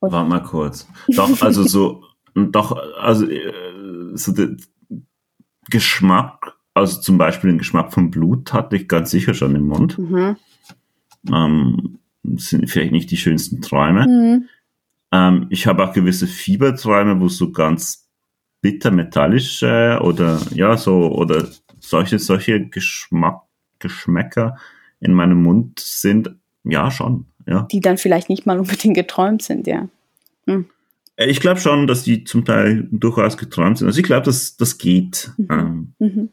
Warte 0.00 0.28
mal 0.28 0.42
kurz. 0.42 0.86
Doch, 1.08 1.40
also 1.40 1.62
so 1.62 2.04
doch, 2.34 2.76
also 2.98 3.28
äh, 3.28 3.52
so 4.14 4.32
der 4.32 4.56
Geschmack, 5.68 6.56
also 6.74 7.00
zum 7.00 7.18
Beispiel 7.18 7.50
den 7.50 7.58
Geschmack 7.58 7.92
von 7.92 8.10
Blut 8.10 8.52
hatte 8.52 8.76
ich 8.76 8.88
ganz 8.88 9.10
sicher 9.10 9.34
schon 9.34 9.54
im 9.54 9.66
Mund. 9.66 9.98
Mhm. 9.98 10.36
Ähm, 11.30 11.98
sind 12.36 12.68
vielleicht 12.70 12.92
nicht 12.92 13.10
die 13.10 13.16
schönsten 13.16 13.60
Träume. 13.60 14.06
Mhm. 14.06 14.48
Ähm, 15.12 15.46
ich 15.50 15.66
habe 15.66 15.84
auch 15.84 15.92
gewisse 15.92 16.26
Fieberträume, 16.26 17.20
wo 17.20 17.28
so 17.28 17.50
ganz 17.52 18.08
bitter 18.60 18.90
metallisch 18.90 19.62
äh, 19.62 19.96
oder 19.96 20.40
ja 20.52 20.76
so 20.76 21.12
oder 21.12 21.48
solche 21.78 22.18
solche 22.18 22.68
Geschmack 22.68 23.42
Geschmäcker 23.78 24.56
in 25.00 25.14
meinem 25.14 25.42
Mund 25.42 25.80
sind. 25.80 26.36
Ja 26.64 26.90
schon. 26.90 27.26
Ja. 27.46 27.66
Die 27.72 27.80
dann 27.80 27.96
vielleicht 27.96 28.28
nicht 28.28 28.46
mal 28.46 28.58
unbedingt 28.58 28.94
geträumt 28.94 29.42
sind, 29.42 29.66
ja. 29.66 29.88
Mhm. 30.46 30.66
Äh, 31.20 31.30
ich 31.30 31.40
glaube 31.40 31.60
schon, 31.60 31.86
dass 31.86 32.02
die 32.02 32.24
zum 32.24 32.44
Teil 32.44 32.88
durchaus 32.90 33.36
geträumt 33.36 33.78
sind. 33.78 33.86
Also 33.86 34.00
ich 34.00 34.06
glaube, 34.06 34.24
dass 34.24 34.56
das 34.56 34.78
geht. 34.78 35.30
Mhm. 35.36 35.46
Ähm, 35.50 35.94
mhm. 35.98 36.28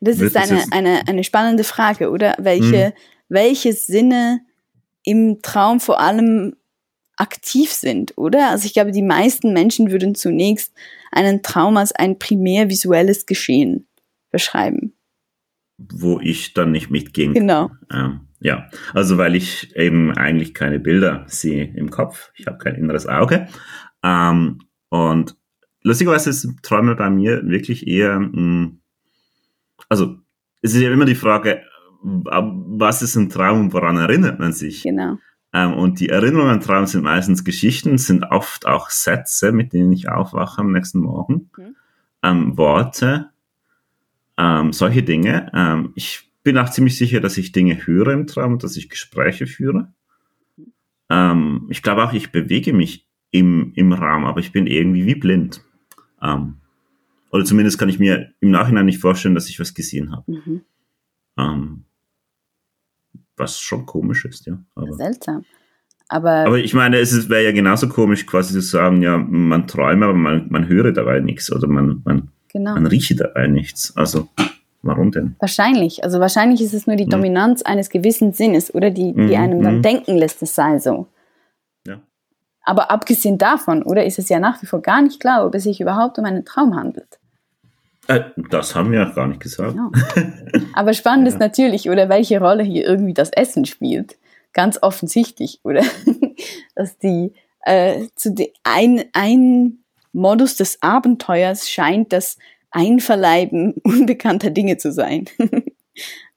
Das 0.00 0.20
ist 0.20 0.36
eine, 0.36 0.64
eine, 0.72 1.06
eine 1.06 1.22
spannende 1.22 1.62
Frage, 1.62 2.10
oder? 2.10 2.34
Welche, 2.38 2.88
mhm. 2.88 2.92
welche 3.28 3.72
Sinne 3.72 4.40
im 5.04 5.40
Traum 5.42 5.78
vor 5.78 6.00
allem 6.00 6.56
aktiv 7.16 7.70
sind, 7.72 8.16
oder? 8.16 8.50
Also 8.50 8.66
ich 8.66 8.72
glaube, 8.72 8.90
die 8.90 9.02
meisten 9.02 9.52
Menschen 9.52 9.92
würden 9.92 10.16
zunächst 10.16 10.72
einen 11.12 11.42
Traum 11.42 11.76
als 11.76 11.92
ein 11.92 12.18
primär 12.18 12.68
visuelles 12.68 13.26
Geschehen 13.26 13.86
beschreiben. 14.32 14.94
Wo 15.78 16.18
ich 16.20 16.52
dann 16.52 16.72
nicht 16.72 16.90
mitging. 16.90 17.34
Genau. 17.34 17.70
Ähm, 17.92 18.22
ja, 18.40 18.68
also 18.94 19.18
weil 19.18 19.36
ich 19.36 19.76
eben 19.76 20.16
eigentlich 20.16 20.52
keine 20.52 20.80
Bilder 20.80 21.24
sehe 21.28 21.72
im 21.76 21.90
Kopf. 21.90 22.32
Ich 22.34 22.46
habe 22.46 22.58
kein 22.58 22.74
inneres 22.74 23.06
Auge. 23.06 23.46
Ähm, 24.02 24.58
und 24.88 25.36
lustigerweise 25.82 26.30
ist 26.30 26.48
Träume 26.62 26.94
bei 26.96 27.10
mir 27.10 27.46
wirklich 27.48 27.86
eher, 27.86 28.18
mh, 28.18 28.32
hm, 28.32 28.80
also 29.88 30.16
es 30.62 30.74
ist 30.74 30.82
ja 30.82 30.92
immer 30.92 31.04
die 31.04 31.14
Frage, 31.14 31.62
was 32.02 33.02
ist 33.02 33.16
ein 33.16 33.28
Traum 33.28 33.60
und 33.60 33.72
woran 33.72 33.96
erinnert 33.96 34.38
man 34.38 34.52
sich? 34.52 34.82
Genau. 34.82 35.18
Ähm, 35.52 35.74
und 35.74 36.00
die 36.00 36.08
Erinnerungen 36.08 36.54
an 36.54 36.60
Traum 36.60 36.86
sind 36.86 37.02
meistens 37.04 37.44
Geschichten, 37.44 37.98
sind 37.98 38.24
oft 38.24 38.66
auch 38.66 38.90
Sätze, 38.90 39.52
mit 39.52 39.72
denen 39.72 39.92
ich 39.92 40.08
aufwache 40.08 40.60
am 40.60 40.72
nächsten 40.72 41.00
Morgen, 41.00 41.50
mhm. 41.56 41.76
ähm, 42.22 42.56
Worte, 42.56 43.30
ähm, 44.38 44.72
solche 44.72 45.02
Dinge. 45.02 45.50
Ähm, 45.54 45.92
ich 45.94 46.30
bin 46.42 46.58
auch 46.58 46.70
ziemlich 46.70 46.96
sicher, 46.96 47.20
dass 47.20 47.36
ich 47.36 47.52
Dinge 47.52 47.86
höre 47.86 48.08
im 48.08 48.26
Traum, 48.26 48.58
dass 48.58 48.76
ich 48.76 48.88
Gespräche 48.88 49.46
führe. 49.46 49.92
Mhm. 50.56 50.72
Ähm, 51.10 51.66
ich 51.68 51.82
glaube 51.82 52.04
auch, 52.04 52.12
ich 52.14 52.32
bewege 52.32 52.72
mich 52.72 53.06
im, 53.32 53.72
im 53.74 53.92
Raum, 53.92 54.24
aber 54.24 54.38
ich 54.38 54.52
bin 54.52 54.68
irgendwie 54.68 55.06
wie 55.06 55.16
blind. 55.16 55.64
Ähm, 56.22 56.58
oder 57.32 57.44
zumindest 57.44 57.78
kann 57.78 57.88
ich 57.88 57.98
mir 57.98 58.32
im 58.40 58.50
Nachhinein 58.50 58.86
nicht 58.86 59.00
vorstellen, 59.00 59.34
dass 59.34 59.48
ich 59.48 59.58
was 59.58 59.74
gesehen 59.74 60.12
habe. 60.12 60.30
Mhm. 60.30 60.60
Ähm, 61.38 61.84
was 63.36 63.58
schon 63.58 63.86
komisch 63.86 64.24
ist, 64.26 64.46
ja. 64.46 64.58
Aber, 64.74 64.92
Seltsam. 64.92 65.44
Aber, 66.08 66.46
aber 66.46 66.58
ich 66.58 66.74
meine, 66.74 66.98
es 66.98 67.28
wäre 67.30 67.42
ja 67.42 67.52
genauso 67.52 67.88
komisch, 67.88 68.26
quasi 68.26 68.52
zu 68.52 68.60
sagen, 68.60 69.00
ja, 69.00 69.16
man 69.16 69.66
träume, 69.66 70.04
aber 70.04 70.14
man, 70.14 70.46
man 70.50 70.68
höre 70.68 70.92
dabei 70.92 71.20
nichts 71.20 71.50
oder 71.50 71.66
man, 71.66 72.02
man, 72.04 72.28
genau. 72.52 72.74
man 72.74 72.86
rieche 72.86 73.16
dabei 73.16 73.46
nichts. 73.46 73.96
Also, 73.96 74.28
warum 74.82 75.10
denn? 75.10 75.36
Wahrscheinlich. 75.38 76.04
Also, 76.04 76.20
wahrscheinlich 76.20 76.60
ist 76.60 76.74
es 76.74 76.86
nur 76.86 76.96
die 76.96 77.04
hm. 77.04 77.10
Dominanz 77.10 77.62
eines 77.62 77.88
gewissen 77.88 78.34
Sinnes 78.34 78.74
oder 78.74 78.90
die, 78.90 79.14
die 79.14 79.22
mhm. 79.22 79.34
einem 79.34 79.62
dann 79.62 79.76
mhm. 79.78 79.82
denken 79.82 80.18
lässt, 80.18 80.42
es 80.42 80.54
sei 80.54 80.78
so. 80.78 81.06
Aber 82.64 82.90
abgesehen 82.90 83.38
davon, 83.38 83.82
oder 83.82 84.04
ist 84.04 84.18
es 84.18 84.28
ja 84.28 84.38
nach 84.38 84.62
wie 84.62 84.66
vor 84.66 84.82
gar 84.82 85.02
nicht 85.02 85.20
klar, 85.20 85.44
ob 85.44 85.54
es 85.54 85.64
sich 85.64 85.80
überhaupt 85.80 86.18
um 86.18 86.24
einen 86.24 86.44
Traum 86.44 86.76
handelt. 86.76 87.18
Äh, 88.08 88.20
das 88.50 88.74
haben 88.74 88.92
wir 88.92 89.00
ja 89.00 89.10
gar 89.10 89.26
nicht 89.26 89.40
gesagt. 89.40 89.74
Ja. 89.74 89.90
Aber 90.74 90.94
spannend 90.94 91.26
ja. 91.28 91.34
ist 91.34 91.40
natürlich, 91.40 91.90
oder 91.90 92.08
welche 92.08 92.40
Rolle 92.40 92.62
hier 92.62 92.86
irgendwie 92.86 93.14
das 93.14 93.30
Essen 93.30 93.64
spielt. 93.64 94.16
Ganz 94.52 94.78
offensichtlich, 94.82 95.60
oder? 95.64 95.82
Dass 96.74 96.98
die 96.98 97.32
äh, 97.64 98.06
zu 98.16 98.32
de, 98.32 98.52
ein, 98.64 99.04
ein 99.12 99.78
Modus 100.12 100.56
des 100.56 100.82
Abenteuers 100.82 101.70
scheint 101.70 102.12
das 102.12 102.36
Einverleiben 102.70 103.74
unbekannter 103.84 104.50
Dinge 104.50 104.76
zu 104.78 104.92
sein. 104.92 105.26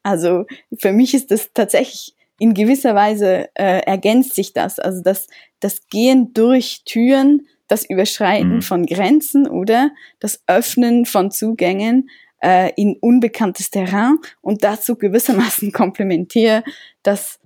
also 0.03 0.45
für 0.78 0.91
mich 0.91 1.13
ist 1.13 1.32
das 1.32 1.51
tatsächlich 1.53 2.15
in 2.39 2.53
gewisser 2.53 2.95
Weise 2.95 3.49
äh, 3.55 3.81
ergänzt 3.86 4.36
sich 4.36 4.53
das. 4.53 4.79
Also 4.79 5.01
das, 5.01 5.27
das 5.59 5.88
Gehen 5.88 6.33
durch 6.33 6.83
Türen, 6.86 7.47
das 7.67 7.89
Überschreiten 7.89 8.55
mhm. 8.55 8.61
von 8.61 8.86
Grenzen 8.86 9.47
oder 9.47 9.91
das 10.19 10.41
Öffnen 10.47 11.05
von 11.05 11.31
Zugängen 11.31 12.09
äh, 12.43 12.71
in 12.75 12.97
unbekanntes 12.99 13.71
Terrain 13.71 14.17
und 14.41 14.63
dazu 14.63 14.95
gewissermaßen 14.95 15.71
komplementär 15.73 16.63
das, 17.03 17.39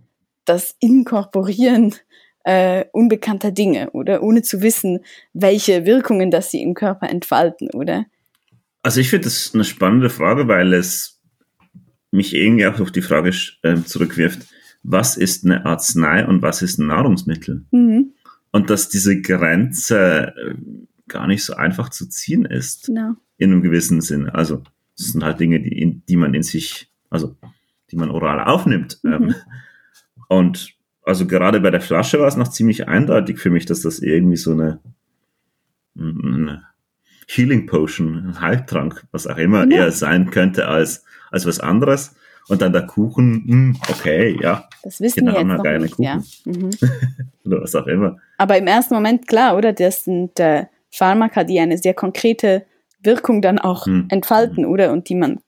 das 0.46 0.76
Inkorporieren 0.80 1.96
äh, 2.44 2.86
unbekannter 2.92 3.52
Dinge 3.52 3.92
oder 3.92 4.24
ohne 4.24 4.42
zu 4.42 4.62
wissen, 4.62 5.00
welche 5.34 5.86
Wirkungen 5.86 6.32
das 6.32 6.52
sie 6.52 6.62
im 6.62 6.74
Körper 6.74 7.10
entfalten, 7.10 7.70
oder? 7.74 8.06
Also 8.82 9.02
ich 9.02 9.10
finde 9.10 9.26
das 9.26 9.52
eine 9.54 9.64
spannende 9.64 10.10
Frage, 10.10 10.48
weil 10.48 10.74
es 10.74 11.22
mich 12.12 12.34
irgendwie 12.34 12.66
auch 12.66 12.80
auf 12.80 12.92
die 12.92 13.02
Frage 13.02 13.32
äh, 13.62 13.76
zurückwirft, 13.84 14.48
was 14.84 15.18
ist 15.18 15.46
eine 15.46 15.66
Arznei 15.66 16.26
und 16.26 16.42
was 16.42 16.62
ist 16.62 16.80
ein 16.80 16.88
Nahrungsmittel. 16.88 17.66
Mhm. 17.72 18.14
Und 18.52 18.70
dass 18.70 18.90
diese 18.90 19.22
Grenze 19.22 20.34
äh, 20.36 20.56
gar 21.08 21.28
nicht 21.28 21.44
so 21.44 21.54
einfach 21.56 21.90
zu 21.90 22.08
ziehen 22.08 22.46
ist. 22.46 22.88
Genau. 22.88 23.14
In 23.38 23.52
einem 23.52 23.62
gewissen 23.62 24.02
Sinne. 24.02 24.34
Also, 24.34 24.64
das 24.98 25.08
sind 25.08 25.24
halt 25.24 25.40
Dinge, 25.40 25.60
die, 25.62 25.80
in, 25.80 26.04
die 26.08 26.16
man 26.16 26.34
in 26.34 26.44
sich, 26.44 26.92
also, 27.10 27.36
die 27.92 27.96
man 27.96 28.10
oral 28.10 28.44
aufnimmt. 28.44 29.00
Mhm. 29.04 29.12
Ähm, 29.14 29.36
und 30.28 30.76
also 31.04 31.26
gerade 31.26 31.60
bei 31.60 31.72
der 31.72 31.82
Flasche 31.82 32.20
war 32.20 32.28
es 32.28 32.38
noch 32.38 32.50
ziemlich 32.50 32.88
eindeutig 32.88 33.40
für 33.40 33.50
mich, 33.50 33.66
dass 33.66 33.82
das 33.82 34.00
irgendwie 34.00 34.38
so 34.38 34.52
eine, 34.52 34.80
eine 35.98 36.64
Healing 37.28 37.66
Potion, 37.66 38.16
ein 38.16 38.42
Heiltrank, 38.42 39.06
was 39.12 39.26
auch 39.26 39.38
immer 39.38 39.66
ja. 39.70 39.78
eher 39.78 39.92
sein 39.92 40.30
könnte 40.30 40.68
als, 40.68 41.04
als 41.32 41.46
was 41.48 41.60
anderes. 41.60 42.16
Und 42.50 42.62
dann 42.62 42.74
der 42.74 42.88
Kuchen, 42.88 43.46
hm, 43.48 43.78
okay, 43.90 44.38
ja. 44.42 44.68
Das 44.84 45.00
wissen 45.00 45.26
wir 45.26 45.34
jetzt 45.34 45.46
noch 45.46 45.64
nicht, 45.64 45.96
Kuchen. 45.96 46.04
ja. 46.04 46.24
Mhm. 46.46 46.72
Oder 47.46 47.62
was 47.62 47.76
auch 47.76 47.88
immer. 47.88 48.18
Aber 48.38 48.58
im 48.58 48.68
ersten 48.68 48.96
Moment, 48.96 49.28
klar, 49.28 49.56
oder? 49.56 49.72
Das 49.74 50.04
sind 50.04 50.40
äh, 50.40 50.66
Pharmaka, 50.92 51.44
die 51.44 51.60
eine 51.60 51.78
sehr 51.78 51.94
konkrete 51.94 52.66
Wirkung 53.02 53.42
dann 53.42 53.60
auch 53.60 53.86
mhm. 53.86 54.08
entfalten, 54.10 54.66
oder? 54.66 54.92
Und 54.92 55.10
die 55.10 55.16
man, 55.16 55.40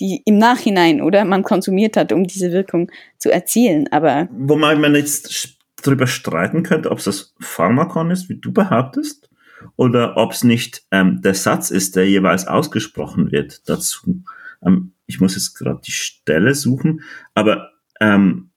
die 0.00 0.22
im 0.24 0.38
Nachhinein, 0.38 1.00
oder? 1.00 1.24
Man 1.24 1.42
konsumiert 1.42 1.96
hat, 1.96 2.12
um 2.12 2.24
diese 2.24 2.52
Wirkung 2.52 2.90
zu 3.18 3.30
erzielen, 3.30 3.88
aber. 3.90 4.28
Wobei 4.32 4.76
man 4.76 4.94
jetzt 4.94 5.56
darüber 5.82 6.06
streiten 6.06 6.62
könnte, 6.62 6.90
ob 6.90 6.98
es 6.98 7.04
das 7.04 7.34
Pharmakon 7.40 8.10
ist, 8.10 8.28
wie 8.28 8.36
du 8.36 8.52
behauptest, 8.52 9.28
oder 9.76 10.16
ob 10.16 10.32
es 10.32 10.44
nicht 10.44 10.84
ähm, 10.90 11.20
der 11.22 11.34
Satz 11.34 11.70
ist, 11.70 11.96
der 11.96 12.08
jeweils 12.08 12.46
ausgesprochen 12.46 13.32
wird 13.32 13.68
dazu. 13.68 14.22
Ähm, 14.64 14.92
ich 15.12 15.20
muss 15.20 15.34
jetzt 15.34 15.54
gerade 15.54 15.80
die 15.84 15.92
Stelle 15.92 16.54
suchen, 16.54 17.02
aber 17.34 17.70
ähm, 18.00 18.50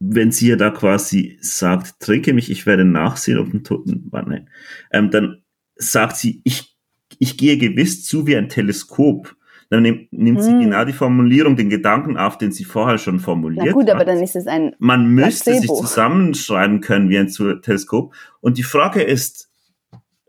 wenn 0.00 0.32
sie 0.32 0.48
ja 0.48 0.56
da 0.56 0.70
quasi 0.70 1.38
sagt, 1.40 1.98
trinke 2.00 2.34
mich, 2.34 2.50
ich 2.50 2.66
werde 2.66 2.84
nachsehen, 2.84 3.38
ob 3.38 3.52
ein 3.52 3.64
Toten 3.64 4.06
war, 4.10 4.28
nein, 4.28 4.50
ähm, 4.92 5.10
dann 5.10 5.42
sagt 5.76 6.16
sie, 6.16 6.42
ich, 6.44 6.76
ich 7.18 7.38
gehe 7.38 7.56
gewiss 7.56 8.04
zu 8.04 8.26
wie 8.26 8.36
ein 8.36 8.48
Teleskop. 8.48 9.34
Dann 9.70 9.82
nimmt, 9.82 10.12
nimmt 10.12 10.38
hm. 10.38 10.44
sie 10.44 10.64
genau 10.64 10.84
die 10.84 10.92
Formulierung, 10.92 11.56
den 11.56 11.70
Gedanken 11.70 12.18
auf, 12.18 12.36
den 12.36 12.52
sie 12.52 12.64
vorher 12.64 12.98
schon 12.98 13.18
formuliert 13.18 13.64
Na 13.66 13.72
gut, 13.72 13.88
hat. 13.88 13.94
aber 13.94 14.04
dann 14.04 14.22
ist 14.22 14.36
es 14.36 14.46
ein 14.46 14.76
Man 14.78 15.08
müsste 15.08 15.52
Placebo. 15.52 15.74
sich 15.74 15.86
zusammenschreiben 15.86 16.80
können 16.80 17.08
wie 17.08 17.18
ein 17.18 17.28
Teleskop. 17.62 18.14
Und 18.40 18.58
die 18.58 18.62
Frage 18.62 19.02
ist, 19.02 19.50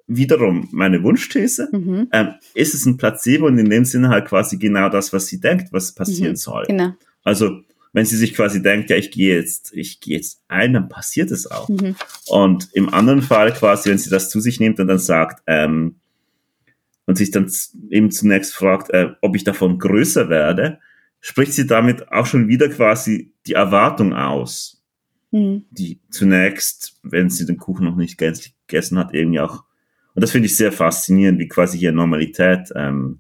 wiederum 0.08 0.68
meine 0.72 1.04
Wunschthese. 1.04 1.70
Mhm. 1.72 2.10
Ähm, 2.12 2.34
ist 2.54 2.74
es 2.74 2.86
ein 2.86 2.98
Placebo 2.98 3.48
und 3.48 3.58
in 3.58 3.70
dem 3.70 3.86
Sinne 3.86 4.10
halt 4.10 4.26
quasi 4.26 4.58
genau 4.58 4.90
das, 4.90 5.14
was 5.14 5.28
sie 5.28 5.40
denkt, 5.40 5.72
was 5.72 5.94
passieren 5.94 6.34
mhm. 6.34 6.38
soll. 6.38 6.66
Genau. 6.68 6.94
Also 7.24 7.62
wenn 7.94 8.06
sie 8.06 8.18
sich 8.18 8.34
quasi 8.34 8.62
denkt, 8.62 8.90
ja, 8.90 8.98
ich 8.98 9.10
gehe 9.10 9.36
jetzt, 9.36 9.72
ich 9.74 10.02
gehe 10.02 10.18
jetzt 10.18 10.42
ein, 10.48 10.74
dann 10.74 10.90
passiert 10.90 11.32
es 11.32 11.50
auch. 11.50 11.70
Mhm. 11.70 11.96
Und 12.28 12.70
im 12.74 12.94
anderen 12.94 13.22
Fall 13.22 13.54
quasi, 13.54 13.90
wenn 13.90 13.98
sie 13.98 14.10
das 14.10 14.30
zu 14.30 14.42
sich 14.42 14.60
nimmt 14.60 14.80
und 14.80 14.88
dann 14.88 15.00
sagt, 15.00 15.42
ähm, 15.48 15.96
und 17.06 17.18
sich 17.18 17.32
dann 17.32 17.50
eben 17.90 18.12
zunächst 18.12 18.54
fragt, 18.54 18.90
äh, 18.92 19.12
ob 19.22 19.36
ich 19.36 19.44
davon 19.44 19.80
größer 19.80 20.28
werde, 20.30 20.80
spricht 21.22 21.54
sie 21.54 21.68
damit 21.68 22.12
auch 22.12 22.26
schon 22.26 22.48
wieder 22.48 22.68
quasi 22.70 23.34
die 23.48 23.54
Erwartung 23.54 24.14
aus, 24.14 24.84
mhm. 25.32 25.66
die 25.72 26.00
zunächst, 26.10 27.00
wenn 27.04 27.30
sie 27.30 27.46
den 27.46 27.58
Kuchen 27.58 27.86
noch 27.86 27.96
nicht 27.96 28.18
gänzlich 28.18 28.56
gegessen 28.68 28.98
hat, 28.98 29.14
irgendwie 29.14 29.40
auch 29.40 29.64
und 30.16 30.24
das 30.24 30.32
finde 30.32 30.48
ich 30.48 30.56
sehr 30.56 30.72
faszinierend, 30.72 31.40
wie 31.40 31.48
quasi 31.48 31.78
hier 31.78 31.92
Normalität 31.92 32.72
ähm, 32.74 33.20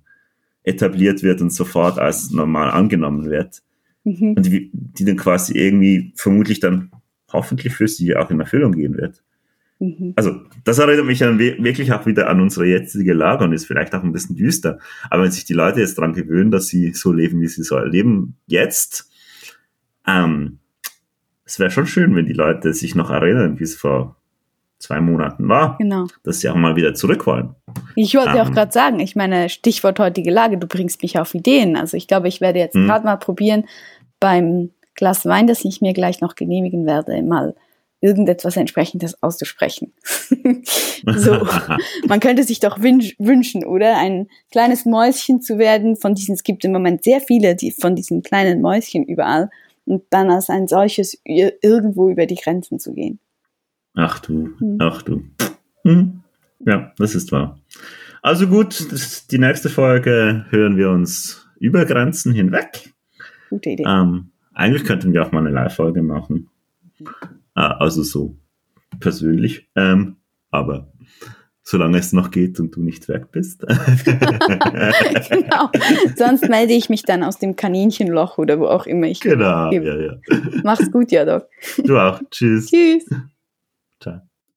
etabliert 0.63 1.23
wird 1.23 1.41
und 1.41 1.51
sofort 1.51 1.99
als 1.99 2.31
normal 2.31 2.71
angenommen 2.71 3.29
wird. 3.29 3.61
Mhm. 4.05 4.33
Und 4.35 4.45
die, 4.45 4.71
die 4.73 5.05
dann 5.05 5.17
quasi 5.17 5.57
irgendwie 5.57 6.13
vermutlich 6.15 6.59
dann 6.59 6.91
hoffentlich 7.31 7.75
für 7.75 7.87
sie 7.87 8.15
auch 8.15 8.31
in 8.31 8.39
Erfüllung 8.39 8.71
gehen 8.71 8.97
wird. 8.97 9.21
Mhm. 9.79 10.13
Also, 10.15 10.39
das 10.63 10.79
erinnert 10.79 11.05
mich 11.05 11.19
dann 11.19 11.37
wirklich 11.37 11.91
auch 11.91 12.05
wieder 12.05 12.29
an 12.29 12.39
unsere 12.39 12.65
jetzige 12.65 13.13
Lage 13.13 13.43
und 13.43 13.51
ist 13.51 13.65
vielleicht 13.65 13.93
auch 13.93 14.03
ein 14.03 14.13
bisschen 14.13 14.37
düster. 14.37 14.79
Aber 15.09 15.23
wenn 15.23 15.31
sich 15.31 15.43
die 15.43 15.53
Leute 15.53 15.81
jetzt 15.81 15.97
dran 15.97 16.13
gewöhnen, 16.13 16.49
dass 16.49 16.67
sie 16.67 16.93
so 16.93 17.11
leben, 17.11 17.41
wie 17.41 17.47
sie 17.47 17.63
so 17.63 17.77
leben, 17.79 18.37
jetzt, 18.47 19.11
ähm, 20.07 20.59
es 21.43 21.59
wäre 21.59 21.71
schon 21.71 21.87
schön, 21.87 22.15
wenn 22.15 22.25
die 22.25 22.33
Leute 22.33 22.73
sich 22.73 22.95
noch 22.95 23.09
erinnern, 23.09 23.59
wie 23.59 23.65
es 23.65 23.75
vor 23.75 24.15
zwei 24.80 25.01
Monaten 25.01 25.47
war, 25.47 25.78
genau. 25.78 26.07
dass 26.23 26.39
sie 26.39 26.49
auch 26.49 26.55
mal 26.55 26.76
wieder 26.76 26.93
zurück 26.93 27.26
wollen. 27.26 27.55
Ich 27.95 28.15
wollte 28.15 28.38
ähm, 28.38 28.39
auch 28.39 28.51
gerade 28.51 28.71
sagen, 28.71 28.99
ich 28.99 29.15
meine, 29.15 29.49
Stichwort 29.49 29.99
heutige 29.99 30.32
Lage, 30.32 30.57
du 30.57 30.67
bringst 30.67 31.01
mich 31.01 31.17
auf 31.17 31.34
Ideen. 31.34 31.76
Also 31.76 31.97
ich 31.97 32.07
glaube, 32.07 32.28
ich 32.28 32.41
werde 32.41 32.59
jetzt 32.59 32.76
hm. 32.76 32.86
gerade 32.86 33.05
mal 33.05 33.17
probieren, 33.17 33.65
beim 34.19 34.71
Glas 34.95 35.26
Wein, 35.26 35.47
das 35.47 35.65
ich 35.65 35.82
mir 35.82 35.93
gleich 35.93 36.21
noch 36.21 36.36
genehmigen 36.36 36.86
werde, 36.86 37.21
mal 37.21 37.55
irgendetwas 38.01 38.55
entsprechendes 38.55 39.21
auszusprechen. 39.23 39.93
so, 41.15 41.47
man 42.07 42.19
könnte 42.19 42.43
sich 42.43 42.59
doch 42.59 42.80
wünschen, 42.80 43.65
oder? 43.65 43.97
Ein 43.97 44.28
kleines 44.51 44.86
Mäuschen 44.86 45.41
zu 45.41 45.57
werden 45.57 45.95
von 45.95 46.13
diesen, 46.13 46.36
es 46.36 46.43
gibt 46.43 46.63
im 46.65 46.71
Moment 46.71 47.03
sehr 47.03 47.21
viele 47.21 47.55
die, 47.55 47.71
von 47.71 47.95
diesen 47.95 48.21
kleinen 48.21 48.61
Mäuschen 48.61 49.03
überall 49.03 49.49
und 49.86 50.03
dann 50.11 50.30
als 50.30 50.49
ein 50.49 50.67
solches 50.67 51.19
irgendwo 51.23 52.09
über 52.09 52.26
die 52.26 52.36
Grenzen 52.36 52.80
zu 52.80 52.93
gehen. 52.93 53.19
Ach 53.95 54.19
du, 54.19 54.49
hm. 54.59 54.77
ach 54.79 55.01
du. 55.01 55.23
Hm. 55.83 56.21
Ja, 56.65 56.91
das 56.97 57.15
ist 57.15 57.31
wahr. 57.31 57.59
Also 58.21 58.47
gut, 58.47 58.87
die 59.31 59.37
nächste 59.37 59.69
Folge 59.69 60.45
hören 60.49 60.77
wir 60.77 60.89
uns 60.89 61.47
über 61.59 61.85
Grenzen 61.85 62.33
hinweg. 62.33 62.93
Gute 63.49 63.69
Idee. 63.71 63.83
Ähm, 63.87 64.31
eigentlich 64.53 64.83
könnten 64.83 65.13
wir 65.13 65.23
auch 65.23 65.31
mal 65.31 65.39
eine 65.39 65.51
Live-Folge 65.51 66.01
machen. 66.01 66.49
Äh, 67.55 67.61
also 67.61 68.03
so 68.03 68.37
persönlich. 68.99 69.69
Ähm, 69.75 70.15
aber 70.49 70.91
solange 71.61 71.97
es 71.97 72.13
noch 72.13 72.31
geht 72.31 72.59
und 72.59 72.75
du 72.75 72.81
nicht 72.81 73.07
weg 73.09 73.31
bist. 73.31 73.61
genau. 75.29 75.69
Sonst 76.15 76.47
melde 76.49 76.73
ich 76.73 76.89
mich 76.89 77.03
dann 77.03 77.23
aus 77.23 77.39
dem 77.39 77.55
Kaninchenloch 77.55 78.37
oder 78.37 78.59
wo 78.59 78.67
auch 78.67 78.85
immer 78.85 79.07
ich 79.07 79.19
Genau, 79.19 79.71
ja, 79.71 79.99
ja. 79.99 80.17
Mach's 80.63 80.91
gut, 80.91 81.11
ja, 81.11 81.25
Doc. 81.25 81.47
Du 81.83 81.97
auch. 81.97 82.21
Tschüss. 82.31 82.67
Tschüss. 82.67 83.05
Time. 83.99 84.29